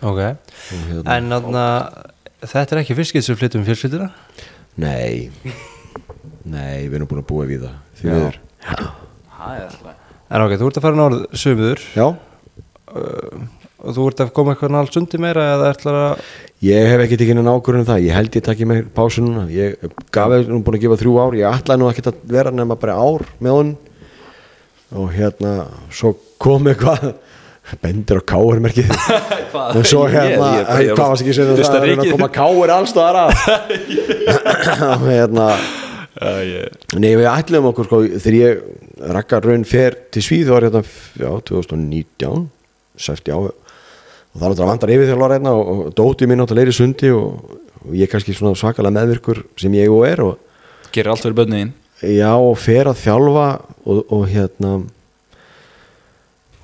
ok, 0.00 0.20
Og, 0.20 0.82
hérna, 0.90 1.16
en 1.16 1.30
þarna 1.36 1.64
þetta 2.40 2.76
er 2.76 2.82
ekki 2.82 2.96
fyrst 2.98 3.20
sem 3.24 3.36
flyttum 3.36 3.64
fjölskyldina 3.68 4.10
Nei. 4.80 5.30
Nei, 6.48 6.88
við 6.88 6.98
erum 7.00 7.08
búin 7.10 7.20
að 7.24 7.28
búa 7.28 7.48
við 7.48 7.64
það 7.66 7.78
Því 8.00 8.08
Já. 8.08 8.12
miður. 8.16 8.38
Það 8.64 9.56
er 9.56 9.64
alltaf 9.66 9.96
En 10.30 10.44
ok, 10.44 10.52
þú 10.60 10.68
ert 10.70 10.78
að 10.78 10.84
fara 10.86 11.00
norð 11.00 11.24
sömuður 11.42 11.82
Já, 11.96 12.06
og 13.80 13.96
þú 13.96 14.06
ert 14.10 14.22
að 14.24 14.32
koma 14.36 14.54
eitthvað 14.54 14.72
nált 14.76 14.96
sundi 14.96 15.20
meira 15.22 15.44
eða 15.56 15.70
ætlar 15.74 15.98
að 16.00 16.24
ég 16.66 16.88
hef 16.92 17.04
ekki 17.06 17.18
tekið 17.20 17.40
inn 17.40 17.50
ákvörðun 17.50 17.84
um 17.84 17.88
það. 17.88 18.02
Ég 18.06 18.16
held 18.18 18.36
ég 18.36 18.44
takki 18.46 18.68
mér 18.68 18.82
pásu 18.96 19.24
núna. 19.24 19.46
Ég 19.52 19.80
gaf 20.12 20.32
þér 20.34 20.50
nú 20.50 20.60
búin 20.66 20.76
að 20.78 20.84
gefa 20.84 20.98
þrjú 21.00 21.14
ár. 21.22 21.38
Ég 21.40 21.58
ætlaði 21.60 21.80
nú 21.82 21.88
ekki 21.92 22.04
að 22.10 22.20
vera 22.36 22.52
nema 22.54 22.76
bara 22.80 22.98
ár 23.00 23.24
með 23.40 23.56
hún 23.56 23.72
Og 24.90 25.12
hérna 25.14 25.52
Svo 25.94 26.16
kom 26.42 26.66
eitthvað 26.66 27.12
Bendir 27.80 28.18
á 28.18 28.22
káurmerkið 28.26 28.88
En 28.90 29.84
svo 29.92 30.02
hérna 30.10 30.48
Hvað 30.66 31.04
varst 31.04 31.22
ekki 31.22 31.30
að 31.30 31.38
segja 31.38 31.58
Fyrsta 31.60 31.76
það? 31.76 31.78
að 31.78 31.86
reyna 31.86 32.02
að 32.02 32.14
koma 32.16 32.30
káur 32.34 32.72
allstaðar 32.74 33.18
að. 33.20 33.30
Og 34.96 35.06
hérna 35.06 35.46
Nei, 36.98 37.12
við 37.14 37.28
ætlum 37.30 37.68
okkur 37.70 37.86
sko 37.86 38.00
þegar 38.18 38.34
ég 38.40 38.64
rakkar 39.14 39.46
raun 39.46 39.62
fer 39.64 39.94
til 40.12 40.22
Svíð 40.26 40.50
var 40.52 40.66
hérna, 40.66 40.82
já, 41.16 41.30
2019 41.48 42.48
sefti 43.00 43.30
á 43.32 43.38
og 44.30 44.38
það 44.38 44.44
er 44.44 44.52
náttúrulega 44.52 44.70
vandar 44.70 44.94
yfir 44.94 45.10
þjálfar 45.10 45.34
hérna 45.36 45.56
og, 45.58 45.70
og 45.72 45.92
dótið 45.98 46.30
minn 46.30 46.42
náttúrulega 46.42 46.68
er 46.68 46.72
í 46.72 46.78
sundi 46.78 47.12
og, 47.14 47.58
og 47.82 47.92
ég 47.96 48.06
er 48.06 48.12
kannski 48.12 48.36
svona 48.36 48.58
svakalega 48.58 48.96
meðvirkur 49.00 49.44
sem 49.60 49.76
ég 49.78 49.92
og 49.92 50.06
er 50.08 50.24
og 50.26 50.90
Gerir 50.90 51.12
allt 51.12 51.22
fyrir 51.22 51.38
bönniðin 51.38 51.74
já, 52.02 52.30
og 52.34 52.56
fer 52.58 52.88
að 52.90 53.02
þjálfa 53.02 53.48
og, 53.84 54.00
og 54.10 54.24
hérna 54.30 54.72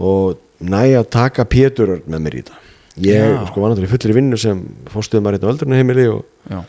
og 0.03 0.39
næ 0.61 0.83
að 1.01 1.11
taka 1.13 1.45
Pétur 1.49 1.99
með 2.07 2.23
mér 2.25 2.37
í 2.37 2.43
þetta. 2.45 2.63
Ég 3.05 3.21
Já. 3.29 3.43
sko 3.51 3.61
var 3.61 3.73
náttúrulega 3.73 3.91
í 3.91 3.93
fullri 3.93 4.17
vinnu 4.17 4.39
sem 4.41 4.63
fórstuðum 4.93 5.27
maður 5.27 5.37
hérna 5.37 5.49
á 5.49 5.53
öldrunarheimili 5.53 6.07
og 6.09 6.23
Já, 6.49 6.61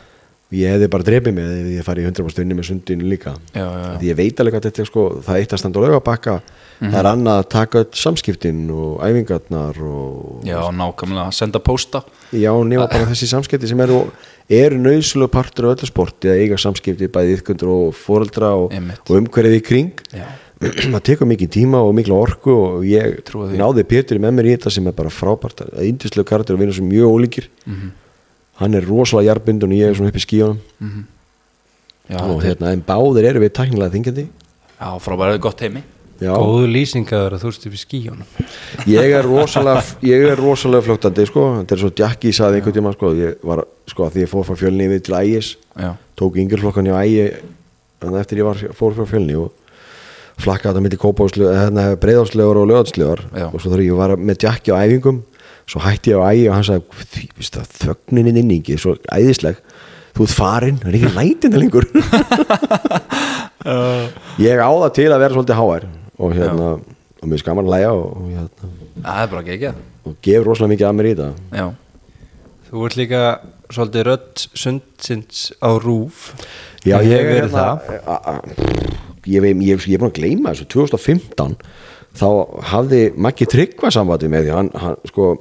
ég 0.56 0.72
hefði 0.72 0.88
bara 0.94 1.04
drepið 1.04 1.34
mig 1.36 1.48
ef 1.58 1.68
ég 1.76 1.84
farið 1.88 2.06
í 2.06 2.12
100% 2.12 2.40
vinnu 2.40 2.56
með 2.56 2.68
sundinu 2.70 3.10
líka. 3.12 3.34
Já, 3.52 3.66
já, 3.68 3.90
því 4.00 4.08
ég 4.12 4.18
veit 4.22 4.40
alveg 4.40 4.56
að 4.60 4.68
þetta 4.70 4.84
er 4.84 4.90
sko 4.92 5.04
það 5.26 5.34
er 5.36 5.42
eitt 5.44 5.56
að 5.58 5.62
standa 5.64 5.80
á 5.80 5.84
laugabakka 5.84 6.36
það 6.78 6.98
er 7.02 7.10
annað 7.10 7.40
að 7.42 7.48
taka 7.52 7.82
öll 7.82 8.00
samskiptin 8.00 8.60
og 8.72 9.02
æfingarnar 9.04 9.80
og 9.82 10.48
já 10.48 10.60
nákvæmlega 10.78 11.34
Senda 11.34 11.60
pósta. 11.60 12.04
Já 12.32 12.52
nema 12.64 12.88
bara 12.88 13.10
þessi 13.10 13.28
samskipti 13.32 13.68
sem 13.68 13.82
eru, 13.82 14.04
eru 14.48 14.78
nöðslega 14.80 15.32
partur 15.34 15.68
af 15.72 15.78
öllu 15.80 15.90
sporti 15.90 16.30
að 16.32 16.44
eiga 16.46 16.60
samskipti 16.62 17.10
bæði 17.12 17.40
yfkundur 17.40 17.74
og 17.74 17.96
foreldra 17.98 18.54
og, 18.62 18.72
og 18.78 19.16
umhverfið 19.20 19.58
í 19.58 19.64
kring. 19.66 19.92
Það 20.94 21.02
tekur 21.06 21.28
mikið 21.30 21.50
tíma 21.54 21.84
og 21.86 21.92
mikla 21.94 22.16
orku 22.18 22.50
og 22.54 22.86
ég 22.90 23.20
náði 23.60 23.84
Pétur 23.86 24.18
með 24.22 24.40
mér 24.40 24.48
í 24.50 24.54
þetta 24.56 24.72
sem 24.74 24.88
er 24.90 24.96
bara 24.98 25.12
frábært 25.14 25.60
að 25.68 25.84
índislega 25.86 26.26
karakter 26.32 26.56
og 26.58 26.62
vinur 26.64 26.74
sem 26.74 26.88
mjög 26.90 27.12
ólíkir. 27.14 27.50
Mhm. 27.68 27.92
Hann 28.62 28.78
er 28.78 28.88
rosalega 28.88 29.32
jarbindun 29.34 29.74
og 29.76 29.80
ég 29.82 29.92
er 29.92 29.98
svona 30.00 30.12
upp 30.14 30.20
í 30.20 30.24
skíunum 30.26 30.60
já, 32.10 32.18
og 32.22 32.42
þetta 32.42 32.42
er- 32.42 32.48
hérna, 32.50 32.72
en 32.74 32.84
báðir 32.88 33.30
eru 33.32 33.44
við 33.46 33.54
tæknilega 33.60 33.94
þingjandi 33.96 34.28
já 34.28 34.90
frábæra 35.04 35.38
gott 35.42 35.62
heimi 35.66 35.84
já, 36.22 36.32
góðu 36.34 36.70
lýsingaður 36.74 37.36
að 37.38 37.44
þú 37.44 37.52
ert 37.54 37.68
upp 37.70 37.76
í 37.78 37.82
skíjónum 37.84 38.48
ég 38.90 39.14
er 39.20 39.28
rosalega 39.28 39.84
ég 40.14 40.26
er 40.32 40.42
rosalega 40.42 40.86
fljóttandi 40.88 41.28
sko. 41.30 41.44
Þetta 41.62 41.76
er 41.76 41.82
svo 41.84 41.92
Jackie 42.02 42.34
saði 42.34 42.60
einhvern 42.60 42.78
tíma 42.78 42.94
sko. 42.96 43.12
Ég 43.18 43.38
var 43.46 43.62
sko 43.90 44.10
því 44.14 44.24
ég 44.24 44.32
fór 44.32 44.46
frá 44.48 44.58
fjölni 44.58 44.88
við 44.90 45.04
til 45.06 45.18
ægis. 45.20 45.52
Já, 45.78 45.92
tók 46.18 46.40
yngjörflokkan 46.42 46.90
í 46.90 46.96
ægi 46.98 47.28
en 48.08 48.18
eftir 48.18 48.42
ég 48.42 48.48
var, 48.50 48.62
fór 48.78 48.94
frá 48.98 49.06
fjölni 49.10 49.38
og 49.38 49.54
flakkaði 50.42 50.70
þetta 50.74 50.84
mitt 50.86 50.96
í 50.98 51.02
kópáslegar 51.02 51.58
hérna 51.64 51.86
breiðáslegar 52.02 52.60
og 52.62 52.70
Já. 53.34 53.48
og 53.50 53.58
svo 53.62 53.72
þegar 53.72 53.86
ég 53.86 53.98
var 53.98 54.16
með 54.18 54.44
Jackie 54.46 54.74
á 54.74 54.78
æfingum 54.86 55.24
svo 55.68 55.82
hætti 55.84 56.14
ég 56.14 56.20
á 56.24 56.28
ægi 56.32 56.48
og 56.50 56.56
hann 56.56 56.64
sagði 56.68 56.84
"Því, 57.14 57.24
veist 57.38 57.58
það, 57.58 57.68
þögnininn 57.84 58.40
inningi, 58.44 58.78
svo 58.80 58.96
æðisleg. 59.12 59.60
Þú 60.18 60.24
ert 60.26 60.34
farinn, 60.34 60.78
það 60.82 60.88
er 60.90 60.96
ekki 60.98 61.16
lætina 61.18 61.58
lengur. 61.62 61.86
Ég 64.40 64.62
á 64.62 64.70
það 64.72 64.94
til 64.96 65.08
að 65.12 65.22
vera 65.24 65.36
svolítið 65.36 65.58
háær 65.60 65.86
og 66.18 66.34
hérna, 66.38 66.70
og 67.22 67.28
mér 67.30 67.42
skaman 67.42 67.68
að 67.68 67.74
læja 67.74 67.90
og, 67.94 68.30
hérna. 68.32 68.70
Það 69.04 69.22
er 69.24 69.32
bara 69.34 69.42
ekki 69.44 69.72
og 70.08 70.16
gefur 70.24 70.46
rosalega 70.48 70.72
mikið 70.74 70.88
að 70.88 70.96
mér 70.98 71.08
í 71.10 71.14
þetta 71.18 71.60
Já, 71.60 71.66
þú 72.70 72.86
ert 72.88 72.98
líka 73.02 73.22
svolítið 73.76 74.06
rödd 74.08 74.46
sundsins 74.64 75.42
á 75.60 75.70
rúf 75.84 76.30
Já, 76.88 76.96
ég 77.04 77.12
er 77.18 77.28
verið 77.28 77.42
hérna 77.44 77.66
a- 78.08 78.40
ég, 79.28 79.44
veit- 79.44 79.62
ég, 79.68 79.84
ég 79.84 79.98
er 79.98 80.00
búin 80.00 80.14
að 80.14 80.20
gleyma 80.22 80.54
þessu. 80.56 80.70
2015 80.72 81.58
þá 82.18 82.28
hafði 82.72 83.02
Maggi 83.20 83.46
Tryggva 83.52 83.92
sambandi 83.92 84.30
með 84.32 84.48
því 84.48 84.56
hann, 84.56 84.72
hann 84.80 84.96
sko 85.12 85.34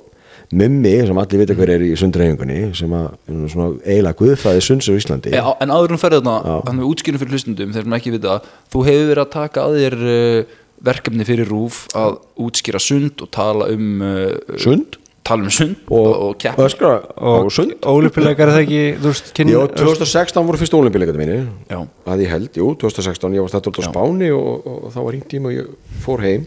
Mummi, 0.54 0.92
sem 1.08 1.18
allir 1.18 1.40
vita 1.42 1.56
hver 1.58 1.72
er 1.74 1.82
í 1.82 1.94
sundreifingunni 1.98 2.58
sem 2.78 2.92
að 2.94 3.06
er 3.26 3.48
svona 3.50 3.70
eiginlega 3.82 4.18
guðfæði 4.20 4.60
sunds 4.62 4.86
á 4.86 4.94
Íslandi. 4.94 5.32
Já, 5.34 5.46
en 5.64 5.72
áður 5.74 5.96
þarna, 5.98 6.36
Já. 6.44 6.54
hann 6.68 6.82
við 6.82 6.90
útskýrum 6.92 7.22
fyrir 7.22 7.34
hlustundum 7.34 7.72
þegar 7.74 7.88
hann 7.88 7.98
ekki 7.98 8.14
vita, 8.14 8.36
þú 8.70 8.84
hefur 8.86 9.10
verið 9.10 9.24
að 9.24 9.32
taka 9.34 9.64
að 9.66 9.80
þér 9.80 9.98
uh, 10.12 10.54
verkefni 10.86 11.26
fyrir 11.26 11.50
rúf 11.50 11.80
að 11.96 12.20
útskýra 12.46 12.82
sund 12.82 13.24
og 13.26 13.32
tala 13.34 13.72
um 13.74 13.90
uh, 14.04 14.60
Sund? 14.60 15.00
tala 15.26 15.42
um 15.42 15.50
sund 15.50 15.74
og, 15.90 15.96
og, 15.98 16.12
og 16.28 16.36
keppni. 16.38 16.62
öskra 16.68 16.92
á 17.02 17.26
og 17.26 17.50
sund? 17.50 17.74
Ólipilegar 17.82 18.46
er 18.46 18.54
það 18.54 18.62
ekki 18.62 18.82
þú 19.00 19.10
veist, 19.10 19.32
kyn, 19.34 19.50
Jó, 19.50 19.64
2016 19.74 20.46
voru 20.46 20.60
fyrst 20.60 20.76
mínu 21.18 21.40
Já, 21.66 21.80
að 22.06 22.22
ég 22.22 22.30
held, 22.30 22.52
jú, 22.54 22.68
2016 22.78 23.34
ég 23.34 23.42
var 23.42 23.50
stættur 23.50 23.74
á 23.74 23.82
Já. 23.82 23.88
Spáni 23.90 24.30
og, 24.36 24.52
og, 24.62 24.78
og 24.86 24.94
þá 24.94 25.00
var 25.02 25.10
hringt 25.10 25.28
tíma 25.32 25.50
og 25.50 25.56
ég 25.56 25.74
fór 26.04 26.22
heim. 26.22 26.46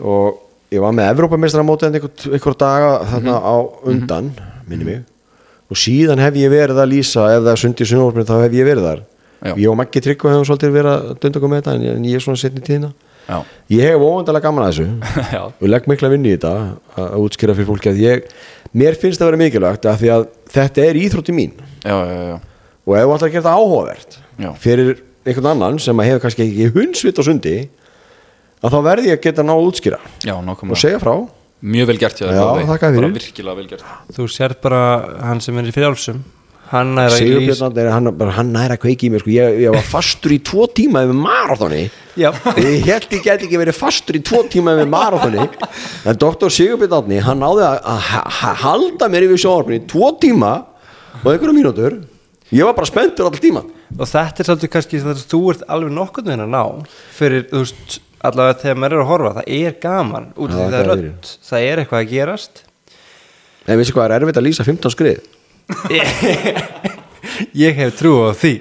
Og 0.00 0.49
ég 0.70 0.82
var 0.82 0.94
með 0.96 1.12
Evrópamestrar 1.14 1.66
mótið 1.66 1.98
einhver, 1.98 2.26
einhver 2.30 2.56
daga 2.60 2.90
þarna 3.12 3.36
á 3.42 3.56
undan 3.90 4.32
minni 4.68 4.86
mig. 4.86 5.00
Og 5.70 5.78
síðan 5.78 6.22
hef 6.22 6.36
ég 6.38 6.50
verið 6.50 6.80
að 6.82 6.92
lýsa 6.92 7.28
ef 7.36 7.44
það 7.44 7.52
er 7.52 7.62
sundi 7.62 7.86
í 7.86 7.90
sunnvorfinu 7.90 8.26
þá 8.26 8.36
hef 8.44 8.56
ég 8.58 8.68
verið 8.68 8.88
þar. 8.88 9.02
Já. 9.40 9.54
ég 9.56 9.70
og 9.70 9.76
Maggi 9.80 10.02
Tryggva 10.04 10.34
hefum 10.34 10.44
svolítið 10.44 10.74
verið 10.74 10.92
að 10.92 11.12
dunda 11.22 11.38
okkur 11.40 11.50
með 11.50 11.60
þetta 11.62 11.74
en 11.78 12.04
ég, 12.04 12.16
er 12.18 12.24
svona 12.24 12.40
setni 12.40 12.60
tíðina. 12.64 12.90
Já, 13.24 13.36
ég 13.72 13.86
hef 13.88 14.02
óvandalega 14.04 14.44
gaman 14.44 14.66
að 14.66 14.72
þessu. 14.74 14.88
Og 15.62 15.70
legg 15.70 15.86
mikla 15.88 16.10
vinni 16.12 16.32
í 16.32 16.34
þetta 16.34 16.50
að 17.00 17.14
útskýra 17.24 17.54
fyrir 17.56 17.68
fólki 17.70 17.92
að 17.92 18.02
ég 18.02 18.26
mér 18.76 18.98
finnst 19.00 19.20
það 19.20 19.26
að 19.26 19.30
vera 19.30 19.40
mikilvægt 19.40 19.88
að 19.88 20.02
því 20.02 20.10
að 20.16 20.26
þetta 20.52 20.84
er 20.84 20.98
íþrótti 21.00 21.36
mín. 21.36 21.54
Já, 21.86 21.96
og 21.96 22.96
ef 22.98 23.06
þú 23.06 23.14
ætlar 23.14 23.30
að 23.30 23.32
gera 23.32 23.44
þetta 23.46 23.56
áhugavert 23.56 24.18
Já. 24.40 24.50
fyrir 24.60 24.92
einhvern 25.24 25.50
annan 25.54 25.80
sem 25.80 26.00
að 26.02 26.10
hefur 26.10 26.24
kannski 26.26 26.46
ekki 26.46 26.68
hundsvit 26.76 27.20
á 27.20 27.22
sundi 27.24 27.56
að 28.60 28.74
þá 28.74 28.80
verði 28.86 29.10
ég 29.12 29.18
að 29.20 29.24
geta 29.28 29.44
ná 29.46 29.54
að 29.56 29.68
útskýra. 29.70 30.00
Já, 30.26 30.34
og 30.36 30.76
segja 30.80 31.00
frá. 31.02 31.14
Mjög 31.60 31.88
vel 31.90 31.98
gert 32.00 32.20
Já, 32.20 32.28
þér 32.80 33.00
Bara 33.04 33.14
virkilega 33.16 33.56
vel 33.58 33.66
gert. 33.68 33.88
Þú 34.16 34.26
sér 34.32 34.54
bara 34.62 34.82
hann 35.28 35.40
sem 35.44 35.58
er 35.60 35.68
í 35.68 35.74
frjálsum. 35.74 36.20
Hann 36.70 36.94
er 37.02 37.10
að 37.10 37.78
er 37.82 37.88
hann, 37.90 38.08
bara, 38.14 38.32
hann 38.36 38.52
næra 38.54 38.76
að 38.76 38.84
kveiki 38.84 39.08
í 39.08 39.10
mér 39.10 39.24
sko. 39.24 39.32
ég, 39.34 39.56
ég 39.64 39.72
var 39.74 39.82
fastur 39.82 40.30
í 40.30 40.38
tvo 40.46 40.68
tíma 40.70 41.02
yfir 41.02 41.18
marathoni. 41.18 41.80
Já, 42.14 42.30
ég 42.62 42.84
held 42.86 43.08
ég 43.10 43.24
geti 43.24 43.48
ekki 43.48 43.58
verið 43.58 43.74
fastur 43.74 44.18
í 44.20 44.22
tvo 44.22 44.44
tíma 44.46 44.76
yfir 44.76 44.86
marathoni. 44.92 45.48
En 46.06 46.20
doktor 46.20 46.52
Sigurbjörn 46.54 46.94
Átni 47.00 47.18
hann 47.26 47.42
náði 47.42 47.64
að, 47.66 47.80
að 47.90 48.04
ha- 48.12 48.22
ha- 48.38 48.54
halda 48.62 49.08
mér 49.10 49.26
yfir 49.26 49.42
sjónvarpinu 49.42 49.80
í 49.80 49.84
tvo 49.90 50.12
tíma 50.22 50.52
og 51.24 51.26
einhverja 51.32 51.56
mínútur. 51.58 51.98
Ég 52.54 52.66
var 52.66 52.78
bara 52.78 52.86
spenntur 52.90 53.26
alltaf 53.26 53.42
tíma 53.42 53.64
og 53.66 54.06
þetta 54.06 54.42
er 54.44 54.46
svolítið 54.48 54.70
kannski 54.76 55.02
það 55.02 55.16
að 55.16 55.26
þú 55.34 55.40
ert 55.50 55.66
alveg 55.74 55.92
nokkurn 55.98 56.30
veginn 56.30 56.46
að 56.46 56.54
ná 56.54 56.62
fyrir, 57.18 57.44
þú 57.50 57.64
veist, 57.64 57.98
allavega 58.26 58.58
þegar 58.62 58.80
maður 58.82 58.96
er 58.96 59.02
að 59.04 59.10
horfa 59.10 59.32
það 59.38 59.50
er 59.56 59.76
gaman 59.84 60.26
út 60.36 60.50
af 60.50 60.56
Já, 60.56 60.62
því 60.62 60.70
það 60.74 60.80
er 60.80 60.90
rödd. 60.90 61.30
það 61.50 61.66
er 61.70 61.82
eitthvað 61.84 62.00
að 62.04 62.10
gerast. 62.14 62.62
En 63.70 63.78
vissi 63.80 63.94
hvað 63.96 64.06
er 64.08 64.16
erfitt 64.20 64.40
að 64.40 64.46
lýsa 64.48 64.66
15 64.66 64.94
skrið. 64.94 65.20
Ég 67.56 67.76
hef 67.78 67.98
trú 67.98 68.14
á 68.26 68.32
því. 68.36 68.54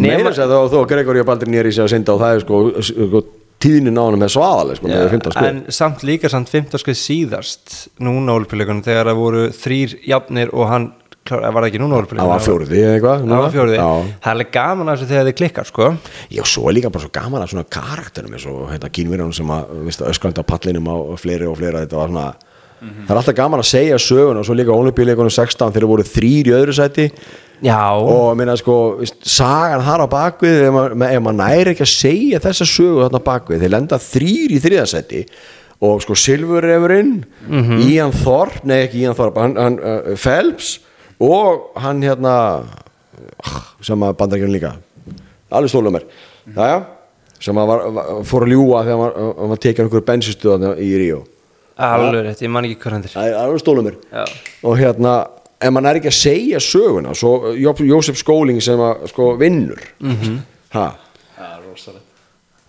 Meira 0.00 0.30
þess 0.30 0.40
að 0.46 0.54
þó 0.72 0.80
Gregory 0.88 1.20
og 1.22 1.28
Baldur 1.28 1.50
nýri 1.52 1.72
sig 1.74 1.84
að 1.84 1.92
synda 1.92 2.14
og 2.16 2.22
það 2.22 2.34
er 2.38 2.42
sko, 2.44 2.60
sko 2.88 3.20
tíðnin 3.60 3.98
á 4.00 4.04
hann 4.08 4.16
með 4.20 4.32
svaðaleg 4.32 4.78
sko, 4.78 4.88
með 4.88 5.02
15 5.12 5.34
skrið. 5.34 5.48
en 5.50 5.58
samt 5.76 6.04
líka 6.08 6.30
samt 6.32 6.48
15 6.52 6.80
skrið 6.80 6.96
síðast 7.02 7.74
núna 8.00 8.36
ólpileikunum 8.38 8.80
þegar 8.86 9.10
það 9.10 9.18
voru 9.20 9.42
þrýr 9.52 9.96
jafnir 10.08 10.52
og 10.56 10.70
hann 10.72 10.86
klár, 11.30 11.46
var 11.46 11.64
það 11.64 11.68
ekki 11.70 11.80
núna 11.80 11.98
ólpileikunum 12.00 12.26
það 12.26 12.34
var 12.34 12.44
fjóruði 12.44 12.80
eða 12.80 12.92
eitthvað 12.98 13.24
það 13.24 13.42
var 13.44 13.54
fjóruði, 13.54 13.80
það 13.80 14.28
er 14.28 14.30
alveg 14.34 14.52
gaman 14.56 14.90
að 14.90 14.96
þessu 14.98 15.10
þegar 15.10 15.28
þið 15.28 15.36
klikkar 15.40 15.70
sko. 15.70 15.90
Já, 16.30 16.42
svo 16.50 16.66
er 16.68 16.76
líka 16.76 16.92
bara 16.92 17.04
svo 17.06 17.12
gaman 17.14 17.44
að 17.44 17.52
svona 17.54 17.66
karakterum 17.78 18.36
eins 18.36 18.46
og 18.50 18.62
hérna 18.70 18.92
kínverjunum 18.98 19.34
sem 19.36 19.52
að 19.56 19.74
veist, 19.86 20.06
öskrandi 20.10 20.44
á 20.44 20.50
pallinum 20.50 20.90
á 20.90 20.96
fleiri 21.20 21.48
og 21.50 21.58
fleira 21.60 21.84
þetta 21.84 22.00
var 22.00 22.12
svona 22.12 22.26
það 22.80 23.12
er 23.12 23.20
alltaf 23.20 23.36
gaman 23.36 23.60
að 23.60 23.70
segja 23.70 24.00
sögun 24.00 24.40
og 24.40 24.48
svo 24.48 24.56
líka 24.56 24.72
olimpíuleikunum 24.72 25.32
16 25.34 25.74
þegar 25.74 25.88
voru 25.90 26.06
þrýr 26.08 26.48
í 26.48 26.54
öðru 26.56 26.74
sæti. 26.76 27.08
Já, 27.60 27.92
og 27.92 28.38
minna 28.40 28.54
sko, 28.56 28.76
veist, 29.02 29.18
sagan 29.28 29.84
þar 29.84 30.06
á 30.08 30.08
bakvið 30.08 30.62
ef 30.64 30.72
maður 30.72 30.94
maður 31.26 31.40
næri 31.42 31.74
ekki 31.74 31.84
að 31.84 31.90
segja 31.92 32.40
þessa 32.40 32.68
sögu 32.68 33.02
þarna 33.04 33.20
bakvið, 33.26 33.66
þeir 33.66 33.74
lenda 33.74 33.98
þrýr 34.00 35.26
og 35.80 36.02
sko 36.04 36.16
Silfurrefurinn 36.18 37.22
Ian 37.88 38.12
Thorpe, 38.12 38.64
nei 38.68 38.84
ekki 38.84 39.04
Ian 39.04 39.16
Thorpe 39.16 39.40
hann, 39.40 39.56
hann 39.56 39.78
uh, 39.80 40.12
Phelps 40.20 40.78
og 41.20 41.76
hann 41.80 42.00
hérna 42.04 42.34
ah, 43.44 43.58
sem 43.84 44.00
að 44.06 44.16
bandarækjum 44.20 44.54
líka. 44.54 44.72
Alveg 45.50 45.72
stólum 45.72 45.96
mér. 45.96 46.06
Jæja, 46.54 46.78
sem 47.40 47.58
að 47.60 47.68
var, 47.72 47.84
var, 47.96 48.08
fór 48.28 48.46
að 48.46 48.52
ljúga 48.54 48.84
þegar 48.86 48.94
hann 48.96 49.02
var, 49.04 49.18
hann 49.40 49.52
var 49.54 49.60
tekið 49.64 49.84
einhverju 49.84 50.06
bensinstöðan 50.12 50.80
í 50.80 50.90
Ríó. 51.02 51.20
Alveg 51.80 52.24
rétt, 52.26 52.42
ég 52.44 52.52
man 52.52 52.66
ekki 52.68 52.80
hvað 52.82 52.96
hann 52.96 53.04
er. 53.08 53.18
Er 53.26 53.36
alveg 53.44 53.62
stólum 53.64 53.86
mér. 53.88 53.98
Já, 54.12 54.24
og 54.68 54.78
hérna 54.80 55.14
ef 55.60 55.72
mann 55.76 55.88
er 55.90 56.00
ekki 56.00 56.08
að 56.12 56.16
segja 56.20 56.60
söguna 56.64 57.12
svo 57.16 57.54
Jó- 57.60 57.76
Jósef 57.84 58.16
Skóling 58.20 58.60
sem 58.64 58.80
að 58.80 59.06
sko 59.12 59.34
vinnur. 59.40 59.80
Ha, 60.76 60.86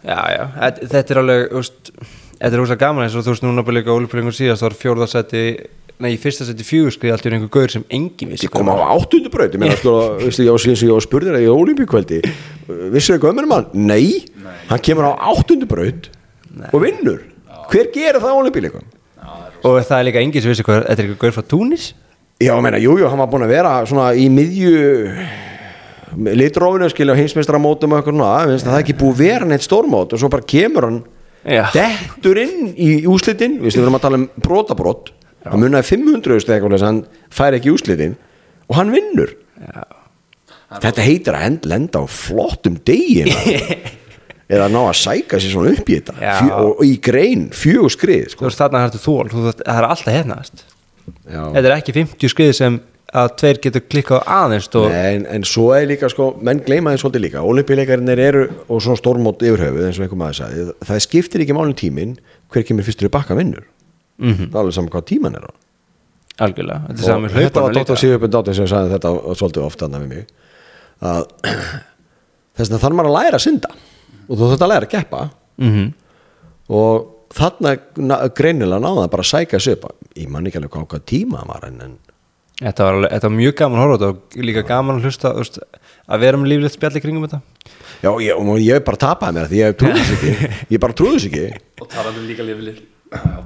Já, 0.01 0.17
já, 0.33 0.43
þetta- 0.57 0.87
þetta 0.89 1.11
er 1.13 1.19
alveg 1.21 1.51
úst, 1.59 1.91
Þetta 2.41 2.55
er 2.57 2.61
úrst 2.63 2.77
gaman 2.81 3.03
eins 3.05 3.13
og 3.15 3.21
þú 3.21 3.33
veist 3.35 3.43
núna 3.45 3.61
bara 3.63 3.75
líka 3.77 3.93
óluplingur 3.93 4.33
síðast 4.33 4.63
var 4.65 4.73
fjórðarsætti 4.73 5.41
Nei, 6.01 6.15
í 6.15 6.19
fyrsta 6.21 6.47
sætti 6.47 6.65
fjögurskriði 6.65 7.13
allt 7.13 7.25
í 7.27 7.31
einhver 7.35 7.51
gaur 7.53 7.71
sem 7.73 7.83
engin 7.93 8.31
vissi 8.33 8.47
ég 8.47 8.53
kom 8.53 8.69
á 8.73 8.75
áttundu 8.95 9.29
braut 9.33 9.53
ég 9.53 9.61
meina 9.61 9.75
sko, 9.77 9.93
veistu, 10.21 10.45
ég 10.47 10.55
var 10.55 10.63
síðan 10.63 10.79
sem 10.79 10.89
ég 10.89 10.95
var 10.97 11.05
spurður 11.05 11.37
að 11.37 11.45
ég 11.45 11.53
á 11.53 11.61
olimpíukveldi 11.61 12.21
vissu 12.95 13.17
þau 13.17 13.27
gömur 13.27 13.49
mann? 13.51 13.67
Nei, 13.77 14.23
hann 14.71 14.81
kemur 14.81 15.11
á 15.11 15.13
áttundu 15.31 15.69
braut 15.69 16.09
og 16.71 16.81
vinnur. 16.83 17.21
Hver 17.71 17.91
gerir 17.93 18.19
það 18.19 18.33
á 18.33 18.41
olimpíuleikum? 18.41 18.89
Og 19.61 19.77
það 19.85 19.97
er 19.99 20.07
líka 20.09 20.23
engin 20.23 20.43
sem 20.43 20.51
vissi 20.51 20.65
hvað 20.65 20.87
Þetta 20.87 20.97
er 20.97 21.05
einhver 21.05 21.21
gaur 21.21 21.35
frá 21.37 21.45
Túnis? 21.53 21.91
Já, 22.41 22.55
ég 22.55 22.65
meina, 22.65 22.81
jú, 22.81 22.97
jú, 22.97 23.05
hann 23.05 23.21
var 23.21 23.29
búin 23.29 23.45
að 23.45 23.53
vera 23.53 23.77
svona 23.85 24.09
í 24.17 24.25
miðju 24.33 24.73
litrófinu 26.41 26.89
skilja 26.91 27.15
heimsmeistra 27.15 27.59
mótum 27.61 27.93
og 27.93 28.01
eitthvað 28.01 28.17
svona. 28.17 28.59
Það 28.65 28.73
er 28.73 28.81
ekki 28.81 28.97
búið 28.99 29.19
vera 29.21 29.47
neitt 29.47 29.65
stórmót. 29.65 30.15
Og 30.15 30.21
svo 30.21 30.31
bara 30.33 30.47
kemur 30.49 30.87
hann 30.89 30.99
Já. 31.45 31.63
dettur 31.73 32.41
inn 32.41 32.71
í 32.75 32.89
úslitin 33.09 33.59
við 33.61 33.79
erum 33.79 33.97
að 33.97 34.03
tala 34.07 34.19
um 34.19 34.27
brotabrót 34.41 35.13
hann 35.47 35.63
munnaði 35.63 35.89
500 35.89 36.37
eða 36.37 36.57
eitthvað 36.57 36.75
þess 36.75 36.85
að 36.85 36.89
hann 36.89 37.01
fær 37.33 37.57
ekki 37.57 37.71
í 37.71 37.73
úslitin 37.75 38.17
og 38.67 38.77
hann 38.77 38.93
vinnur. 38.93 39.33
Já. 39.61 39.81
þetta 40.81 41.05
heitir 41.05 41.37
að 41.37 41.65
lenda 41.69 42.01
á 42.01 42.05
flottum 42.09 42.77
degin 42.87 43.29
eða 44.51 44.67
ná 44.71 44.79
að 44.83 44.95
sæka 44.99 45.39
sér 45.39 45.55
svona 45.55 45.73
upp 45.75 45.89
í 45.89 45.97
þetta. 45.99 46.15
Og, 46.59 46.85
í 46.87 46.95
grein 47.03 47.49
fjögur 47.55 47.93
skrið 47.93 48.31
sko. 48.33 48.51
þarna 48.51 48.85
hættu 48.85 49.01
þól 49.01 49.27
Það 49.31 49.75
er 49.75 49.89
alltaf 49.89 50.15
hefnaðast. 50.15 50.63
Þetta 51.27 51.67
er 51.67 51.75
ekki 51.75 51.95
50 51.97 52.31
skriði 52.31 52.55
sem 52.57 52.79
að 53.11 53.33
tveir 53.41 53.57
getur 53.65 53.83
klikkað 53.91 54.27
aðeins 54.31 54.69
en, 54.71 55.25
en 55.27 55.45
svo 55.47 55.71
er 55.75 55.89
líka 55.89 56.07
sko, 56.11 56.29
menn 56.39 56.61
gleyma 56.63 56.93
því 56.93 57.01
svolítið 57.01 57.25
líka. 57.25 57.43
Olimpíuleikarinnir 57.43 58.21
eru 58.23 58.43
og 58.71 58.79
svona 58.83 58.99
stórmót 58.99 59.43
yfirhöfuð 59.43 59.87
eins 59.89 59.99
og 59.99 60.05
einhver 60.05 60.21
maður 60.21 60.37
sagði, 60.39 60.67
það 60.87 61.01
skiptir 61.07 61.43
ekki 61.43 61.57
málum 61.57 61.75
tíminn 61.75 62.15
hver 62.53 62.67
kemur 62.67 62.87
fyrstur 62.87 63.09
í 63.09 63.11
bakka 63.11 63.35
vinnur 63.35 63.65
Mhm. 64.21 64.47
það 64.51 64.55
er 64.55 64.61
alveg 64.63 64.75
saman 64.77 64.93
hvað 64.95 65.05
tíman 65.11 65.35
er 65.39 65.45
á. 65.49 65.51
Algjörlega 66.41 66.81
Þetta 66.87 66.93
er 66.93 67.01
og 67.01 67.07
saman 67.11 67.29
þetta 67.29 67.61
var 67.61 67.71
hlauparna 67.71 67.73
Dr. 67.73 67.79
líka 67.81 68.01
Sigurbjörn 68.01 68.33
Dóttir 68.35 68.55
sem 68.57 68.67
sagði 68.71 68.93
þetta 68.95 69.11
svolítið 69.41 69.65
ofta 69.65 69.85
annað 69.87 70.03
við 70.05 70.11
mig 70.13 70.27
að 71.01 71.25
þess 72.57 72.69
vegna 72.69 72.81
þarf 72.85 72.95
maður 72.99 73.11
að 73.11 73.17
læra 73.19 73.39
að 73.39 73.45
synda. 73.45 73.71
Og 74.29 74.37
þú 74.37 74.51
þarf 74.51 74.61
að 74.67 74.71
læra 74.73 74.87
að 74.87 74.93
keppa. 74.95 75.23
Mhm. 75.61 75.89
og 76.71 77.09
þarna 77.35 77.73
na- 77.97 78.21
greinilega 78.29 78.79
náða 78.81 79.09
bara 79.11 79.23
að 79.23 79.29
sæka 79.31 79.59
sig 79.59 79.73
upp 79.77 79.91
ég 80.15 80.29
man 80.29 80.45
ekki 80.47 80.57
alveg 80.59 80.71
hvað, 80.71 81.03
tíma 81.05 81.45
maður 81.47 81.67
en, 81.67 81.81
en 81.81 81.97
Þetta 82.61 82.83
var, 82.85 82.93
alveg, 82.93 83.11
þetta 83.11 83.29
var 83.29 83.37
mjög 83.37 83.53
gaman 83.57 83.79
að 83.79 83.81
horfa 83.81 83.97
þetta 83.97 84.09
og 84.37 84.43
líka 84.45 84.61
gaman 84.67 84.97
að 84.99 85.05
hlusta 85.07 85.29
veist, 85.33 85.55
að 86.13 86.19
vera 86.21 86.37
með 86.37 86.49
líflegt 86.51 86.75
spjall 86.75 86.93
í 86.93 87.01
kringum 87.01 87.23
þetta. 87.25 87.39
Já, 88.03 88.09
ég, 88.21 88.37
og 88.37 88.59
ég 88.61 88.83
bara 88.85 88.99
tapaði 89.01 89.33
mér 89.39 89.47
því 89.49 89.61
ég 89.61 89.77
trúði 89.81 90.03
þess 90.03 90.13
ekki. 90.17 90.49
Ég 90.75 90.81
bara 90.83 90.93
trúði 90.93 91.15
þess 91.17 91.29
ekki. 91.31 91.45
Og 91.81 91.89
talandi 91.89 92.21
um 92.21 92.27
líka 92.29 92.45
lífilegt 92.45 92.83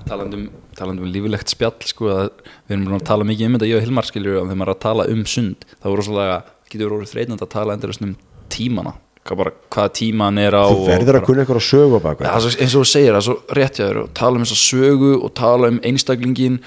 talandi 0.06 0.38
um, 0.38 0.50
talandi 0.78 1.02
um 1.02 1.10
lífilegt 1.10 1.50
spjall 1.50 1.88
sko, 1.90 2.12
að 2.14 2.28
við 2.68 2.76
erum 2.76 2.98
að 2.98 3.08
tala 3.08 3.26
mikið 3.26 3.48
um 3.48 3.58
þetta 3.58 3.70
ég 3.70 3.80
og 3.80 3.86
Hilmar 3.86 4.10
skiljur 4.10 4.38
og 4.38 4.46
þegar 4.46 4.60
maður 4.60 4.72
er 4.72 4.76
að 4.76 4.84
tala 4.86 5.08
um 5.14 5.26
sund 5.30 5.66
þá 5.72 5.90
er 5.90 5.98
rosalega, 6.02 6.38
getur 6.70 6.94
verið 6.94 7.12
þreytandi 7.14 7.46
að 7.48 7.52
tala 7.56 7.76
endurist 7.78 8.06
um 8.06 8.14
tímana. 8.54 8.96
Hvað, 9.26 9.40
bara, 9.40 9.52
hvað 9.74 9.88
tíman 9.98 10.38
er 10.38 10.54
á 10.54 10.70
þú 10.70 10.84
verður 10.86 11.18
að 11.18 11.24
kunna 11.26 11.42
eitthvað 11.42 11.58
að 11.58 11.66
sögu 11.66 11.98
Ja, 11.98 12.34
er 12.38 12.58
eins 12.62 12.76
og 12.78 12.84
þú 12.84 12.90
segir, 12.92 13.16
það 13.16 13.18
er 13.18 13.26
svo 13.26 13.38
rétt 13.58 13.80
hjá 13.80 13.86
þér 13.88 14.00
og 14.04 14.12
tala 14.20 14.38
um 14.38 14.46
þessa 14.46 14.58
sögu 14.62 15.14
og 15.18 15.32
tala 15.40 15.72
um 15.74 15.80
einstaklingin 15.82 16.60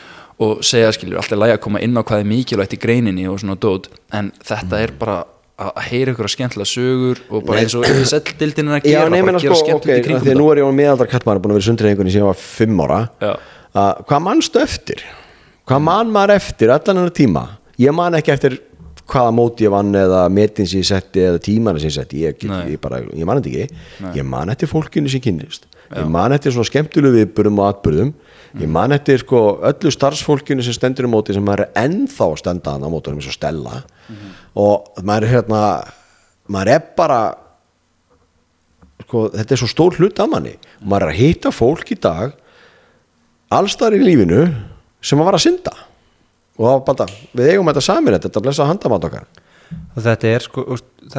og 0.43 0.65
segja 0.67 0.91
skilur, 0.95 1.21
alltaf 1.21 1.39
lægi 1.39 1.55
að 1.55 1.63
koma 1.63 1.83
inn 1.87 1.95
á 1.95 2.03
hvað 2.03 2.25
er 2.25 2.31
mikilvægt 2.33 2.75
í 2.75 2.81
greininni 2.83 3.29
og 3.31 3.39
svona 3.39 3.55
dót 3.63 3.87
en 4.15 4.33
þetta 4.43 4.83
er 4.83 4.95
bara 4.99 5.21
að 5.59 5.71
að 5.75 5.87
heyra 5.91 6.13
ykkur 6.15 6.29
að 6.29 6.35
skemmtilega 6.35 6.71
sögur 6.71 7.21
og 7.29 7.47
bara 7.49 7.63
eins 7.65 7.75
og 7.75 7.87
setldildin 8.13 8.71
er 8.71 8.79
að 8.79 8.87
Já, 8.87 8.93
gera, 8.95 9.09
nei, 9.11 9.19
bara 9.19 9.27
menna 9.29 9.43
gera 9.43 9.57
sko, 9.59 9.67
skemmtilegt 9.67 9.99
í 9.99 10.03
af 10.03 10.07
kringum 10.07 10.31
að 10.33 10.39
nú 10.39 10.51
er 10.53 10.61
ég 10.61 10.71
á 10.71 10.79
meðaldra 10.79 11.09
kallmaður 11.11 11.43
búin 11.45 11.55
að 11.55 11.59
vera 11.59 11.69
sundreifingunni 11.69 12.15
síðan 12.15 12.25
ég 12.25 12.31
var 12.31 12.41
fimm 12.43 12.83
ára. 12.85 13.01
Já. 13.19 13.33
að, 13.83 14.05
hvað 14.11 14.25
mannstu 14.29 14.63
eftir? 14.63 15.05
hvað 15.69 15.85
mann 15.85 16.13
maður 16.15 16.35
eftir 16.39 16.73
allan 16.73 17.03
hennar 17.03 17.17
tíma? 17.19 17.45
ég 17.83 17.95
man 17.95 18.17
ekki 18.19 18.35
eftir 18.37 18.59
hvaða 19.09 19.33
móti 19.35 19.67
ég 19.67 19.73
vann 19.73 19.91
eða 19.97 20.23
metin 20.33 20.69
sem 20.69 20.83
ég 20.83 20.89
setti 20.89 21.25
eða 21.25 21.43
tímana 21.43 21.81
sem 21.81 21.91
ég 21.91 21.97
setti 21.97 22.23
ég, 22.23 22.47
Nei. 22.49 22.75
ég, 22.75 22.81
bara, 22.83 23.01
ég 23.17 23.25
man 23.29 23.41
þetta 23.41 23.65
ekki. 23.65 23.85
Ég 24.19 24.27
man 24.29 24.53
eftir 24.53 24.69
fólkinu 24.69 25.09
sem 25.09 25.23
kynnist. 25.25 25.65
Ég 25.97 26.11
man 26.13 26.35
eftir 26.37 26.53
svona 26.53 26.69
skemmtulegu 26.69 27.23
viðburum 27.23 27.63
og 27.63 27.71
atbyrðum 27.71 28.11
ég 28.61 28.69
man 28.73 28.93
eftir 28.97 29.21
sko 29.23 29.41
öllu 29.65 29.93
starfsfólkinu 29.93 30.65
sem 30.65 30.77
stendur 30.77 31.09
í 31.09 31.13
móti 31.13 31.37
sem 31.37 31.49
er 31.53 31.67
ennþá 31.77 32.29
að 32.29 32.39
stenda 32.43 32.75
hann 32.75 32.85
á 32.85 32.89
mótunum 32.93 33.21
eins 33.21 33.31
og 33.31 33.37
stella 33.37 33.83
og 34.59 34.99
maður 35.07 35.29
er 35.29 35.35
hérna 35.37 35.63
maður 36.51 36.73
er 36.75 36.87
bara 36.99 37.21
sko, 39.05 39.27
þetta 39.35 39.55
er 39.55 39.63
svo 39.63 39.71
stór 39.71 39.99
hlut 39.99 40.21
af 40.23 40.31
manni. 40.33 40.55
Maður 40.83 41.09
er 41.09 41.15
að 41.15 41.21
hitta 41.23 41.55
fólk 41.55 41.93
í 41.95 41.99
dag 42.01 42.35
allstar 43.55 43.97
í 43.97 44.03
lífinu 44.03 44.47
sem 45.01 45.21
að 45.21 45.31
vara 45.31 45.41
að 45.41 45.47
synda. 45.47 45.75
Og 46.59 46.83
bara, 46.87 47.07
við 47.39 47.53
eigum 47.53 47.71
þetta 47.71 47.85
samin 47.87 48.17
þetta 48.19 48.43
blessa 48.43 48.67
handamátt 48.69 49.07
okkar. 49.09 49.29
Og 49.69 50.01
þetta 50.01 50.31
er 50.33 50.45
sko, 50.45 50.63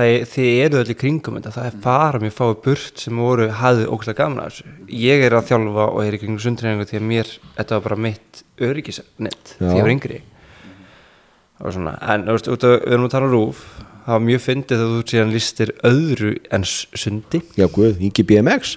er, 0.01 0.23
þið 0.27 0.47
eru 0.65 0.79
öll 0.81 0.91
í 0.91 0.97
kringum 0.97 1.37
þetta, 1.37 1.53
það 1.53 1.67
er 1.69 1.75
fara 1.83 2.21
mjög 2.23 2.33
fáið 2.33 2.55
burt 2.65 3.03
sem 3.03 3.21
voru, 3.21 3.45
ógæslega 3.53 4.17
gaman 4.23 4.41
að 4.41 4.49
þessu. 4.49 4.73
Ég 4.99 5.25
er 5.25 5.35
að 5.37 5.51
þjálfa 5.51 5.85
og 5.93 6.01
er 6.01 6.17
í 6.17 6.21
kringum 6.23 6.41
sundreiningu 6.43 6.89
því 6.89 6.99
að 6.99 7.07
mér, 7.11 7.31
þetta 7.59 7.77
var 7.77 7.85
bara 7.85 7.99
mitt 8.07 8.41
öryggisnett 8.65 9.53
því 9.59 9.69
Já. 9.69 9.75
ég 9.77 9.85
var 9.85 9.93
yngri 9.93 10.19
en 11.59 12.25
þú 12.25 12.35
veist, 12.37 12.49
út 12.53 12.65
af, 12.65 12.75
við 12.85 12.95
erum 12.95 13.07
að 13.09 13.13
tala 13.15 13.27
um 13.27 13.33
rúf 13.35 13.63
það 14.09 14.15
var 14.15 14.23
mjög 14.25 14.41
fyndið 14.41 14.81
að 14.81 14.91
þú 14.93 15.01
síðan 15.11 15.33
listir 15.35 15.71
öðru 15.85 16.31
en 16.55 16.63
sundi. 16.65 17.41
Já 17.59 17.65
guð, 17.69 17.99
Ingi 18.01 18.23
BMX 18.25 18.71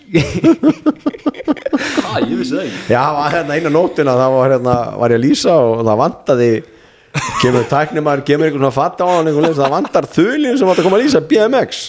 ah, 2.02 2.18
ég 2.28 2.36
vissi 2.36 2.52
það 2.52 2.66
ekki. 2.66 2.80
Já, 2.92 2.98
það 2.98 3.16
var 3.16 3.36
hérna 3.36 3.56
eina 3.56 3.72
nótina 3.72 4.16
þá 4.18 4.26
var, 4.34 4.54
hérna, 4.56 4.76
var 5.00 5.14
ég 5.14 5.20
að 5.20 5.24
lýsa 5.24 5.54
og 5.56 5.84
það 5.86 6.00
vantaði 6.02 6.50
kemur 7.40 7.64
tæknumar, 7.70 8.24
kemur 8.26 8.48
einhvern 8.48 8.64
svona 8.64 8.76
fatta 8.76 9.06
á 9.06 9.10
hann 9.12 9.28
einhvern 9.30 9.48
veginn, 9.48 9.60
það 9.62 9.74
vantar 9.76 10.08
þulin 10.12 10.58
sem 10.58 10.72
átt 10.72 10.82
að 10.82 10.88
koma 10.88 10.98
að 10.98 11.04
lýsa 11.06 11.24
BMX 11.30 11.82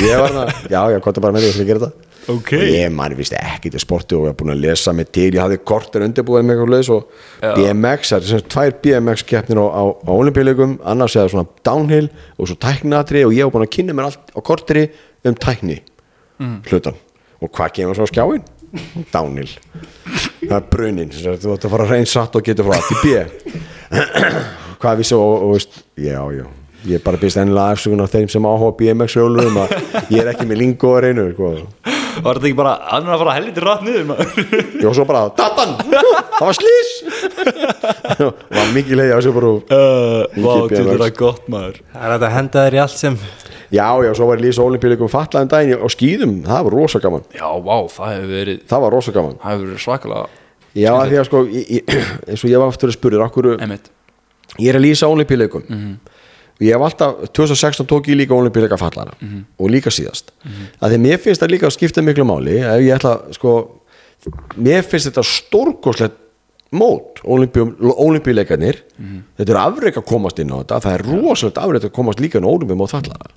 ég 0.00 0.22
var 0.22 0.36
það, 0.36 0.54
já, 0.70 0.80
já, 0.94 0.98
hvað 1.00 1.16
er 1.16 1.24
bara 1.26 1.34
með 1.36 1.46
því 1.46 1.50
að 1.50 1.60
ég 1.60 1.70
gera 1.70 1.84
þetta 1.84 2.09
Ok. 2.28 2.52
og 2.52 2.66
ég 2.68 2.92
mann 2.92 3.16
vist 3.18 3.34
ekki 3.38 3.72
til 3.72 3.80
sporti 3.82 4.14
og 4.14 4.26
ég 4.26 4.32
var 4.32 4.38
búin 4.42 4.54
að 4.54 4.62
lesa 4.66 4.92
mig 4.92 5.10
til. 5.14 5.30
Ég 5.32 5.40
hafði 5.40 5.60
kortur 5.64 6.04
undirbúið 6.04 6.46
með 6.46 6.56
eitthvað 6.56 6.74
leis 6.74 6.92
og 6.92 7.08
BMX, 7.40 8.12
það 8.12 8.20
er 8.20 8.30
sagt 8.34 8.50
tvær 8.54 8.76
BMX 8.84 9.26
keppnir 9.26 9.62
á, 9.62 9.66
á, 9.66 9.82
á 9.88 10.12
olimpíuleikum 10.12 10.78
annars 10.84 11.16
er 11.16 11.26
það 11.26 11.34
svona 11.34 11.48
downhill 11.66 12.08
og 12.36 12.50
svo 12.50 12.58
tæknatri 12.60 13.24
og 13.26 13.34
ég 13.36 13.48
var 13.48 13.56
búin 13.56 13.68
að 13.68 13.74
kynna 13.78 13.96
mér 13.96 14.10
allt 14.10 14.32
á 14.36 14.40
kortri 14.44 14.86
um 15.24 15.36
tækni 15.36 15.80
hlutan 16.70 16.96
og 17.40 17.52
hvað 17.52 17.76
kemur 17.80 17.96
svo 17.96 18.08
á 18.08 18.12
skjáin? 18.12 18.48
downhill. 19.12 19.50
Það 20.40 20.56
er 20.56 20.66
brunin, 20.70 21.12
þú 21.12 21.54
ætti 21.54 21.68
að 21.68 21.74
fara 21.74 21.86
reyn 21.90 22.08
satt 22.08 22.36
og 22.38 22.46
getur 22.46 22.68
frá 22.68 22.78
A 22.78 22.82
til 22.86 23.00
B. 23.02 24.00
Hvað 24.80 25.02
vissi 25.02 25.16
og, 25.16 25.44
og 25.44 25.54
veist, 25.56 25.82
já, 26.00 26.20
já. 26.32 26.46
Ég 26.88 26.96
er 26.96 27.04
bara 27.04 27.20
byrst 27.20 27.36
ennilega 27.42 27.74
afsökun 27.74 28.00
á 28.00 28.08
þeim 28.08 28.30
sem 28.32 28.46
áhuga 28.48 28.72
BMX 28.78 29.18
rjólurum 29.18 29.58
að 29.66 29.74
ég 30.08 30.22
er 30.22 30.30
ekki 30.32 30.48
með 30.48 30.62
sko. 31.34 31.50
Var 32.20 32.38
þetta 32.38 32.48
ekki 32.50 32.58
bara, 32.58 32.72
hann 32.90 33.06
er 33.06 33.14
að 33.14 33.22
fara 33.22 33.34
helviti 33.36 33.64
rætt 33.64 33.84
niður 33.86 34.08
maður? 34.10 34.40
Ég 34.80 34.86
var 34.86 34.96
svo 34.98 35.06
bara, 35.08 35.22
datan 35.38 35.76
það 35.84 36.48
var 36.48 36.58
slís 36.58 36.90
það 38.10 38.24
var 38.56 38.72
mikið 38.74 38.98
leiði 39.00 39.14
að 39.14 39.20
þessu 39.20 39.34
bara 39.36 39.52
uh, 39.54 39.62
til 40.34 40.44
BMX. 40.44 40.90
þetta 40.90 41.08
gott 41.20 41.48
maður. 41.52 41.80
Það 41.94 42.06
er 42.08 42.16
að 42.16 42.34
henda 42.36 42.66
þér 42.66 42.76
í 42.76 42.82
allt 42.84 42.96
sem 42.98 43.18
já, 43.70 43.86
já, 44.06 44.10
svo 44.18 44.28
var 44.30 44.40
ég 44.40 44.46
lýsa 44.48 44.66
olimpíuleikum 44.66 45.12
fatlaðum 45.12 45.52
daginn 45.54 45.80
á 45.82 45.88
skýðum, 45.94 46.36
það 46.48 46.68
var 46.68 46.76
rosa 46.76 47.02
gaman. 47.02 47.26
Já, 47.36 47.48
vá, 47.70 47.76
það 47.94 48.14
hefur 48.14 48.32
verið, 48.34 48.62
það 48.70 48.84
var 48.86 48.96
rosa 48.96 49.16
gaman. 49.16 49.36
Það 49.40 49.54
hefur 49.54 49.70
verið 49.70 49.84
svakalega 49.86 50.28
já, 50.80 50.92
því 51.10 51.20
að 51.20 51.28
sko, 51.28 51.42
ég, 51.50 51.70
ég, 51.76 51.98
eins 52.30 52.44
og 52.44 52.52
ég 52.52 52.62
var 52.62 52.70
aftur 52.70 52.94
að 52.94 53.52
Einmitt. 53.60 53.90
ég 54.58 54.72
er 54.72 54.78
að 54.78 54.86
lýsa 54.86 55.10
olimpíuleikum 55.10 55.66
og 55.66 56.19
ég 56.60 56.74
hef 56.74 56.84
alltaf 56.86 57.20
2016 57.32 57.86
tók 57.88 58.08
ég 58.10 58.18
líka 58.20 58.36
olimpíuleika 58.36 58.78
fallara 58.80 59.14
og 59.58 59.70
líka 59.72 59.90
síðast. 59.90 60.32
Að 60.80 60.94
því 60.94 60.98
að 60.98 61.04
mér 61.06 61.20
finnst 61.24 61.42
það 61.44 61.54
líka 61.54 61.68
að 61.68 61.76
skipta 61.76 62.04
miklu 62.04 62.26
máli 62.28 62.58
ef 62.60 62.80
ég 62.84 62.96
ætla 62.96 63.14
sko 63.36 63.54
mér 64.56 64.82
finnst 64.84 65.10
þetta 65.10 65.24
stórkoslegt 65.24 66.18
mót 66.70 67.18
olimpíuleikarnir 67.26 68.84
þetta 69.36 69.52
er 69.52 69.58
afreik 69.58 69.96
að 69.98 70.06
komast 70.06 70.38
inn 70.38 70.52
á 70.54 70.60
þetta. 70.62 70.80
Það 70.84 70.98
er 70.98 71.06
rosalegt 71.08 71.58
afreik 71.58 71.86
að 71.88 71.96
komast 71.96 72.20
líka 72.20 72.38
inn 72.38 72.46
á 72.46 72.52
olimpíumót 72.52 72.92
fallara 72.92 73.32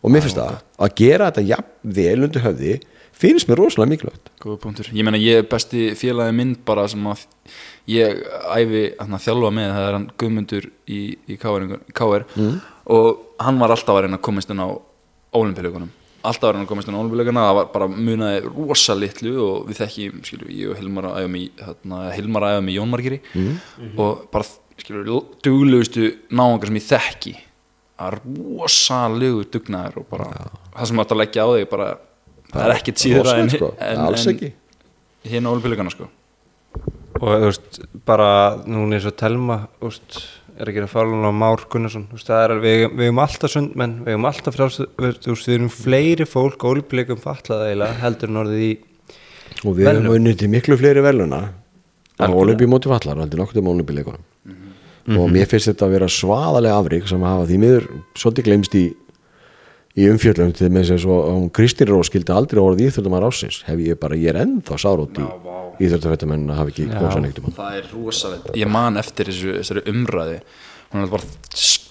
og 0.00 0.12
mér 0.12 0.24
finnst 0.24 0.38
það 0.40 0.56
að 0.80 0.94
gera 0.96 1.28
þetta 1.28 1.46
jafn 1.50 1.92
vel 2.00 2.24
undir 2.24 2.44
höfði 2.46 2.78
finnst 3.20 3.50
mér 3.50 3.60
rosalega 3.60 3.90
mikilvægt. 3.92 4.30
Góða 4.40 4.60
punktur. 4.62 4.88
Ég 4.96 5.04
meina 5.04 5.20
ég 5.20 5.42
er 5.42 5.48
besti 5.48 5.90
félagi 5.98 6.32
minn 6.36 6.54
bara 6.64 6.86
sem 6.88 7.04
að 7.10 7.26
ég 7.88 8.20
æfi 8.54 8.82
hann 8.98 9.16
að 9.16 9.24
þjálfa 9.26 9.50
með 9.56 9.70
það 9.74 9.86
er 9.88 9.96
hann 9.96 10.10
Guðmundur 10.20 10.68
í, 10.86 11.00
í 11.26 11.36
KR, 11.40 11.66
KR 11.96 12.26
og 12.90 13.24
hann 13.40 13.58
var 13.62 13.70
alltaf 13.74 13.96
að 13.96 14.04
reyna 14.04 14.18
að 14.20 14.26
komast 14.28 14.50
inn 14.50 14.60
á 14.62 14.68
olimpíuleikunum 15.40 15.90
alltaf 16.20 16.48
að 16.50 16.54
reyna 16.54 16.66
að 16.66 16.70
komast 16.72 16.90
inn 16.90 16.98
á 16.98 17.00
olimpíuleikuna 17.00 17.44
það 17.46 17.58
var 17.60 17.68
bara 17.72 17.88
munaði 17.88 18.40
rosa 18.48 18.96
litlu 18.98 19.34
og 19.44 19.68
við 19.70 19.80
þekkjum, 19.80 20.18
skilju, 20.26 20.50
ég 20.52 20.72
og 20.72 20.80
Hilmar 20.80 21.08
að 21.10 21.20
æfa 21.22 21.30
mig 21.32 21.62
hérna, 21.64 22.00
Hilmar 22.16 22.46
að 22.46 22.56
æfa 22.56 22.64
mig 22.66 22.76
Jón 22.76 22.92
Margeri. 22.92 23.20
Og 23.96 24.26
bara 24.34 24.44
skilur, 24.80 25.08
duglegustu 25.44 26.10
náangar 26.28 26.68
sem 26.68 26.76
ég 26.76 26.86
þekki. 26.90 27.34
Að 28.00 28.18
rosalegu 28.26 29.46
dugnaður 29.52 30.02
og 30.02 30.06
bara 30.12 30.28
það 30.76 30.92
sem 30.92 31.02
átt 31.02 31.16
að 31.16 31.20
leggja 31.22 31.44
á 31.44 31.48
þig 31.56 31.66
bara 31.72 31.88
það 32.50 32.62
er 32.64 32.74
ekkert 32.76 33.02
síðra 33.02 33.34
en, 33.40 33.50
sko. 33.52 33.74
en, 33.76 34.00
alls 34.06 34.24
en 34.26 34.34
ekki. 34.34 34.52
hérna 35.28 35.52
ólupilugana 35.52 35.92
sko 35.92 36.08
og 37.20 37.30
þú 37.30 37.48
veist, 37.50 37.80
bara 38.08 38.28
núna 38.64 38.96
eins 38.96 39.08
og 39.08 39.16
Telma 39.20 39.62
þú 39.78 39.90
veist, 39.90 40.20
er 40.60 40.70
að 40.70 40.76
gera 40.76 40.90
fálun 40.90 41.24
á 41.24 41.32
Már 41.32 41.62
Gunnarsson. 41.72 42.06
Er, 42.12 42.54
við, 42.60 42.86
við 42.92 43.06
erum 43.08 43.22
alltaf 43.22 43.52
sundmenn 43.54 43.98
við 44.04 44.14
erum 44.14 44.28
alltaf 44.28 44.56
frjáls 44.56 44.80
við, 44.80 45.20
við 45.24 45.54
erum 45.56 45.72
fleiri 45.72 46.26
fólk 46.28 46.64
ólífleikum 46.68 47.20
fallaða 47.22 47.70
eiginlega 47.70 48.00
heldur 48.02 48.32
en 48.32 48.42
orðið 48.42 48.64
í 48.66 48.72
og 49.64 49.76
við 49.76 49.88
hefum 49.90 50.10
unnið 50.16 50.40
til 50.42 50.50
miklu 50.52 50.78
fleiri 50.80 51.04
veluna 51.04 51.40
á 52.20 52.28
olimpíumóti 52.28 52.90
fallar 52.92 53.22
heldur 53.24 53.42
nokkuð 53.42 53.62
um 53.62 53.72
olimpíuleikunum 53.74 54.26
og 55.20 55.32
mér 55.32 55.48
finnst 55.48 55.70
þetta 55.70 55.86
að 55.88 55.94
vera 55.96 56.10
svaðalega 56.12 56.80
afrík 56.80 57.08
sem 57.08 57.24
hafa 57.24 57.46
því 57.48 57.60
miður 57.62 57.86
svolítið 58.20 58.48
glemst 58.50 58.76
í 58.78 58.84
í 59.98 60.06
umfjöllum 60.10 60.52
til 60.54 60.70
með 60.70 60.92
þess 60.92 61.08
að 61.10 61.28
hún 61.32 61.48
Kristín 61.56 61.90
Rós 61.90 62.10
skildi 62.10 62.34
aldrei 62.34 62.60
orðið 62.62 62.90
íþjóttumar 62.90 63.26
ásins 63.26 63.60
hef 63.66 63.82
ég 63.82 63.98
bara, 64.00 64.18
ég 64.18 64.32
er 64.32 64.40
ennþá 64.44 64.78
sárótt 64.78 65.18
í 65.18 65.26
íþjóttufættumenn 65.86 66.46
að 66.52 66.60
hafa 66.60 66.74
ekki 66.74 66.88
komið 66.92 67.14
svo 67.14 67.22
neitt 67.24 67.40
um 67.42 67.54
það 67.58 67.78
er 67.80 67.92
rosalegt, 67.94 68.50
ég 68.60 68.70
man 68.70 69.00
eftir 69.00 69.30
þessu, 69.32 69.56
þessari 69.58 69.84
umræði 69.90 70.40
hún 70.92 71.04
er 71.04 71.12
bara 71.12 71.26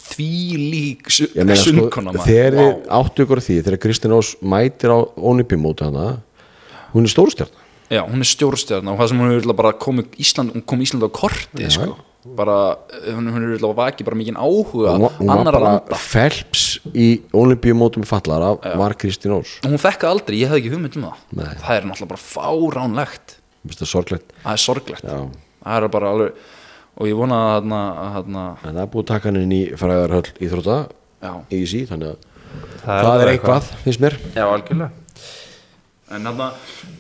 því 0.09 0.31
lík 0.59 1.11
sko, 1.13 1.29
sundkona 1.59 2.13
maður. 2.13 2.27
þegar 2.27 2.59
þið 2.59 2.69
Vá. 2.71 2.91
áttu 2.99 3.25
ykkur 3.25 3.43
því 3.45 3.57
þegar 3.67 3.81
Kristín 3.85 4.15
Rós 4.15 4.35
mætir 4.41 4.95
á 4.95 4.97
olimpíumóti 4.99 5.89
hana 5.89 6.07
hún 6.93 7.07
er 7.07 7.13
stórstjárn 7.13 7.65
Já, 7.89 8.03
hún 8.05 8.21
er 8.21 8.29
stjórnstjörn 8.29 8.85
og 8.91 8.99
það 8.99 9.07
sem 9.09 9.21
hún 9.23 9.31
er 9.33 9.55
bara 9.57 9.71
komið 9.73 10.19
Ísland, 10.21 10.53
hún 10.53 10.61
kom 10.61 10.81
Ísland 10.85 11.01
á 11.01 11.09
korti 11.09 11.69
sko. 11.73 11.95
Bara, 12.35 12.77
hún, 13.07 13.27
hún 13.31 13.41
er 13.43 13.47
örugglega 13.49 13.75
vakið 13.79 14.05
bara 14.09 14.17
mikið 14.19 14.37
áhuga 14.39 14.93
hún 14.95 15.01
var- 15.05 15.15
hún 15.19 15.27
var 15.27 15.37
annara 15.39 15.59
bara 15.59 15.71
landa. 15.79 15.95
Felps 15.95 16.63
í 16.93 17.07
olimpíumótum 17.33 18.05
fallara 18.05 18.51
var 18.77 18.93
Kristín 18.99 19.31
og 19.35 19.45
hún 19.65 19.77
fekk 19.81 20.01
það 20.05 20.13
aldrei, 20.13 20.39
ég 20.43 20.47
hef 20.51 20.57
ekki 20.61 20.71
hugmynd 20.73 20.95
um 20.97 21.03
það. 21.09 21.17
Nei. 21.33 21.55
það 21.63 21.75
er 21.77 21.83
náttúrulega 21.89 22.13
bara 22.13 22.23
fáránlegt. 22.35 23.35
Það 23.69 23.91
sorglegt. 23.91 24.31
Það 24.43 24.51
er 24.53 24.63
sorglegt. 24.63 25.03
Já. 25.03 25.19
það 25.65 25.83
er 25.83 25.87
bara 25.89 26.09
alveg 26.13 26.33
og 26.99 27.07
ég 27.07 27.15
vona 27.15 27.35
að 27.39 27.51
þarna, 27.61 27.81
að 27.99 28.13
þarna 28.17 28.45
en 28.63 28.73
það 28.75 28.81
er 28.83 28.89
búið 28.93 29.03
að 29.03 29.11
taka 29.13 29.29
hann 29.29 29.41
inn 29.43 29.51
í 29.55 29.61
fræðarhöll 29.79 30.29
íþrótta 30.39 30.77
já, 31.23 31.33
í 31.51 31.59
sí, 31.67 31.85
þannig 31.87 32.09
að 32.15 32.25
Það 32.79 33.03
það, 33.03 33.21
er 33.21 33.27
er 33.27 33.29
eitthvað. 33.33 33.59
eitthvað, 33.59 33.83
finnst 33.83 34.01
mér. 34.01 34.15
Já, 34.35 34.43
algjörlega 34.49 34.89
en 36.11 36.23
þarna 36.29 36.47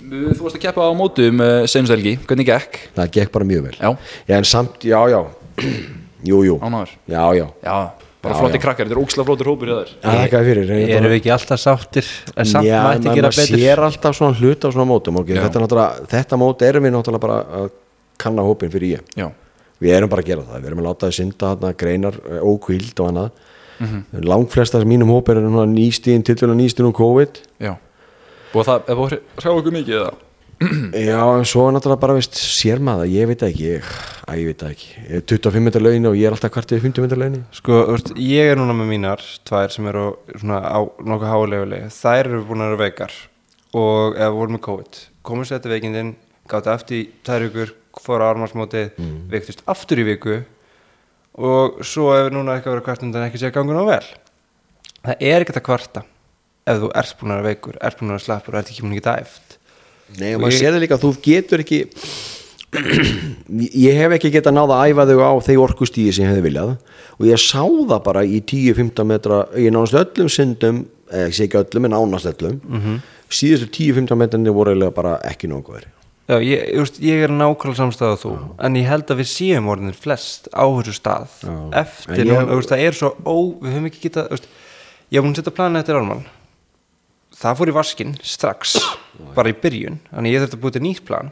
þú 0.09 0.43
varst 0.45 0.57
að 0.59 0.61
keppa 0.67 0.85
á 0.85 0.91
mótum 0.97 1.39
uh, 1.41 1.65
senust 1.69 1.91
helgi, 1.95 2.17
hvernig 2.27 2.45
gekk? 2.49 2.79
það 2.97 3.11
gekk 3.17 3.31
bara 3.31 3.45
mjög 3.45 3.63
vel. 3.69 3.77
Já, 3.79 3.89
en 4.37 4.43
samt, 4.45 4.83
já, 4.85 4.99
já. 5.09 5.21
Jú, 6.29 6.41
jú, 6.43 6.57
ánáður 6.59 6.89
já, 7.07 7.21
já. 7.37 7.45
Já, 7.63 7.75
bara 8.21 8.33
Já, 8.35 8.39
flotti 8.41 8.57
já. 8.59 8.61
krakkar, 8.65 8.87
þetta 8.89 8.97
er 8.97 9.01
óksla 9.05 9.23
flottir 9.23 9.47
hópur 9.47 9.69
í 9.69 9.75
þær 9.77 9.91
það 10.03 10.15
er 10.17 10.23
ekki 10.25 10.41
fyrir 10.49 10.71
ég 10.73 10.89
Erum 10.89 11.03
bara- 11.05 11.11
við 11.13 11.19
ekki 11.21 11.31
alltaf 11.31 11.59
sáttir? 11.63 12.09
En 12.35 12.45
samt 12.49 12.67
já, 12.67 12.79
mætti 12.83 13.07
maður 13.07 13.15
gera 13.19 13.29
maður 13.29 13.39
betur. 13.39 13.61
sér 13.63 13.81
alltaf 13.87 14.17
svona 14.17 14.35
hluta 14.41 14.67
á 14.67 14.69
svona 14.75 14.87
mótum 14.89 15.19
okay? 15.21 15.35
Já. 15.37 15.41
þetta, 15.45 15.55
er 15.61 15.63
náttúrulega- 15.63 16.07
þetta 16.11 16.39
mót 16.43 16.65
erum 16.67 16.83
við 16.83 16.93
náttúrulega 16.97 17.23
bara 17.23 17.37
að 17.61 17.69
kanna 18.19 18.43
hópin 18.43 18.73
fyrir 18.75 18.97
ég 18.97 19.15
Já, 19.15 19.29
við 19.79 19.95
erum 19.95 20.11
bara 20.11 20.21
að 20.25 20.27
gera 20.33 20.43
það, 20.49 20.59
við 20.59 20.67
erum 20.73 20.81
að 20.83 20.87
láta 20.89 21.07
það 21.07 21.15
synda 21.21 21.53
þarna 21.55 21.71
greinar, 21.79 22.19
eh, 22.27 22.41
ókvíld 22.43 22.99
og 22.99 23.07
annað. 23.13 23.31
Mm 23.79 23.85
Mhm. 23.87 24.03
-hmm. 24.11 24.25
langflesta 24.27 24.77
af 24.77 24.83
mínum 24.83 25.07
hóp 25.15 25.29
er 25.29 25.35
núna 25.39 25.63
nýstíðin, 25.71 26.23
tilvægna 26.27 26.55
nýstíðin 26.59 26.89
og 26.91 26.95
COVID. 26.99 27.39
Já 27.63 27.77
Og 28.55 28.65
það, 28.65 28.81
ef 28.89 28.97
það 28.99 29.15
hrjá 29.43 29.51
okkur 29.53 29.75
mikið 29.75 29.95
eða? 29.99 30.17
Já, 30.59 31.19
en 31.39 31.45
svo 31.47 31.61
er 31.69 31.75
náttúrulega 31.77 32.01
bara, 32.01 32.15
veist, 32.17 32.35
sér 32.35 32.81
maður, 32.83 33.07
ég 33.13 33.29
veit 33.29 33.43
ekki, 33.47 33.67
ég, 33.77 33.91
að 34.27 34.39
ég 34.41 34.49
veit 34.49 34.63
ekki, 34.67 34.89
ég 35.05 35.21
er 35.21 35.23
25 35.31 35.63
metrar 35.63 35.85
launi 35.85 36.09
og 36.09 36.17
ég 36.19 36.27
er 36.27 36.35
alltaf 36.35 36.51
kvartið 36.51 36.81
50 36.83 37.05
metrar 37.05 37.21
launi. 37.21 37.39
Sko, 37.55 37.77
þú 37.87 37.93
veist, 37.95 38.11
ég 38.19 38.51
er 38.51 38.59
núna 38.59 38.75
með 38.75 38.89
mínar 38.91 39.23
tvær 39.47 39.71
sem 39.71 39.87
eru 39.93 40.03
svona 40.33 40.59
á 40.67 40.79
nokkuð 40.83 41.31
háleguleg 41.31 41.87
þær 41.95 42.31
eru 42.33 42.41
búin 42.49 42.65
að 42.65 42.73
vera 42.73 42.81
veikar. 42.89 43.15
Og 43.79 44.17
eða 44.19 44.33
voru 44.35 44.57
með 44.57 44.63
COVID 44.67 44.99
komum 45.29 45.45
sér 45.47 45.59
þetta 45.61 45.71
veikindin, 45.77 46.11
gátt 46.51 46.67
eftir 46.73 46.97
í 46.97 47.07
tvær 47.23 47.45
vikur, 47.47 47.73
fór 48.03 48.23
á 48.25 48.31
armarsmótið 48.33 48.91
Mm. 48.99 49.17
veiktist 49.31 49.63
aftur 49.69 50.01
í 50.03 50.07
viku. 50.11 50.41
Og 51.39 51.79
svo 51.87 52.09
ef 52.17 52.33
núna 52.33 52.57
ekki 52.59 52.67
að 52.67 52.73
vera 52.75 52.87
kvart 52.89 53.03
undan 53.07 53.29
ekki 53.29 53.39
sé 53.39 53.47
að 53.51 53.55
gangur 53.61 53.77
ná 53.79 53.85
vel. 53.87 54.05
Það 55.05 55.21
er 55.31 55.45
ekkert 55.45 55.61
að 55.61 55.67
kvarta 55.69 56.03
ef 56.69 56.81
þú 56.83 56.89
ert 57.01 57.15
búin 57.19 57.31
að 57.33 57.39
vera 57.39 57.47
veikur, 57.49 57.77
ert 57.81 57.99
búin 57.99 58.09
að 58.11 58.15
vera 58.17 58.25
slappur 58.27 58.55
og 58.55 58.61
ert 58.61 58.69
ekki 58.73 58.83
búin 58.85 58.93
að 58.95 59.01
geta 59.01 59.15
eft 59.23 59.57
Nei, 60.19 60.31
Og 60.33 60.39
og 60.39 60.41
maður 60.47 60.55
ég- 60.57 60.73
það 60.73 60.81
líka 60.83 60.95
að 60.97 61.03
þú 61.05 61.09
getur 61.27 61.61
ekki, 61.65 61.79
ég 63.79 63.97
hef 63.97 64.13
ekki 64.15 64.31
getað 64.33 64.55
náða 64.57 64.77
að 64.79 64.91
æfa 64.93 65.05
þau 65.09 65.19
á 65.25 65.31
þeir 65.45 65.61
orkustíði 65.63 66.13
sem 66.15 66.25
ég 66.25 66.31
hefði 66.33 66.45
viljað 66.47 66.71
og 67.19 67.27
ég 67.27 67.41
sá 67.41 67.61
það 67.65 68.01
bara 68.05 68.23
í 68.25 68.39
10-15 68.41 69.07
metra, 69.09 69.39
í 69.57 69.69
nánast 69.73 69.97
öllum 69.99 70.29
syndum, 70.31 70.83
eða 71.11 71.27
ég 71.29 71.35
sé 71.37 71.47
ekki 71.47 71.59
öllum 71.63 71.85
en 71.89 71.95
nánast 71.95 72.29
öllum, 72.31 72.59
Mhm. 72.63 72.99
síðustu 73.29 73.69
10-15 73.75 74.17
metrarnir 74.17 74.53
voru 74.55 74.71
eiginlega 74.73 74.93
bara 74.95 75.17
ekki 75.29 75.49
nokkuð 75.49 75.75
verið. 75.79 75.93
Já, 76.29 76.35
ég, 76.45 76.61
ég, 76.77 76.99
ég 77.01 77.23
er 77.25 77.29
nákvæmlega 77.33 77.79
samstæða 77.81 78.17
þú 78.21 78.31
en 78.59 78.73
ég 78.75 78.85
held 78.85 79.05
að 79.09 79.17
við 79.17 79.29
séum 79.33 79.65
orðinir 79.73 79.95
flest 79.97 80.47
á 80.53 80.61
þessu 80.69 80.93
stað 80.93 81.27
Já. 81.41 81.55
eftir, 81.81 82.25
ég, 82.25 82.33
ég- 82.37 82.49
veist, 82.53 82.69
það 82.69 82.83
er 82.85 82.91
svo 82.93 83.09
ó, 83.25 83.35
við 83.61 83.73
höfum 83.73 83.87
ekki 83.89 84.03
getað, 84.09 84.29
ég 85.09 85.17
hef 85.17 85.23
búin 85.25 85.33
að 85.33 85.41
setja 85.41 85.55
plana 85.57 85.79
eftir 85.81 85.95
ármann 85.97 86.23
það 87.39 87.57
fór 87.59 87.71
í 87.71 87.75
vaskinn 87.79 88.15
strax 88.23 88.77
bara 89.35 89.51
í 89.51 89.55
byrjun, 89.61 89.99
þannig 90.13 90.33
ég 90.35 90.43
þurfti 90.45 90.57
að 90.59 90.63
búið 90.63 90.75
til 90.77 90.83
nýtt 90.85 91.03
plan. 91.07 91.31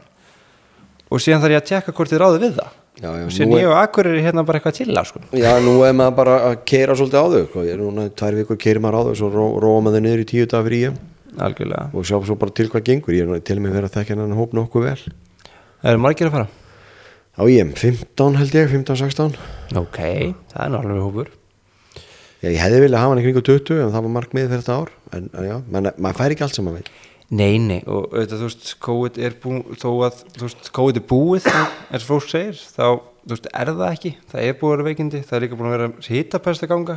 Og 1.08 1.22
síðan 1.24 1.40
þarf 1.44 1.54
ég 1.54 1.62
að 1.62 1.68
tjekka 1.70 1.94
hvort 1.96 2.10
þið 2.12 2.20
ráði 2.22 2.40
við 2.42 2.56
það. 2.58 2.72
Já, 2.98 3.08
já, 3.14 3.24
og 3.24 3.30
síðan 3.32 3.52
er- 3.54 3.60
ég 3.62 3.68
og 3.70 3.76
Akkur 3.78 4.06
er 4.10 4.16
hérna 4.24 4.42
bara 4.44 4.58
eitthvað 4.58 4.74
til 4.80 4.88
að 4.90 5.06
sko. 5.08 5.20
Já, 5.32 5.52
nú 5.62 5.74
er 5.86 5.92
maður 5.96 6.16
bara 6.18 6.34
að 6.50 6.56
keira 6.66 6.96
svolítið 6.98 7.20
á 7.22 7.26
þau, 7.32 7.44
sko. 7.48 7.62
ég 7.64 7.72
er 7.72 7.78
núna 7.78 8.08
tvær 8.10 8.34
vikur 8.40 8.58
keiri 8.58 8.80
maður 8.82 8.98
á 8.98 9.02
þau, 9.08 9.14
svo 9.20 9.30
ró, 9.32 9.46
róa 9.62 9.80
maður 9.80 9.96
þau 10.00 10.04
niður 10.08 10.24
í 10.24 10.28
tíu 10.28 10.46
dag 10.50 10.64
fyrir 10.66 10.82
ég. 10.90 10.98
Algjörlega, 11.38 11.84
og 11.94 12.04
sjá 12.04 12.16
svo 12.26 12.34
bara 12.36 12.50
til 12.50 12.68
hvað 12.68 12.82
gengur, 12.88 13.14
ég 13.14 13.22
er 13.22 13.26
nú 13.30 13.38
til 13.44 13.60
mig 13.60 13.70
verið 13.72 13.88
að 13.92 13.96
þekka 14.00 14.16
hennan 14.16 14.34
hóp 14.36 14.52
nokkuð 14.58 14.84
vel. 14.88 15.02
það 15.82 15.90
eru 15.92 15.98
margir 16.02 16.26
að 16.26 16.34
fara? 16.34 16.48
Á 17.38 17.42
ég, 17.46 17.70
15 17.78 18.34
held 18.40 18.54
ég, 18.58 18.68
15-16 18.74 19.36
ok, 19.78 19.98
það 20.50 20.64
er 20.64 20.72
náttúrulega 20.74 21.04
hópur 21.06 21.28
Já, 22.38 22.48
ég 22.52 22.60
hefði 22.62 22.82
viljað 22.84 23.02
hafa 23.02 23.14
hann 23.14 23.20
í 23.20 23.26
kringu 23.26 23.44
20 23.48 23.80
en 23.82 23.92
það 23.94 24.04
var 24.06 24.14
markmið 24.14 24.50
fyrir 24.50 24.62
þetta 24.62 24.78
ár. 24.78 24.90
En 25.16 25.30
en 25.34 25.48
já, 25.48 25.56
maður 25.74 26.18
fær 26.20 26.34
ekki 26.34 26.44
allt 26.46 26.58
sem 26.58 26.68
maður 26.68 26.82
veit 26.82 26.90
Nei, 27.28 27.58
nei, 27.60 27.82
og 27.84 28.06
auðvitað, 28.08 28.38
þú 28.40 28.46
veist, 28.46 28.68
COVID 28.80 29.18
er 29.20 29.34
búið, 29.42 29.72
þó 29.82 29.88
að, 30.06 30.20
þú 30.32 30.46
veist, 30.46 30.68
COVID 30.78 30.96
er 30.96 31.02
búið, 31.10 31.48
eins 31.92 32.06
og 32.06 32.08
fólk 32.08 32.30
segir, 32.30 32.62
þá, 32.72 32.86
þú 33.28 33.34
veist, 33.34 33.48
er 33.52 33.70
það 33.74 33.82
ekki, 33.90 34.12
það 34.30 34.46
er 34.46 34.54
búið 34.56 34.70
að 34.70 34.72
vera 34.78 34.86
veikindi, 34.86 35.20
það 35.28 35.36
er 35.36 35.44
líka 35.44 35.58
búin 35.58 35.68
að 35.68 35.74
vera 35.74 35.88
hitapest 36.06 36.64
að 36.64 36.70
ganga, 36.72 36.96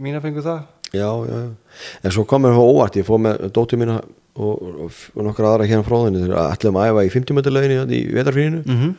mína 0.00 0.22
fengu 0.24 0.44
það. 0.46 0.62
Já, 0.96 1.10
já, 1.28 1.36
já, 1.42 1.82
en 2.00 2.14
svo 2.16 2.24
kom 2.30 2.46
mér 2.46 2.56
óvart, 2.56 2.96
ég 2.96 3.04
fóð 3.04 3.20
með 3.26 3.44
dóttur 3.58 3.82
mína 3.82 3.98
og, 4.00 4.64
og, 4.86 4.96
og 5.12 5.28
nokkra 5.28 5.50
aðra 5.50 5.68
hérna 5.68 5.84
frá 5.84 5.96
þenni 6.06 6.22
þegar 6.24 6.56
ætlum 6.56 6.80
að 6.80 6.88
æfa 6.94 7.04
í 7.04 7.12
50 7.18 7.36
meter 7.36 7.56
löginni 7.58 7.98
í 7.98 8.02
vetarfrínu 8.16 8.62
Mm 8.64 8.78
-hmm. 8.80 8.94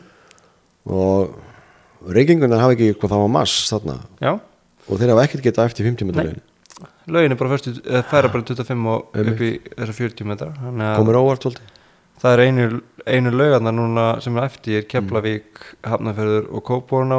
og 0.94 2.14
reykingunar 2.14 2.62
hafa 2.62 2.78
ekki 2.78 2.92
hvað 2.94 3.16
það 3.16 3.24
var 3.24 3.34
mass 3.34 3.66
þarna. 3.72 3.98
Já, 4.22 4.38
og 4.88 5.00
þeir 5.00 5.14
hafa 5.14 5.26
ekkert 5.28 5.48
getað 5.48 5.72
eftir 5.72 5.90
50 5.90 6.10
meter 6.10 6.24
Nei. 6.24 6.30
löginni 6.32 6.56
lögin 7.08 7.34
er 7.34 7.40
bara 7.40 7.56
fyrstu, 7.56 7.74
eða 7.82 8.04
færa 8.06 8.30
bara 8.32 8.46
25 8.52 8.86
og 8.92 9.18
upp 9.24 9.42
í 9.42 9.50
þessa 9.72 9.96
40 9.96 10.28
metra, 10.28 10.52
þannig 10.60 10.88
að 10.90 11.00
komur 11.00 11.20
óvart 11.22 11.46
svolítið 11.46 11.74
það 12.18 12.34
er 12.34 12.42
einu, 12.44 12.66
einu 13.06 13.32
lögarnar 13.32 13.74
núna 13.74 14.04
sem 14.22 14.36
er 14.38 14.46
eftir, 14.48 14.84
Keflavík, 14.90 15.60
Hafnarferður 15.86 16.48
og 16.50 16.64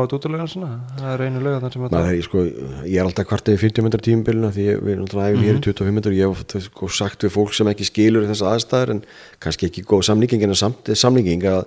þetta 0.04 0.18
útlögan 0.18 0.50
svona, 0.52 0.72
það 1.00 1.14
er 1.14 1.24
einu 1.26 1.44
lögarnar 1.46 1.76
sem 1.76 1.86
er 1.86 1.94
það. 1.94 2.08
er, 2.12 2.26
sko, 2.28 2.44
ég 2.84 2.96
er 2.98 3.06
alltaf 3.08 3.30
kvartið 3.30 3.56
í 3.56 3.62
50 3.64 3.86
metrar 3.88 4.04
tímubilina 4.06 4.50
því 4.56 4.66
ég, 4.66 4.82
við 4.84 4.96
erum 4.96 5.06
alltaf 5.08 5.22
æfum 5.24 5.46
hér 5.46 5.60
í 5.60 5.64
25 5.70 5.96
metrar 5.96 6.16
og 6.16 6.20
ég 6.20 6.28
hef 6.28 6.36
oft, 6.36 6.58
sko, 6.68 6.90
sagt 7.00 7.24
við 7.26 7.36
fólk 7.36 7.56
sem 7.56 7.72
ekki 7.72 7.88
skilur 7.88 8.28
þessar 8.30 8.58
aðstæður 8.58 8.96
en 8.96 9.04
kannski 9.46 9.70
ekki 9.70 9.86
góð 9.88 10.04
samlíking 10.10 10.44
en 10.44 10.58
samt 10.60 10.92
samlíking 11.00 11.48
að, 11.48 11.62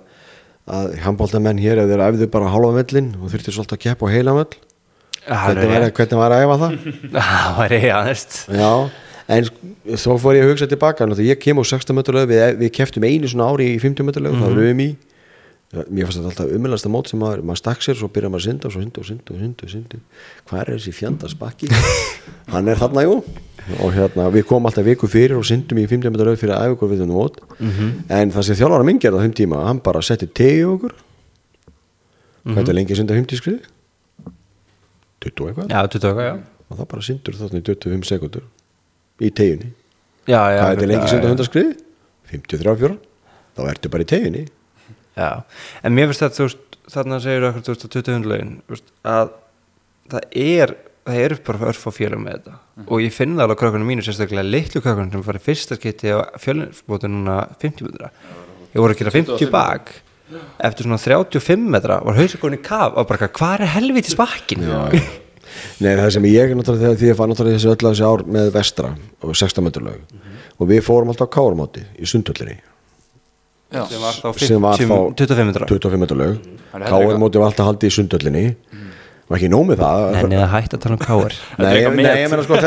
að 0.69 0.93
handbóltamenn 1.07 1.63
hér 1.63 1.81
ef 1.83 1.89
þeir 1.89 2.05
æfðu 2.11 2.29
bara 2.37 2.53
halva 2.53 2.77
vellin 2.77 3.15
og 3.17 3.33
þurfti 3.33 3.55
svolítið 3.57 3.79
að 3.79 3.83
keppa 3.87 4.13
á 4.13 4.13
heila 4.13 4.37
Það 4.37 4.72
hvernig 5.27 5.71
var, 5.71 5.87
hvernig 5.95 6.19
var 6.19 6.35
að 6.35 6.43
æfa 6.43 6.59
það? 6.61 6.75
Það 7.15 7.57
var 7.59 7.75
ég 7.77 7.89
aðeins. 7.95 8.37
En 9.33 9.47
svo 9.95 10.17
fór 10.19 10.35
ég 10.35 10.43
að 10.43 10.51
hugsa 10.51 10.67
tilbaka 10.67 11.07
ég 11.23 11.39
kem 11.39 11.59
á 11.59 11.63
16 11.63 11.95
metrar 11.95 12.19
lög 12.19 12.29
við, 12.33 12.43
við 12.59 12.71
keftum 12.75 13.05
einu 13.07 13.29
svona 13.31 13.47
ári 13.53 13.71
í 13.71 13.79
50 13.79 14.07
metrar 14.07 14.25
lög, 14.25 14.35
það 14.39 14.55
var 14.57 14.71
um 14.73 14.83
í. 14.83 14.89
Mér 15.73 16.05
fannst 16.05 16.19
þetta 16.19 16.29
alltaf 16.29 16.51
umælasta 16.53 16.89
mót 16.91 17.09
sem 17.09 17.17
maður, 17.17 17.39
maður 17.49 17.59
stakk 17.63 17.81
sér 17.81 17.97
svo 17.97 18.09
byrjar 18.13 18.29
maður 18.29 18.43
að 18.43 18.49
synda 18.51 18.67
og 18.67 18.73
svo 18.75 18.81
synda 18.83 19.01
og 19.01 19.07
synda 19.07 19.33
og 19.33 19.39
synda, 19.41 19.69
synda. 19.71 20.01
hvað 20.49 20.59
er 20.61 20.69
þessi 20.75 20.93
fjandars 20.93 21.33
bakki 21.39 21.69
hann 22.53 22.69
er 22.69 22.77
þarna 22.77 23.05
jú. 23.07 23.15
Og 23.79 23.95
hérna 23.95 24.27
við 24.29 24.45
komum 24.51 24.67
alltaf 24.69 24.85
viku 24.85 25.09
fyrir 25.09 25.39
og 25.39 25.47
syndum 25.49 25.79
í 25.81 25.87
50 25.89 26.13
metrar 26.13 26.29
lög 26.29 26.37
fyrir 26.43 26.53
að 26.59 26.75
okkur 26.75 26.91
við 26.91 27.01
þennan 27.01 27.17
mót. 27.17 27.39
En 28.11 28.35
það 28.35 28.47
sem 28.49 28.59
þjálfara 28.59 28.85
minn 28.85 29.01
gerði 29.01 29.17
á 29.17 29.23
þeim 29.25 29.35
tíma 29.39 29.63
hann 29.65 29.81
bara 29.81 30.03
setti 30.05 30.27
tegi 30.29 30.61
okkur. 30.67 30.93
Hvað 32.43 32.69
er 32.69 32.77
lengi 32.77 32.93
að 32.93 33.01
synda 33.01 33.17
50 33.17 33.41
skriði 33.41 33.72
20 35.23 35.45
og 35.45 35.51
eitthvað. 35.51 35.71
Já, 35.73 35.79
20 35.95 36.11
okkar, 36.11 36.27
já. 36.27 36.35
og 36.67 36.79
það 36.81 36.91
bara 36.93 37.07
syndur 37.07 37.39
þarna 37.39 37.61
í 37.61 37.65
25 37.69 38.09
sekundur 38.09 38.45
í 39.23 39.31
teginni. 39.31 39.71
Já, 40.23 40.39
já. 40.39 40.59
hvað 40.59 40.67
er 40.67 40.77
þetta 40.77 40.91
lengi 40.91 41.11
synda 41.11 41.31
já. 41.31 41.33
100 41.37 41.49
skriði 41.49 41.73
53 42.33 42.77
fjóra 42.81 42.99
þá 43.53 43.65
ertu 43.69 43.91
bara 43.93 44.05
í 44.05 44.09
teginni. 44.09 44.43
Já, 45.13 45.29
en 45.85 45.93
mér 45.93 46.09
finnst 46.09 46.23
þetta, 46.25 46.39
þú 46.39 46.47
veist, 46.47 46.77
þarna 46.93 47.19
segir 47.23 47.47
okkur 47.49 47.65
2020 47.69 48.15
hundlegin, 48.17 48.53
að 49.05 49.33
það 50.11 50.37
er, 50.43 50.73
það 51.05 51.19
eru 51.27 51.37
bara 51.49 51.67
örf 51.71 51.83
á 51.85 51.91
fjölum 51.93 52.23
með 52.25 52.39
þetta. 52.39 52.55
Og 52.87 53.03
ég 53.03 53.13
finn 53.13 53.35
það 53.37 53.45
alveg 53.45 53.59
á 53.59 53.61
krökkunum 53.61 53.91
mínu, 53.91 54.05
sérstaklega 54.05 54.47
litlu 54.47 54.81
krökkunum 54.81 55.13
sem 55.13 55.25
farið 55.27 55.45
fyrsta 55.45 55.77
skipti 55.77 56.15
á 56.15 56.19
fjölumsbóti 56.41 57.11
núna 57.11 57.37
50 57.61 57.87
metra, 57.87 58.09
ég 58.73 58.81
voru 58.81 58.95
að 58.95 59.03
gera 59.03 59.15
50 59.19 59.53
bak, 59.53 59.93
eftir 60.63 60.87
svona 60.87 60.99
35 61.01 61.67
metra 61.75 61.99
var 62.05 62.17
hausakonni 62.17 62.59
kaf 62.63 62.95
og 62.97 63.07
bara, 63.09 63.29
hvað 63.29 63.65
er 63.65 63.73
helvítið 63.75 64.15
spakkin? 64.15 64.65
Nei, 65.83 65.93
það 65.99 66.09
sem 66.15 66.27
ég 66.31 66.53
náttúrulega 66.57 66.87
þegar 66.87 66.99
því 66.99 67.09
ég 67.09 67.17
fann 67.19 67.33
náttúrulega 67.33 67.59
þessi 67.59 67.71
öll 67.73 67.77
að 67.77 67.89
þessi 67.91 68.05
ár 68.09 68.23
með 68.35 68.51
vestra 68.55 68.93
og 69.21 69.35
16 69.37 69.67
metrulög 69.67 70.21
og 70.57 70.69
við 70.69 70.85
fórum 70.85 71.11
alltaf 71.13 71.29
á 71.29 71.33
kármóti 71.35 71.83
í 71.99 72.07
sundhöllinni. 72.09 72.55
Já, 73.73 73.83
sem 73.89 74.01
var 74.01 74.17
þá 74.17 74.27
sem 74.45 74.61
var 74.61 74.81
50, 74.81 74.89
þá 74.89 75.23
25 75.25 75.49
metra. 75.49 75.67
25 75.69 76.03
metrulög 76.03 76.33
Það 76.73 76.83
heldur 76.87 77.13
kármóti 77.13 77.41
var 77.41 77.51
alltaf 77.51 77.69
haldið 77.69 77.89
í 77.89 77.95
sundhöllinni 77.97 78.43
var 79.29 79.39
ekki 79.39 79.49
nómið 79.51 79.79
það? 79.79 80.03
En 80.19 80.33
eða 80.35 80.47
hægt 80.51 80.73
að 80.75 80.81
tala 80.83 80.95
um 80.97 81.01
meina 81.97 82.41
sko, 82.43 82.57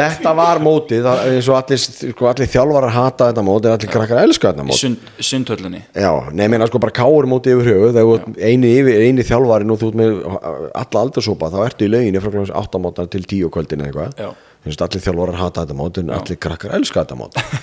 Þetta 0.00 0.32
var 0.38 0.60
mótið 0.62 1.06
það, 1.06 1.22
eins 1.32 1.48
og 1.50 1.58
allir, 1.58 1.82
sko, 1.82 2.28
allir 2.30 2.50
þjálfarar 2.52 2.94
hata 2.94 3.30
þetta 3.30 3.44
mótið 3.46 3.74
allir 3.74 3.92
krakkar 3.96 4.22
elska 4.22 4.52
þetta 4.52 4.66
í 4.66 4.68
mótið 4.70 4.82
sund, 4.82 5.10
sundhöllinni. 5.30 5.82
Já, 5.92 6.10
nei, 6.30 6.44
ég 6.46 6.52
meina 6.54 6.68
sko 6.70 6.82
bara 6.82 6.94
káur 7.00 7.28
mótið 7.30 7.56
yfir 7.56 7.72
höfuð 7.72 7.96
þegar 7.96 8.06
þú 8.06 8.14
ert 8.20 8.44
eini, 8.50 8.72
yfir, 8.80 9.00
eini 9.08 9.26
þjálfari 9.26 9.68
nú 9.68 9.78
þú 9.80 9.90
ert 9.90 10.00
með 10.02 10.14
alla 10.82 11.02
aldursópa 11.02 11.50
þá 11.52 11.58
ertu 11.66 11.88
í 11.88 11.92
lauginni 11.92 12.22
frá 12.22 12.30
klokkan 12.30 12.54
8 12.62 12.82
mótna 12.86 13.08
til 13.10 13.24
10 13.26 13.52
kvöldin 13.56 13.82
eða 13.82 14.06
eitthvað. 14.06 14.38
Allir 14.66 15.04
þjálfarar 15.08 15.42
hata 15.42 15.66
þetta 15.66 15.78
mótið 15.82 16.06
en 16.06 16.16
allir 16.20 16.40
krakkar 16.46 16.78
elska 16.78 17.02
þetta 17.04 17.18
mótið 17.18 17.60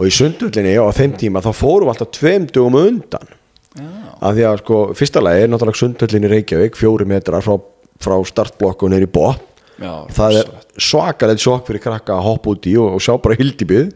og 0.00 0.06
í 0.08 0.12
sundhöllinni 0.14 0.78
á 0.80 0.86
þeim 0.96 1.16
tíma 1.20 1.42
þá 1.44 1.50
fórum 1.56 1.88
við 1.88 1.92
alltaf 1.94 2.12
tveim 2.16 2.46
dugum 2.48 2.78
á 2.78 2.82
undan. 2.86 3.34
Af 4.20 4.34
því 4.36 4.46
að 4.48 4.62
sko 4.62 4.78
fyrsta 4.98 5.22
lagi 5.22 5.44
er 5.44 5.50
náttúrulega 5.52 5.80
sundhöllinni 5.80 6.28
í 6.28 6.32
Reykjavík 6.34 6.78
fjóri 6.78 7.06
metrar 7.08 7.44
frá, 7.44 7.58
frá 8.00 8.16
startblokku 8.26 8.90
neyri 8.90 9.08
Já, 9.80 10.04
það 10.12 10.34
er 10.36 10.48
svakalegt 10.76 11.40
sjokk 11.40 11.68
fyrir 11.70 11.80
krakka 11.80 12.18
að 12.18 12.26
hoppa 12.26 12.52
út 12.52 12.66
í 12.68 12.74
og, 12.76 12.98
og 12.98 13.00
sjá 13.00 13.14
bara 13.16 13.38
hildibið. 13.40 13.94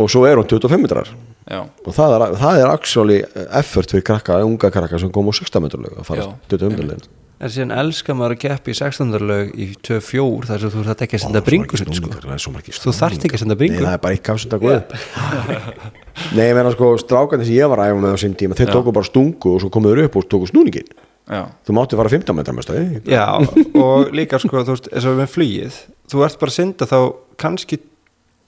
Og 0.00 0.10
svo 0.10 0.24
er 0.26 0.40
hún 0.40 0.48
25 0.50 0.82
metrar. 0.82 1.12
Já, 1.50 1.62
og 1.62 1.94
það 1.94 2.16
er, 2.16 2.24
það 2.40 2.58
er 2.58 2.72
actually 2.72 3.20
effort 3.58 3.94
fyrir 3.94 4.06
krakka, 4.06 4.42
unga 4.46 4.70
krakka 4.74 4.98
sem 5.02 5.10
kom 5.14 5.30
úr 5.30 5.38
16 5.38 5.62
metralög 5.62 5.96
að 5.98 6.10
fara 6.10 6.26
Já. 6.26 6.34
25 6.50 6.74
metralög 6.74 7.08
en 7.40 7.48
síðan 7.48 7.72
elskar 7.72 8.16
maður 8.18 8.34
að 8.34 8.40
keppi 8.42 8.72
í 8.74 8.76
16. 8.76 9.14
lög 9.24 9.52
í 9.56 9.66
2-4 9.86 10.48
þar 10.50 10.62
sem 10.62 10.72
þú 10.74 10.82
þarf 10.84 11.04
ekki 11.06 11.16
að 11.16 11.22
senda 11.24 11.42
bringusund 11.46 11.96
sko. 11.96 12.10
þú 12.84 12.92
þarft 12.98 13.24
ekki 13.24 13.38
að 13.38 13.42
senda 13.42 13.56
Nei, 13.56 13.60
bringu 13.62 13.80
það 13.80 13.94
er 13.94 14.02
bara 14.04 14.16
eitt 14.16 14.24
kafsund 14.26 14.56
að 14.56 14.66
góða 14.66 14.80
Nei, 16.36 16.44
ég 16.44 16.58
meina 16.58 16.72
sko, 16.74 16.90
strákan 17.00 17.44
sem 17.46 17.56
ég 17.56 17.72
var 17.72 17.80
að 17.80 17.94
æfa 17.94 18.02
með 18.04 18.12
á 18.12 18.18
sín 18.20 18.36
tíma, 18.36 18.58
þeir 18.58 18.74
tóku 18.74 18.92
bara 18.92 19.08
stungu 19.08 19.54
og 19.54 19.64
svo 19.64 19.72
komuður 19.72 20.04
upp 20.04 20.20
og 20.20 20.28
tóku 20.28 20.50
snúningin 20.52 20.92
já, 21.30 21.42
Þú 21.66 21.76
mátti 21.78 21.98
fara 22.00 22.10
15 22.12 22.36
metra 22.38 22.54
með 22.56 22.66
stæði 22.66 23.02
já, 23.14 23.26
og 23.84 24.10
líka 24.16 24.40
sko 24.42 24.64
þú 24.66 24.74
veist, 24.74 24.88
eins 24.92 25.06
og 25.10 25.18
með 25.20 25.30
flugið 25.36 25.78
þú 26.10 26.24
ert 26.26 26.40
bara 26.42 26.52
að 26.54 26.58
senda 26.58 26.88
þá 26.90 26.98
kannski 27.40 27.78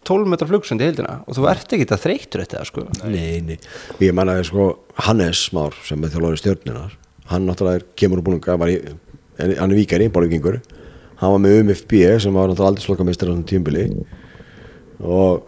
12 0.08 0.26
metra 0.32 0.48
flugsund 0.50 0.82
í 0.82 0.88
heildina 0.88 1.20
og 1.30 1.36
þú 1.38 1.44
ert 1.52 1.72
ekki 1.76 1.86
það 1.92 2.00
þreytur 2.02 2.42
þetta 2.42 2.64
sko. 2.66 2.82
Nei, 3.06 3.38
nei, 3.46 3.58
ég 4.02 4.16
menna 4.18 4.34
sko 4.44 4.64
Hannes 5.06 5.44
Már 5.54 5.76
sem 5.86 6.02
er 6.02 6.10
þjálfari 6.10 6.40
stjórninar 6.42 6.96
hann 7.30 7.46
náttúrulega 7.46 7.78
er, 7.80 7.86
kemur 8.02 8.18
úr 8.18 8.26
búninga 8.26 8.56
var 8.58 8.72
í, 8.72 8.80
en- 9.38 9.54
hann 9.60 9.70
er 9.70 9.78
víkari, 9.78 10.10
bólvíkingur 10.12 10.58
hann 11.22 11.36
var 11.36 11.38
með 11.44 11.60
UMFB 11.60 11.94
sem 12.24 12.34
var 12.34 12.50
náttúrulega 12.50 12.72
aldrei 12.72 12.86
slokka 12.88 13.06
á 13.06 13.10
þessum 13.14 13.44
tímbili 13.46 13.86
og 14.98 15.46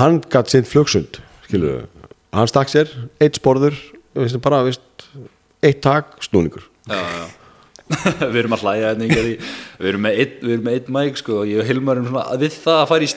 hann 0.00 0.22
gatt 0.32 0.48
sinn 0.52 0.64
flugsund 0.68 1.20
skilur 1.44 1.84
hann 2.34 2.48
stakk 2.50 2.72
sér, 2.72 2.88
eitt 3.22 3.36
sporður 3.38 3.76
bara, 4.42 4.62
veist, 4.66 4.80
eitt 5.64 5.80
tak 5.84 6.14
snúningur. 6.24 6.68
Já, 6.88 7.00
já. 7.00 7.24
við 8.32 8.38
erum 8.40 8.54
að 8.56 8.62
hlæja 8.64 8.90
hérna 8.90 9.06
við 9.12 9.88
erum 9.90 10.02
með 10.06 10.20
einn, 10.22 10.36
við 10.40 10.52
erum 10.54 10.62
með 10.64 10.76
einn 10.78 10.94
mæk 10.96 11.18
sko 11.20 11.34
og 11.42 11.50
ég 11.50 11.60
og 11.60 11.66
Hilmar 11.68 11.98
erum 11.98 12.06
svona 12.08 12.36
við 12.40 12.54
það 12.62 12.78
að 12.78 12.86
fara 12.88 13.04
í, 13.04 13.08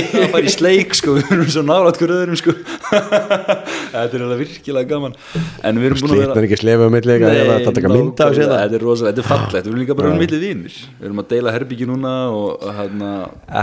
að 0.00 0.30
fara 0.32 0.48
í 0.48 0.52
sleik 0.54 0.96
sko 0.96 1.14
við 1.18 1.32
erum 1.34 1.50
svo 1.52 1.64
nálægt 1.66 2.00
hverju 2.00 2.16
öðrum 2.22 2.38
sko. 2.40 2.54
Þetta 3.94 4.06
er 4.06 4.24
alveg 4.24 4.40
virkilega 4.40 4.90
gaman. 4.94 5.18
En 5.60 5.80
við 5.82 5.90
erum 5.90 6.00
búin 6.00 6.14
að 6.14 6.22
vera 6.22 6.30
slitnar 6.30 6.48
ekki 6.48 6.60
slefa 6.62 6.88
um 6.88 6.96
eitthvað 6.98 7.36
þetta 7.36 7.74
taka 7.76 7.92
mynda 7.92 8.30
og 8.30 8.38
sér 8.38 8.48
nákvæmlega, 8.48 8.54
það 8.54 8.64
þetta 8.64 8.78
er 8.80 8.86
rosalega, 8.88 9.12
þetta 9.12 9.24
er 9.24 9.30
fallegt, 9.34 9.68
við 9.68 9.72
erum 9.74 9.84
líka 9.84 9.98
bara 10.00 10.14
um 10.14 10.18
millið 10.24 10.48
vinnir 10.48 10.80
við 10.80 11.10
erum 11.10 11.22
að 11.22 11.30
deila 11.34 11.54
herbyggi 11.58 11.90
núna 11.90 12.14
og 12.32 12.66
hérna 12.78 13.12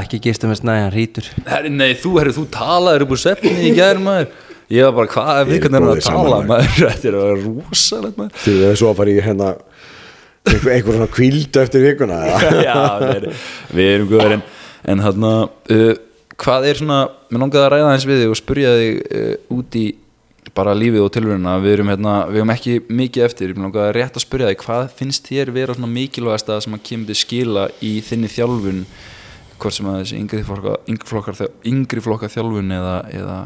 ekki 0.02 0.22
gistum 0.28 0.54
með 0.54 0.62
snæðan 0.62 0.94
rítur 0.94 1.34
Herri, 1.50 1.74
nei, 1.74 1.92
þú, 1.98 2.14
herri, 2.22 2.38
þú 2.38 2.46
talaður 2.54 3.08
upp 3.08 3.16
úr 3.18 3.24
svefni 3.26 3.58
í 3.66 3.74
gær 3.78 4.02
maður 4.02 4.30
ég 4.72 4.88
var 4.88 4.96
bara, 4.98 5.12
hvað, 5.12 5.42
við 5.50 5.58
er 5.58 5.66
hvernig 5.66 5.80
erum 5.80 5.90
góðir 5.90 6.04
að 6.04 6.16
tala 6.16 6.40
maður? 6.50 6.78
þetta 6.82 7.10
er 7.12 7.18
að 7.20 7.32
rosalegt 7.46 8.22
maður. 8.22 8.38
Þú 8.44 8.56
veist 8.62 8.82
svo 8.82 8.92
að 8.92 9.02
fara 9.02 9.14
í 9.14 9.26
hérna 9.26 9.50
einhver, 10.50 10.96
svona 10.96 11.10
kvíldu 11.12 11.62
eftir 11.62 11.86
vikuna? 11.86 12.22
Já, 12.68 12.78
við 13.02 13.16
erum, 13.16 13.42
við 13.78 13.92
erum 13.96 14.12
góður 14.12 14.38
en, 14.38 14.46
en 14.94 15.04
hann 15.06 15.28
uh, 15.32 15.92
hvað 16.42 16.70
er 16.72 16.82
svona, 16.82 17.02
mér 17.30 17.44
langaði 17.46 17.66
að 17.66 17.74
ræða 17.76 17.92
eins 17.96 18.08
við 18.10 18.24
þig 18.24 18.34
og 18.34 18.40
spurja 18.40 18.74
þig 18.80 19.02
uh, 19.02 19.34
út 19.58 19.78
í 19.78 19.86
bara 20.58 20.74
lífið 20.76 21.06
og 21.06 21.12
tilvöruna 21.16 21.54
við 21.64 21.78
erum, 21.78 21.90
hérna, 21.94 22.16
við 22.28 22.42
erum 22.42 22.52
ekki 22.56 22.76
mikið 22.90 23.26
eftir. 23.28 23.54
Mér 23.56 23.68
langaði 23.68 23.96
rétt 24.00 24.18
að 24.18 24.26
spurja 24.26 24.50
þig, 24.50 24.62
hvað 24.66 24.90
finnst 24.98 25.30
þér 25.30 25.54
vera 25.56 25.76
svona 25.78 25.92
mikilvægast 25.94 26.52
að 26.52 26.64
sem 26.66 26.76
að 26.76 26.86
kemur 26.90 27.12
til 27.12 27.20
skila 27.20 27.66
í 27.86 27.94
þinni 28.08 28.32
þjálfun? 28.34 28.84
Hvort 29.62 29.78
sem 29.78 29.88
að 29.92 30.00
þessi 30.02 30.18
yngri 30.18 30.42
flokka, 30.48 30.76
yngri 30.90 31.12
flokkar, 31.12 31.42
yngri 31.70 32.04
flokkar 32.04 32.34
þjálfun 32.34 32.74
eða, 32.74 32.96
eða 33.14 33.38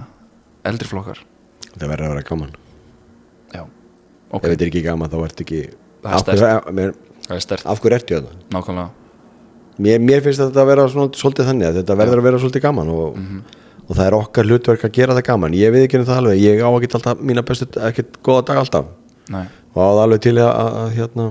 eldri 0.70 0.90
flokkar. 0.90 1.24
Þetta 1.72 1.90
verður 1.92 2.08
að 2.10 2.14
vera 2.16 2.28
gaman. 2.30 2.54
Já, 3.56 3.64
ef 3.64 4.38
ok, 4.38 4.46
þetta 4.46 4.62
er 4.66 4.70
ekki 4.70 4.86
gaman 4.86 5.12
þá 5.12 5.18
ertu 5.26 5.46
ekki 5.46 5.64
Það 6.06 6.32
er 6.36 6.44
af, 6.52 6.66
mér- 6.78 6.96
það 7.26 7.36
er 7.36 7.44
stert 7.44 7.66
af 7.66 7.80
hverju 7.82 7.98
ertu 7.98 8.18
þetta? 8.20 8.40
Nákvæmlega. 8.54 8.90
Mér, 9.86 10.04
mér 10.06 10.22
finnst 10.24 10.40
þetta 10.44 10.62
að 10.62 10.70
vera 10.70 10.84
svona, 10.92 11.12
svolítið 11.18 11.50
þannig 11.50 11.68
að 11.68 11.80
þetta 11.82 11.98
verður 12.00 12.22
að 12.22 12.28
vera 12.30 12.42
svolítið 12.44 12.64
gaman 12.64 12.92
og, 12.94 13.18
og 13.86 13.90
það 13.98 14.06
er 14.06 14.18
okkar 14.20 14.48
hlutverk 14.50 14.86
að 14.88 14.94
gera 15.00 15.18
það 15.18 15.26
gaman. 15.32 15.58
Ég 15.58 15.74
við 15.74 15.88
ekki 15.88 16.04
það 16.06 16.22
alveg, 16.22 16.44
ég 16.44 16.62
á 16.64 16.70
ekki 16.70 16.92
alltaf 17.00 17.26
mína 17.26 17.44
bestu, 17.48 17.68
ekkert 17.90 18.22
góða 18.24 18.46
dag 18.52 18.62
alltaf. 18.62 18.94
Nei, 19.34 19.44
og 19.74 19.82
á 19.82 19.88
það 19.90 20.04
alveg 20.06 20.24
til 20.24 20.36
að, 20.38 20.52
að, 20.54 20.72
að 20.84 20.96
hérna 21.00 21.28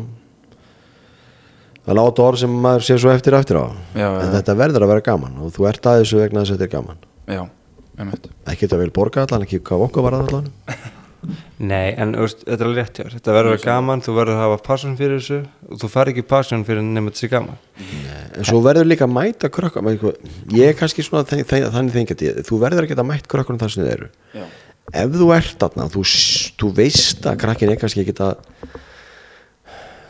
að 1.84 1.98
láta 2.00 2.24
orð 2.24 2.40
sem 2.42 2.54
maður 2.64 2.86
sé 2.86 2.96
svo 3.00 3.12
eftir 3.12 3.36
eftir 3.38 3.60
á. 3.60 3.66
Já, 3.94 4.08
en 4.08 4.28
já. 4.28 4.32
þetta 4.38 4.56
verður 4.60 4.86
að 4.86 4.92
vera 4.94 5.04
gaman 5.04 5.40
og 5.44 5.52
þú 5.54 5.68
ert 5.70 5.88
að 5.88 6.00
þessu 6.02 6.20
vegna 6.22 6.42
þess 6.42 6.54
að 6.54 6.58
þetta 6.58 6.68
er 6.68 6.74
gaman. 6.74 7.02
Já, 7.28 7.42
ekki 7.94 8.66
þetta 8.66 8.80
vel 8.80 8.92
borga 8.94 9.24
allan, 9.24 9.46
ekki 9.46 9.62
hvað 9.64 9.88
okkur 9.88 10.06
var 10.08 10.18
allan? 10.18 10.50
Nei, 11.64 11.94
en 12.00 12.12
veist, 12.18 12.42
þetta 12.44 12.58
er 12.58 12.68
alveg 12.68 12.80
rétt 12.80 12.98
hjá 12.98 13.04
þér. 13.04 13.14
Þetta 13.16 13.34
verður 13.36 13.60
gaman, 13.62 14.02
þú 14.04 14.14
verður 14.18 14.34
að 14.34 14.42
hafa 14.42 14.58
passion 14.66 14.96
fyrir 14.98 15.20
þessu 15.20 15.38
og 15.70 15.80
þú 15.80 15.90
fari 15.92 16.12
ekki 16.12 16.24
passion 16.28 16.64
fyrir 16.66 16.84
nema 16.84 17.12
þetta 17.12 17.22
sé 17.22 17.30
gaman. 17.32 17.60
En 18.34 18.48
svo 18.48 18.60
verður 18.64 18.90
líka 18.90 19.06
að 19.06 19.14
mæta 19.14 19.50
krökk 19.54 19.78
ég 20.52 20.72
er 20.72 20.76
kannski 20.78 21.06
svona 21.06 21.24
þannig 21.30 21.94
þengjandi 21.94 22.44
þú 22.44 22.60
verður 22.60 22.88
ekki 22.88 22.98
að 22.98 23.08
mæta 23.08 23.30
krökkunum 23.30 23.62
þar 23.62 23.72
sem 23.72 23.84
þið 23.84 23.92
eru. 23.94 24.10
Já, 24.34 24.44
ef 25.04 25.14
þú 25.14 25.30
ert 25.38 25.56
þarna 25.62 25.88
þú, 25.94 26.04
þú 26.60 26.72
veist 26.76 27.30
að 27.30 27.40
krakkin 27.44 27.72
er 27.72 27.80
kannski 27.80 28.04
ekki 28.04 28.16
að 28.20 28.34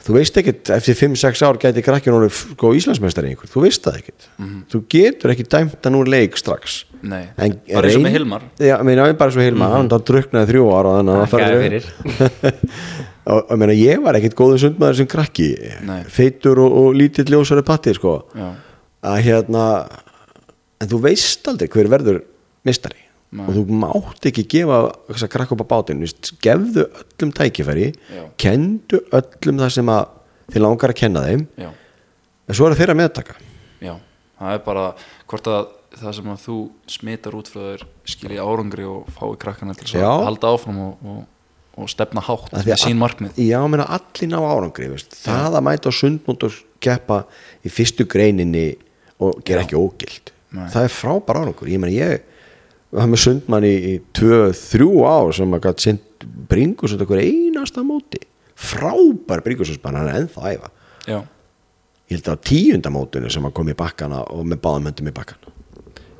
þú 0.04 0.16
veist 0.18 0.36
ekkit 0.40 0.72
eftir 0.74 0.98
5-6 0.98 1.44
ár 1.46 1.58
gæti 1.62 1.84
krakkin 1.84 2.16
orðið 2.16 2.34
sko, 2.40 2.72
Íslandsmeistari 2.78 3.32
einhver, 3.32 3.50
þú 3.50 3.64
veist 3.64 3.86
það 3.86 4.00
ekkit 4.02 4.28
þú 4.72 4.82
getur 4.94 5.32
ekki 5.34 5.46
dæmt 5.54 5.88
hann 5.88 5.98
úr 5.98 6.10
leik 6.12 6.36
strax. 6.40 6.82
Nei, 7.04 7.22
en 7.36 7.56
bara 7.68 7.88
eins 7.88 7.98
og 7.98 8.04
með 8.04 8.16
Hilmar. 8.18 8.44
Já, 8.60 8.76
meina, 8.86 9.08
bara 9.12 9.32
eins 9.32 9.40
og 9.40 9.48
Hilmar, 9.48 9.74
hann 9.74 9.88
mm 9.88 10.04
druknaði 10.10 10.50
þrjú 10.52 10.68
ára 10.72 10.94
þannig 10.98 11.14
að 11.14 11.24
það 11.24 11.44
Gæði 11.44 11.80
fara 11.82 12.62
og 13.34 13.52
og 13.54 13.60
meina, 13.60 13.76
ég 13.76 14.02
var 14.04 14.18
ekkit 14.18 14.36
góður 14.36 14.60
sundmaður 14.60 15.00
sem 15.00 15.08
krakki. 15.08 15.50
Nei. 15.88 16.00
feitur 16.12 16.60
og, 16.64 16.78
og 16.80 16.96
lítill 16.96 17.30
ljósari 17.32 17.64
patti 17.64 17.94
sko. 17.96 18.18
Já, 18.36 18.50
að 19.04 19.22
hérna 19.28 19.64
en 20.80 20.90
þú 20.90 21.00
veist 21.04 21.48
aldrei 21.48 21.70
hver 21.72 21.90
verður 21.92 22.20
mistari 22.66 23.03
Nei. 23.34 23.44
og 23.50 23.56
þú 23.56 23.62
mátt 23.82 24.26
ekki 24.30 24.44
gefa 24.52 24.76
þess 25.08 25.24
að 25.26 25.32
krakka 25.34 25.56
upp 25.56 25.64
á 25.66 25.72
bátinn 25.74 26.02
gefðu 26.44 26.84
öllum 26.86 27.32
tækifæri 27.34 27.88
Já. 28.14 28.22
kendu 28.38 29.00
öllum 29.10 29.58
það 29.58 29.72
sem 29.74 29.88
að 29.90 30.04
þið 30.54 30.62
langar 30.62 30.92
að 30.94 30.98
kenna 31.00 31.22
þeim 31.26 31.42
já, 31.58 31.70
en 31.72 32.54
svo 32.54 32.68
er 32.68 32.74
það 32.76 32.82
þeirra 32.84 32.98
meðtaka 33.02 33.34
já 33.82 33.94
Það 34.34 34.52
er 34.58 34.62
bara 34.66 34.84
hvort 35.30 35.46
að 35.50 35.66
það 35.94 36.14
sem 36.16 36.30
að 36.32 36.40
þú 36.44 36.54
smitar 36.90 37.34
út 37.38 37.48
frá 37.50 37.60
þér 37.64 37.82
skilji 38.14 38.38
árangri 38.42 38.84
og 38.90 39.06
fái 39.14 39.36
krakkana 39.44 39.74
til 39.78 39.86
að 40.02 40.24
halda 40.26 40.50
áfram 40.50 40.80
og, 40.84 41.04
og, 41.06 41.20
og 41.78 41.90
stefna 41.92 42.22
hátt 42.26 42.50
með 42.52 42.70
að- 42.74 42.82
sín 42.82 42.98
markmið 43.00 43.38
já, 43.38 43.58
meina 43.70 43.86
allir 43.94 44.30
ná 44.32 44.38
árangri 44.42 44.90
veist. 44.90 45.14
það 45.22 45.58
að 45.58 45.66
mæta 45.70 45.90
á 45.90 45.92
sundmót 45.94 46.46
og 46.50 46.58
keppa 46.82 47.20
í 47.64 47.70
fyrstu 47.72 48.06
greininni 48.10 48.66
og 49.22 49.38
gera 49.46 49.62
Já. 49.62 49.66
ekki 49.68 49.78
ógild 49.78 50.34
Nei. 50.54 50.66
það 50.74 50.82
er 50.90 50.94
frábær 50.98 51.40
árangur 51.44 51.70
ég 51.70 51.80
meina 51.82 51.94
ég 51.94 52.30
var 52.94 53.10
með 53.10 53.20
sundmann 53.24 53.66
í, 53.68 53.74
í 53.74 53.94
tvö, 54.16 54.38
þrjú 54.56 54.90
ár 55.08 55.32
sem 55.36 55.54
að 55.56 55.64
gæti 55.68 55.86
sind 55.88 56.26
bringusund 56.50 57.02
okkur 57.04 57.20
einasta 57.22 57.82
móti. 57.86 58.20
Frábær 58.54 59.42
bringusundsmann, 59.44 59.98
hann 59.98 60.10
er 60.12 60.20
ennþá 60.22 60.44
að 60.44 60.54
æfa. 60.56 60.70
Já, 61.10 61.18
ég 62.08 62.16
held 62.18 62.28
að 62.30 62.36
á 62.38 62.44
tíundamótinu 62.48 63.30
sem 63.32 63.46
að 63.48 63.54
kom 63.58 63.70
í 63.72 63.76
bakkana 63.78 64.22
og 64.30 64.44
með 64.48 64.60
báðum 64.64 64.88
höndum 64.90 65.10
í 65.10 65.14
bakkana. 65.16 65.52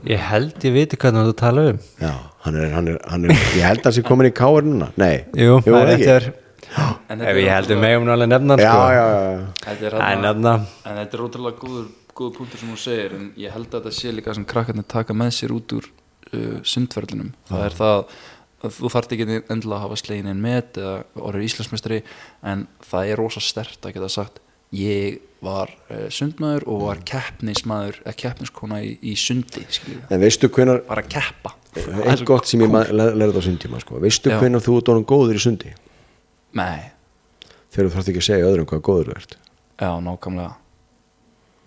Ég 0.05 0.21
held 0.21 0.65
ég 0.67 0.75
viti 0.75 0.99
hvernig 1.01 1.31
þú 1.31 1.35
tala 1.41 1.63
um. 1.71 1.79
Já, 2.03 2.11
hann 2.45 2.57
er, 2.61 2.67
hann 2.77 2.89
er, 2.93 2.99
hann 3.09 3.25
er 3.25 3.37
ég 3.57 3.65
held 3.65 3.81
að 3.81 3.87
hann 3.89 3.95
sé 3.97 4.03
komin 4.05 4.29
í 4.29 4.35
káir 4.37 4.67
núna. 4.67 4.91
Nei, 5.01 5.25
Jú, 5.39 5.61
það 5.65 5.95
ekki? 5.95 6.09
er. 6.19 6.33
En 7.13 7.21
Ef 7.21 7.37
ég 7.39 7.51
held 7.53 7.71
um 7.75 7.81
megum 7.85 8.07
nálega 8.09 8.27
nefna 8.35 8.55
hann, 8.57 8.63
Já, 8.65 8.73
sko. 8.73 8.85
já, 8.91 9.05
já, 9.15 9.41
Þetta 9.65 9.85
er 9.91 9.95
þarna- 10.01 10.23
nefna 10.25 10.53
En 10.89 10.97
þetta 10.99 11.17
er 11.19 11.23
ótrúlega 11.27 11.59
góður, 11.61 11.85
góður 12.17 12.33
punktur 12.39 12.59
sem 12.63 12.71
hún 12.73 12.81
segir 12.81 13.13
en 13.15 13.27
ég 13.39 13.53
held 13.53 13.69
að 13.69 13.77
þetta 13.85 13.93
sé 13.99 14.13
líka 14.17 14.35
sem 14.35 14.47
krakkarnir 14.49 14.87
taka 14.89 15.15
með 15.15 15.31
sér 15.37 15.53
út 15.55 15.75
úr 15.77 15.89
uh, 16.37 16.55
sundferðlinum 16.67 17.35
það 17.51 17.67
er 17.67 17.77
það 17.81 17.99
að 18.65 18.79
þú 18.79 18.91
þarft 18.95 19.13
ekki 19.15 19.27
endilega 19.29 19.77
að 19.77 19.85
hafa 19.85 20.01
slegin 20.01 20.31
en 20.31 20.41
met 20.41 20.81
eða 20.81 20.97
orðið 21.21 21.47
íslensmestari 21.51 22.01
en 22.53 22.67
það 22.85 23.13
er 23.13 23.21
rosa 23.21 23.43
stert 23.45 23.85
að 23.85 23.97
geta 23.99 24.11
sagt 24.13 24.41
ég 24.75 25.21
var 25.45 25.71
uh, 25.91 26.07
sundmaður 26.15 26.65
og 26.73 26.87
var 26.87 27.03
keppnismadur 27.07 28.01
eða 28.05 28.17
keppniskona 28.25 28.81
í, 28.85 28.95
í 29.05 29.13
sundi 29.21 29.67
skiljið 29.69 30.15
En 30.15 30.25
veistu 30.25 30.49
hvenar 30.49 30.81
bara 30.89 31.05
keppa. 31.05 31.53
Eitt 31.75 32.25
gott 32.27 32.49
sem 32.49 32.63
ég 32.65 32.73
lærði 32.73 33.43
á 33.43 33.43
sundtíma 33.45 33.81
sko. 33.83 33.99
Veistu 34.03 34.33
Já. 34.33 34.39
hvenar 34.41 34.63
þú 34.65 34.79
orðin 34.81 35.07
góður 35.11 35.41
í 35.41 35.43
sundi? 35.43 35.73
Nei, 36.55 36.95
Þegar 37.75 37.89
þú 37.89 37.95
þarft 37.97 38.11
ekki 38.13 38.21
að 38.23 38.27
segja 38.29 38.51
öðrum 38.51 38.67
hvað 38.71 38.83
góður 38.87 39.09
þú 39.11 39.15
ert. 39.19 39.33
Já, 39.83 39.91
nákvæmlega 40.07 40.53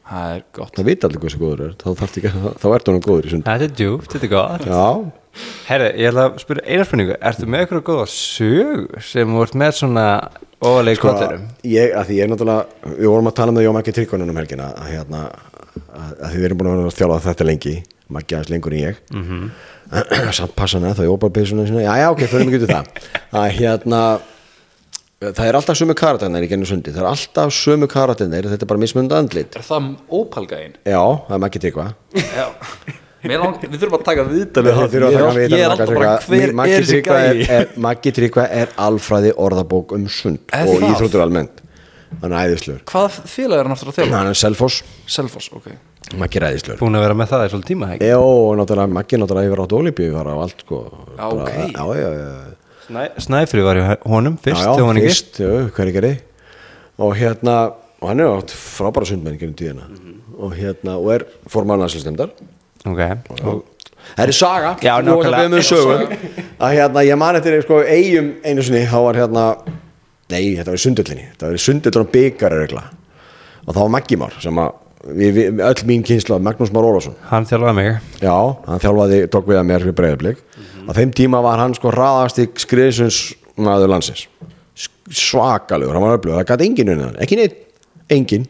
það 0.09 0.33
er 0.33 0.43
gott. 0.57 0.73
Það 0.77 0.89
veit 0.89 1.07
allir 1.07 1.23
hversu 1.23 1.39
góður 1.41 1.63
ert 1.67 1.83
Þá, 1.83 1.89
þarftu 2.01 2.21
ekki, 2.21 2.31
þá 2.61 2.67
ert 2.73 2.91
orðin 2.91 3.05
góður 3.05 3.27
í 3.27 3.33
sundi 3.33 3.47
Þetta 3.47 3.67
er 3.67 3.73
djúpt, 3.81 4.11
þetta 4.13 4.27
er 4.27 4.33
gott. 4.33 4.67
Já, 4.67 4.85
Herri, 5.67 5.89
ég 6.01 6.09
ætla 6.09 6.25
að 6.27 6.37
spyrja 6.41 6.63
eina 6.65 6.85
spurningu. 6.87 7.17
Ertu 7.29 7.47
með 7.47 7.63
eitthvað 7.63 7.83
góða 7.91 8.05
sög 8.13 8.95
sem 9.05 9.35
ert 9.43 9.57
með 9.61 9.75
svona 9.77 10.05
óvalegi 10.63 10.97
sko, 10.97 11.11
kotturum? 11.11 11.43
ég, 11.67 11.93
að 11.93 12.07
því 12.09 12.17
ég 12.17 12.25
er 12.25 12.31
náttúrulega 12.31 12.95
Við 12.95 13.11
vorum 13.11 13.29
að 13.29 13.35
tala 13.37 13.53
með 13.53 13.67
Jómarki 13.67 13.93
Tryggvanen 13.93 14.33
um 14.33 14.39
helgina 14.41 14.71
að, 14.73 14.87
hérna, 14.95 15.19
að, 15.85 16.15
að 16.15 16.31
því 16.31 16.39
við 16.39 16.47
erum 16.47 16.61
búin 16.61 16.71
að 16.71 16.79
vera 16.79 16.89
að 16.93 16.97
þjála 16.97 17.19
þetta 17.27 17.47
lengi 17.51 17.75
Maggi 18.07 18.37
aðeins 18.37 18.51
lengur 18.53 18.73
en 18.73 18.79
ég. 18.79 18.99
Mm 19.11 19.23
-hmm. 19.27 19.47
Samt 20.37 20.55
passa 20.55 20.79
hann 20.79 20.87
eða 20.87 21.01
þá 21.01 21.07
jópa 21.09 21.29
byrjusuna 21.35 21.83
Já, 21.83 21.93
já, 21.99 22.07
ok, 22.11 22.23
fyrir 22.31 22.45
mig 22.47 22.57
út 22.61 22.65
í 22.67 22.71
það. 22.71 22.85
Að 23.31 23.47
hérna 23.59 24.01
Það 25.17 25.47
er 25.49 25.55
alltaf 25.57 25.77
sömu 25.79 25.95
karatirnir 25.97 26.43
í 26.45 26.47
gennum 26.51 26.67
sundi 26.69 26.91
Það 26.93 27.01
er 27.01 27.07
alltaf 27.09 27.53
sömu 27.57 27.87
karatirnir 27.89 28.45
Þetta 28.51 28.67
er 28.67 28.69
bara 28.69 28.81
mismunandi 28.83 29.15
andlit. 29.17 29.55
Er 29.57 29.63
það 29.65 29.87
ópalgæin? 30.13 30.75
Já, 30.85 31.01
það 31.25 31.33
er 31.33 31.41
Já. 32.13 32.45
Lang, 33.27 33.55
við 33.63 33.79
þurfum 33.81 33.97
að 33.97 34.03
taka 34.05 34.23
viðtal 34.27 34.61
Við 34.63 34.75
þurfum 34.77 35.07
að 35.07 35.15
taka 35.17 35.31
við 35.33 35.55
Ég 35.55 35.63
er 35.65 35.71
alltaf 35.73 35.89
bara 35.89 36.11
hver 36.21 36.53
Maggi 36.59 36.75
er 36.75 36.85
þessi 36.85 36.93
Tryggva 36.93 37.15
er, 37.17 37.33
gæi? 37.33 37.45
er, 37.49 37.65
alfræði 38.85 39.31
orðabók 39.47 39.95
um 39.97 40.05
sund 40.05 40.53
Er 40.53 40.69
og 40.69 40.77
það? 40.77 40.85
íþróttur 40.93 41.21
almennt. 41.25 41.55
Hann 42.21 42.31
er 42.37 42.37
æðislegur 42.45 42.83
Hvað 42.93 43.17
félag 43.33 43.57
er 43.57 43.65
hann 43.67 43.75
aftur 43.75 43.89
að 43.89 43.97
þjálfa? 43.97 44.15
Hann 44.21 44.29
er 44.29 44.37
Selfoss, 44.37 44.77
Selfoss, 45.17 45.49
ok. 45.57 45.67
Maggi 46.21 46.37
er 46.39 46.45
æðislegur 46.51 46.79
Búin 46.85 46.95
að 47.01 47.03
vera 47.07 47.17
með 47.17 47.33
það 47.33 47.41
í 47.41 47.49
svolítið 47.55 47.71
tíma, 47.73 47.89
ekki? 47.97 48.05
Snæfri 53.21 53.63
var 53.65 53.79
í 53.79 53.85
honum 54.07 54.37
fyrst, 54.41 54.61
já, 54.63 54.67
já, 54.67 54.75
þegar 54.75 54.87
hann 54.87 54.99
ekki 55.01 55.11
fyrst, 55.11 55.39
já, 55.41 55.49
og 56.97 57.15
hérna, 57.19 57.55
og 58.01 58.11
hann 58.11 58.21
er 58.23 58.35
átt 58.37 58.53
frábæra 58.55 59.09
sundmenn 59.09 59.39
gerum 59.41 59.55
tíðina. 59.57 59.87
Og 60.37 60.53
hérna, 60.57 60.97
og 61.01 61.09
er 61.15 61.25
formann 61.49 61.83
aðslustemdar 61.85 62.31
Ok, 62.87 63.01
og 63.43 63.65
Það 64.15 64.23
er 64.23 64.31
saga, 64.31 64.69
Já, 64.79 64.93
Nú 65.03 65.17
er 65.17 65.25
það 65.25 65.33
nákvæmlega. 65.33 65.43
við 65.43 65.49
með 65.51 65.65
sögu. 65.67 66.43
Að 66.63 66.75
hérna, 66.77 67.01
ég 67.03 67.17
man 67.19 67.35
eftir 67.35 67.57
sko 67.65 67.79
eigum 67.83 68.29
einu 68.45 68.63
sinni, 68.63 68.85
þá 68.87 68.99
var 69.03 69.19
hérna 69.19 69.43
nei, 70.31 70.55
þetta 70.55 70.69
var 70.71 70.77
í 70.77 70.83
sundullinni, 70.85 71.25
þetta 71.33 71.49
var 71.49 71.57
í 71.57 71.63
sundullinni 71.65 72.13
byggar 72.13 72.55
og 73.67 73.75
þá 73.75 73.79
var 73.81 73.91
Maggi 73.91 74.15
Már 74.15 74.31
sem 74.39 74.61
að 74.63 74.71
við, 75.07 75.31
við, 75.37 75.61
öll 75.67 75.87
mín 75.89 76.05
kynsla 76.05 76.39
Magnús 76.43 76.73
Már 76.75 76.87
Ólafsson. 76.87 77.17
Hann 77.29 77.47
þjálfaði 77.47 77.77
mig. 77.79 77.89
Já, 78.21 78.35
hann 78.67 78.83
þjálfaði, 78.83 79.23
tók 79.33 79.49
við 79.49 79.61
að 79.61 79.67
mér 79.71 79.85
fyrir 79.85 79.97
breyðarblik 80.01 80.43
á 80.87 80.91
þeim 80.95 81.11
tíma 81.15 81.41
var 81.43 81.59
hann 81.59 81.75
sko 81.75 81.91
hraðast 81.91 82.39
í 82.39 82.47
skriðsins 82.63 83.17
maður 83.59 83.91
landsins 83.91 84.27
svakalegur, 85.07 85.95
hann 85.95 86.03
var 86.03 86.17
öflugur, 86.17 86.37
það 86.41 86.49
gæti 86.51 86.67
enginn 86.67 86.91
unnið 86.93 87.05
hann, 87.05 87.19
ekki 87.23 87.39
neitt, 87.39 87.59
enginn. 88.11 88.47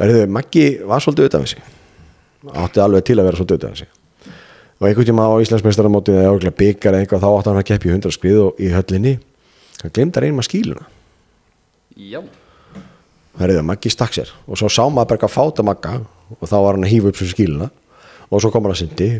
Verðu, 0.00 0.22
Maggi 0.32 0.66
var 0.88 1.04
svolítið 1.04 1.28
utan 1.28 1.44
við 1.44 1.52
sig. 1.52 1.64
Átti 2.56 2.80
alveg 2.80 3.04
til 3.04 3.18
að 3.18 3.28
vera 3.28 3.40
svolítið 3.40 3.58
utan 3.60 3.74
við 3.74 3.82
sig. 3.82 3.90
Og 4.80 4.86
einhvern 4.88 5.08
tíma 5.10 5.26
á 5.28 5.42
Íslandsmeistaramótið 5.44 6.20
eða 6.22 6.30
örgulega 6.30 6.56
byggar 6.56 6.96
eða 6.96 7.04
eitthvað 7.04 7.26
þá 7.26 7.28
átti 7.30 7.50
hann 7.50 7.60
að 7.60 7.66
keppi 7.68 7.90
í 7.90 7.92
100 7.98 8.16
skrið 8.16 8.40
og 8.46 8.62
í 8.64 8.70
höllinni. 8.72 9.12
Hann 9.82 9.94
glemdi 9.96 10.20
að 10.20 10.26
reynma 10.26 10.44
skíluna 10.44 10.88
Já 12.00 12.20
Herriðu, 13.40 13.64
Maggi 13.64 13.90
stakk 13.92 14.14
sér. 14.16 14.30
Og 14.46 14.58
svo 14.60 14.68
sá 14.72 14.82
maður 14.92 15.16
eitthvað 15.16 15.32
fáta 15.32 15.64
Magga 15.64 15.98
og 16.36 16.48
þá 16.48 16.56
var 16.60 16.76
hann 16.76 16.86
að 16.86 16.92
hýfa 16.92 17.12
upp 17.12 17.20
sér 17.20 17.30
skíluna. 17.32 17.70
Og 18.30 18.42
svo 18.42 18.50
kom 18.52 18.66
hann 18.66 18.74
að 18.74 18.82
syndi. 18.82 19.10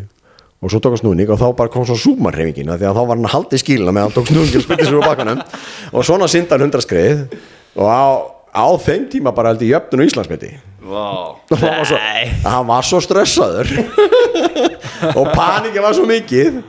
Og 0.61 0.73
svo 0.73 0.81
tók 0.83 0.93
hann 0.93 1.01
snúning 1.01 1.31
og 1.33 1.41
þá 1.41 1.47
bara 1.57 1.73
kom 1.73 1.87
svo 1.89 1.97
súmarrefingina 1.97 2.77
því 2.77 2.91
að 2.91 2.99
þá 2.99 3.01
var 3.01 3.17
hann 3.17 3.29
að 3.31 3.35
halda 3.35 3.57
í 3.57 3.63
skíluna 3.63 3.95
meðan 3.97 4.11
hann 4.11 4.17
tók 4.19 4.29
snúning 4.29 4.59
og 4.61 4.67
spytti 4.67 4.89
sér 4.89 4.99
úr 4.99 5.07
bakkanum. 5.07 5.41
Og 5.95 6.05
svona 6.05 6.29
synda 6.29 6.57
hann 6.57 6.67
hundra 6.67 6.83
skrið 6.85 7.23
og 7.81 7.87
á, 7.89 8.05
á 8.53 8.67
þeim 8.85 9.07
tíma 9.15 9.33
bara 9.33 9.55
held 9.55 9.65
í 9.65 9.71
jöfnun 9.73 10.05
og 10.05 10.11
Íslandsmeti. 10.11 10.53
Vá. 10.91 11.07
Og 11.49 11.57
hann 11.57 11.79
var 11.81 11.89
svo, 11.89 12.03
hann 12.45 12.69
var 12.69 12.89
svo 12.91 13.01
stressaður. 13.05 13.73
Og 15.19 15.31
panikið 15.33 15.81
var 15.81 15.97
svo 15.97 16.05
mikið. 16.09 16.61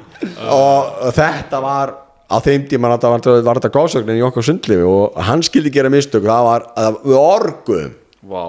Og 0.56 1.12
þetta 1.18 1.60
var 1.64 1.93
á 2.32 2.38
þeim 2.42 2.68
tíma 2.72 2.92
var, 2.96 3.22
þetta 3.22 3.74
góðsögnin 3.76 4.20
í 4.20 4.26
okkar 4.26 4.48
sundlifi 4.48 4.88
og 4.88 5.18
hann 5.28 5.44
skildi 5.46 5.74
gera 5.74 5.92
mistök. 5.94 6.26
Það 6.28 6.48
var 6.48 6.70
að 6.80 7.02
við 7.06 7.18
orguðum 7.20 7.98
Vá. 8.32 8.46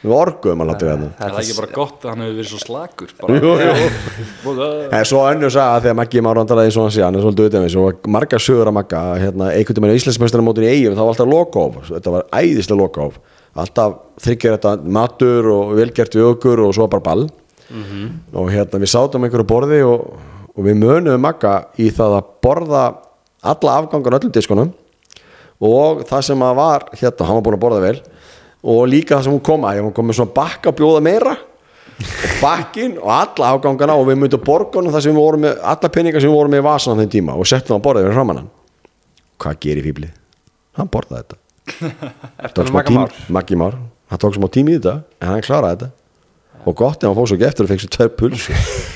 Við 0.00 0.14
orguðum 0.16 0.62
að 0.64 0.70
láta 0.70 0.86
við 0.86 0.92
hann 0.94 1.08
Er 1.10 1.34
það 1.34 1.40
ekki 1.42 1.56
bara 1.58 1.72
gott 1.74 2.04
að 2.04 2.10
hann 2.10 2.22
hefur 2.24 2.36
verið 2.38 2.50
svo 2.50 2.60
slakur 2.62 3.10
en 4.96 5.08
svo 5.10 5.24
önnur 5.28 5.52
sagði 5.52 5.82
þegar 5.84 5.98
Maggi 5.98 6.22
Már 6.24 6.40
vandalaði 6.40 6.72
svona 6.72 6.94
síðan 6.94 7.18
er 7.18 7.26
svolítið 7.26 7.50
utan 7.50 7.66
við 7.66 7.76
og 7.82 8.08
marga 8.16 8.40
sögur 8.40 8.70
að 8.70 8.78
Magga 8.78 9.02
hérna, 9.20 9.50
einhvern 9.52 9.84
veginn 9.84 9.92
á 9.92 10.00
Íslandsmeistaramótin 10.00 10.64
í 10.64 10.72
eigum 10.72 10.96
þá 10.96 11.02
var 11.02 11.12
alltaf 11.12 11.30
lokóf 11.34 11.90
þetta 11.90 12.14
var 12.16 12.24
æðislega 12.32 12.80
lokóf 12.80 13.20
alltaf 13.58 13.98
þryggir 14.22 14.56
þetta 14.56 14.74
matur 14.96 15.50
og 15.52 15.74
velgert 15.78 16.16
við 16.16 16.28
okkur 16.34 16.64
og 16.64 16.74
svo 16.76 16.88
bara 16.90 17.04
ball. 17.04 17.28
Og 18.34 18.50
hérna 18.50 18.80
við 18.82 18.90
sátum 18.90 19.26
einhverju 19.26 19.46
borði 19.46 19.80
og, 19.86 20.08
og 20.54 20.66
við 20.66 20.80
mönuðum 20.80 21.22
Magga 21.22 21.54
í 21.78 21.90
það 21.94 22.16
að 22.18 22.32
borða 22.42 22.84
alla 23.42 23.76
afgangan 23.80 24.16
öllum 24.18 24.32
diskunum 24.34 24.72
og 25.60 26.02
það 26.08 26.22
sem 26.30 26.42
að 26.44 26.54
var 26.56 26.84
hérna, 26.96 27.26
hann 27.28 27.36
var 27.38 27.44
búin 27.46 27.56
að 27.58 27.62
borða 27.64 27.80
vel 27.84 27.98
og 28.62 28.80
líka 28.88 29.16
það 29.18 29.24
sem 29.26 29.32
hún 29.36 29.44
kom 29.44 29.64
að, 29.68 29.80
hún 29.84 29.94
kom 29.96 30.08
með 30.10 30.18
svona 30.20 30.34
bakka 30.36 30.70
að 30.72 30.78
bjóða 30.80 31.02
meira 31.04 31.34
og 32.00 32.36
bakkin 32.40 32.94
og 33.00 33.10
alla 33.12 33.50
afgangana 33.54 33.96
og 34.00 34.06
við 34.08 34.18
myndum 34.22 34.44
borgunum 34.44 34.92
það 34.94 35.04
sem 35.04 35.12
við 35.16 35.20
vorum 35.20 35.44
með 35.44 35.58
alla 35.72 35.90
peningar 35.92 36.22
sem 36.24 36.30
við 36.32 36.36
vorum 36.38 36.54
með 36.54 36.62
í 36.62 36.66
vasan 36.68 36.96
á 36.96 37.00
þeim 37.02 37.12
tíma 37.12 37.36
og 37.36 37.48
settum 37.48 37.74
það 37.74 37.78
að 37.80 37.84
borða 37.86 38.04
við 38.06 38.14
framann 38.16 38.40
hann. 38.40 38.50
Hvað 39.40 39.58
gerir 39.64 39.84
fýblið? 39.88 40.12
hann 40.80 40.88
borðaði 40.88 41.24
þetta. 41.24 41.36
Eftir 42.46 42.70
Magga 42.72 42.88
tím- 42.88 43.00
Már? 43.02 43.16
Maggi 43.36 43.56
Már. 43.60 43.74
Hann 44.10 44.20
tók 44.22 44.36
smá 44.38 44.48
tími 44.52 44.72
í 44.74 44.78
þetta 44.78 44.94
en 45.20 45.28
hann 45.34 45.44
kláraði 45.44 45.76
þetta. 45.76 45.90
Og 46.64 46.76
gott 46.78 47.02
ef 47.04 47.08
hann 47.10 47.16
fór 47.18 47.28
svo 47.28 47.36
ekki 47.36 47.48
eftir 47.50 47.66
og 47.66 47.70
fekk 47.74 47.84
sér 47.84 47.92
tveir 47.96 48.12
puls 48.16 48.46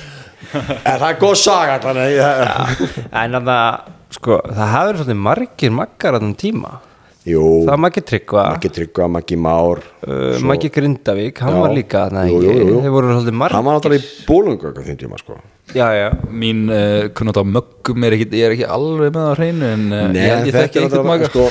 en 0.55 0.99
það 1.01 1.07
er 1.11 1.19
góð 1.21 1.35
saga 1.41 1.77
þannig 1.85 2.19
að- 2.25 2.83
En 3.11 3.37
þannig 3.37 3.53
að, 3.53 3.94
sko, 4.15 4.41
það 4.49 4.75
verið 4.89 5.01
svolítið 5.03 5.23
margir 5.29 5.73
maggar 5.83 6.17
á 6.17 6.19
þessum 6.19 6.37
tíma. 6.41 6.75
Jú, 7.25 7.41
Það 7.65 7.71
var 7.71 7.81
Maggi 7.81 8.01
Tryggva, 8.05 8.43
Maggi 8.53 8.69
Tryggva, 8.77 9.05
Maggi 9.09 9.37
Már 9.41 9.79
uh, 9.81 10.41
Maggi 10.45 10.69
Grindavík, 10.69 11.39
hann 11.41 11.55
Já. 11.55 11.61
var 11.63 11.73
líka 11.73 12.03
Jú, 12.29 12.41
jú. 12.45 12.81
Þeir 12.85 12.93
voru 12.93 13.15
svolítið 13.15 13.37
margir. 13.41 13.57
Hann 13.57 13.65
var 13.65 13.79
náttúrulega 13.79 14.05
í 14.05 14.27
bólungu 14.29 14.73
á 14.77 14.85
þeim 14.85 14.99
tíma 15.01 15.21
sko. 15.23 15.39
Já, 15.73 15.87
já. 15.97 16.11
Mín 16.29 16.67
uh, 16.69 17.07
kunnat 17.17 17.39
á 17.41 17.45
möggum 17.49 18.05
er 18.05 18.17
ekki, 18.19 18.27
ég 18.37 18.45
er 18.45 18.57
ekki 18.59 18.69
alveg 18.69 19.15
með 19.17 19.25
á 19.25 19.33
hreinu 19.39 19.71
en 19.71 19.87
uh, 19.89 20.03
Nei, 20.13 20.21
ég, 20.21 20.51
ég 20.51 20.59
þekki 20.59 20.83
er 20.83 20.85
einhvern 20.85 21.09
náttúrulega 21.09 21.09
maga 21.09 21.31
sko, 21.33 21.47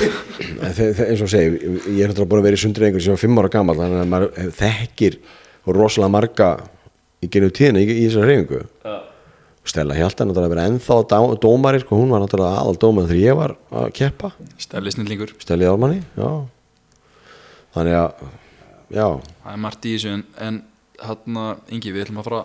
eins 1.08 1.24
og 1.26 1.32
segi, 1.34 1.58
ég 1.90 2.04
er 2.06 2.12
náttúrulega 2.14 2.30
búin 2.30 2.44
að 2.44 2.46
vera 2.46 2.60
í 2.60 2.62
sundri 2.62 2.86
einhver 2.86 3.02
sem 3.08 3.16
var 3.16 3.22
fimm 3.24 3.42
ára 3.42 3.50
gammal 3.56 3.76
þannig 3.80 4.04
að 4.04 4.12
maður 4.14 4.54
þekkir 4.60 5.18
rosalega 5.74 6.14
marga 6.14 6.52
í 7.18 7.32
genið 7.34 7.54
tíðina 7.58 7.82
í, 7.82 7.90
í 7.90 8.06
þessari 8.06 8.30
reyfingu 8.30 8.62
Stella 9.64 9.96
Hjalta 9.96 10.26
náttúrulega 10.28 10.52
verið 10.52 10.70
ennþá 10.74 10.96
dá, 11.08 11.18
dómari 11.40 11.80
sko, 11.80 11.96
hún 11.96 12.10
var 12.12 12.20
náttúrulega 12.20 12.60
aðal 12.60 12.78
dómar 12.82 13.06
þegar 13.08 13.22
ég 13.22 13.38
var 13.38 13.54
að 13.80 13.90
keppa. 13.96 14.30
Stæli 14.60 14.92
snillingur, 14.92 15.32
Stelli 15.40 15.68
Ármanni, 15.68 16.02
já. 16.18 16.30
Þannig 17.74 17.96
að 17.98 18.24
já, 18.94 19.06
það 19.42 19.52
er 19.54 19.60
margt 19.64 19.88
í 19.88 19.94
þessu 19.96 20.10
en, 20.14 20.24
en 20.44 20.58
hann 21.04 21.38
Ingi, 21.74 21.94
við 21.94 22.04
ætlum 22.04 22.20
að 22.20 22.28
fara, 22.28 22.42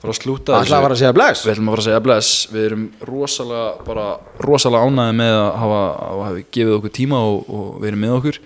fara 0.00 0.14
að 0.14 0.18
slúta 0.18 0.56
alltaf 0.58 0.82
var 0.86 0.94
að 0.96 1.02
segja 1.02 1.12
bless? 1.16 1.44
Við 1.46 1.52
ætlum 1.54 1.68
að 1.68 1.76
fara 1.76 1.84
að 1.84 1.88
segja 1.90 2.00
bless. 2.08 2.32
Við 2.52 2.66
erum 2.70 2.86
rosalega, 3.10 3.68
bara 3.86 4.06
rosalega 4.48 4.88
ánæði 4.90 5.18
með 5.20 5.36
að 5.36 5.50
hafa, 5.62 5.82
að 6.08 6.24
hafa 6.24 6.42
gefið 6.56 6.74
okkur 6.80 6.96
tíma 6.98 7.20
og, 7.28 7.38
og 7.46 7.70
verið 7.84 8.02
með 8.02 8.16
okkur. 8.16 8.40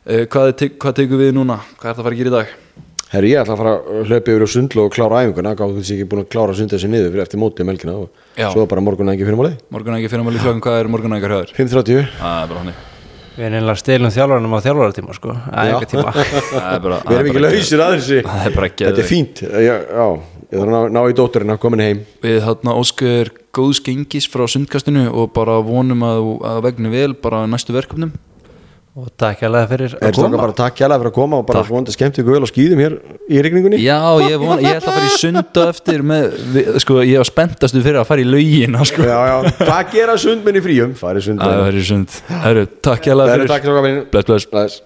Uh, 0.00 0.24
Hvað, 0.32 0.64
hvað 0.80 0.96
tekur 0.96 1.20
við 1.20 1.34
núna? 1.36 1.58
Hvað 1.76 1.90
er 1.90 1.98
það 1.98 2.00
að 2.00 2.06
fara 2.06 2.16
að 2.16 2.20
gera 2.22 2.30
í 2.30 2.36
dag? 2.38 2.54
Herri, 3.10 3.32
ég 3.32 3.40
ætla 3.42 3.56
að 3.56 3.58
fara 3.58 3.70
að 3.74 4.04
hlaupa 4.06 4.30
yfir 4.30 4.42
á 4.46 4.48
sundlu 4.52 4.82
og 4.84 4.92
klára 4.94 5.22
æfinguna, 5.24 5.52
gáðu 5.58 5.80
þessi 5.80 5.96
ekki 5.96 6.04
búin 6.12 6.20
að 6.22 6.28
klára 6.30 6.54
sundla 6.54 6.78
þessi 6.78 6.90
niður 6.92 7.08
fyrir 7.10 7.22
eftir 7.24 7.40
mótið 7.42 7.66
melkina 7.66 7.94
og 7.98 8.38
Já. 8.38 8.46
svo 8.52 8.66
bara 8.70 8.84
morgun 8.86 9.10
ekki 9.10 9.26
fyrir 9.26 9.40
málið 9.40 9.56
Morgunækja 9.74 10.12
fyrir 10.12 10.22
maður 10.28 10.44
klokkan, 10.44 10.62
hvað 10.62 10.78
er 10.78 10.90
morgunækja 10.94 11.30
hraður? 11.30 11.50
5.30 11.56 12.06
Það 12.20 12.44
er 12.44 12.52
bara 12.52 12.62
hannig 12.62 12.78
Við 13.34 13.46
erum 13.48 13.58
einlega 13.58 13.80
stilum 13.80 14.14
þjálfarnum 14.14 14.54
á 14.54 14.58
þjálfaratíma, 14.62 15.14
sko. 15.16 15.34
Það 15.40 15.60
er 15.60 15.74
ekki 15.74 15.90
tíma. 15.90 16.14
Það 16.50 16.70
er 16.70 16.80
bara 16.86 17.00
Við 17.08 17.18
erum 17.18 17.30
ekki 17.30 17.42
lausir 17.42 17.82
að 17.82 17.92
þessi 17.96 18.22
Það 18.30 18.46
er 18.46 18.56
bara 18.60 18.70
Þetta 18.76 19.02
er 19.02 19.08
fínt. 19.10 19.42
Já, 19.42 19.74
já. 19.80 20.08
Ég 20.50 20.56
þarf 20.58 20.66
að 20.66 20.74
ná, 20.74 20.80
ná 20.94 21.00
í 21.06 21.14
dótturina, 21.16 21.56
komin 21.62 21.82
heim. 21.84 22.00
Við 22.26 22.40
hérna 22.46 22.74
óskur 22.78 23.30
góðs 23.54 23.80
gengis 23.86 24.26
frá 24.30 24.44
sundkastinu 24.50 25.06
og 25.14 25.30
bara 25.34 25.60
vonum 25.62 26.02
að, 26.06 26.26
að 26.50 26.60
vegnu 26.66 26.92
vel 26.92 27.14
bara 27.22 27.46
næstu 27.50 27.74
verkefnum 27.74 28.12
og 28.98 29.06
takk 29.20 29.44
alveg 29.46 29.68
fyrir 29.70 29.92
Er 30.00 30.08
að 30.10 30.16
koma. 30.18 30.40
bara 30.42 30.54
takk 30.58 30.80
hjá 30.80 30.86
fyrir 31.04 31.10
að 31.12 31.16
koma 31.20 31.38
og 31.40 31.46
bara 31.46 31.62
vonandi 31.68 31.94
skemmt 31.94 32.18
ykkur 32.18 32.34
vel 32.36 32.42
og 32.46 32.50
skýðum 32.50 32.82
hér 32.82 32.96
í 33.30 33.42
rigningunni. 33.46 33.78
Já, 33.84 33.98
ég, 34.26 34.34
von, 34.42 34.58
ég 34.64 34.80
ætla 34.80 34.90
að 34.90 34.98
fara 34.98 35.06
í 35.06 35.14
sund 35.22 35.60
og 35.62 35.70
eftir 35.70 36.02
með, 36.10 36.26
við, 36.56 36.70
sko, 36.82 36.98
ég 37.06 37.22
var 37.22 37.30
spenntastu 37.30 37.84
fyrir 37.86 38.02
að 38.02 38.10
fara 38.10 38.24
í 38.24 38.28
laugina 38.28 38.84
sko. 38.90 39.06
Já, 39.06 39.18
já, 39.30 39.54
hvað 39.62 39.94
gera 39.94 40.18
sundmenn 40.26 40.58
í 40.58 40.64
fríum? 40.66 40.94
Farið 40.98 41.22
að 41.22 41.28
er 41.70 41.80
í 41.80 41.88
sund. 41.92 42.20
Herru, 42.44 42.66
takk 42.82 43.06
Það 43.30 43.36
fyrir. 43.36 43.52
takk 43.54 43.68
bless. 44.34 44.50
Bless 44.50 44.80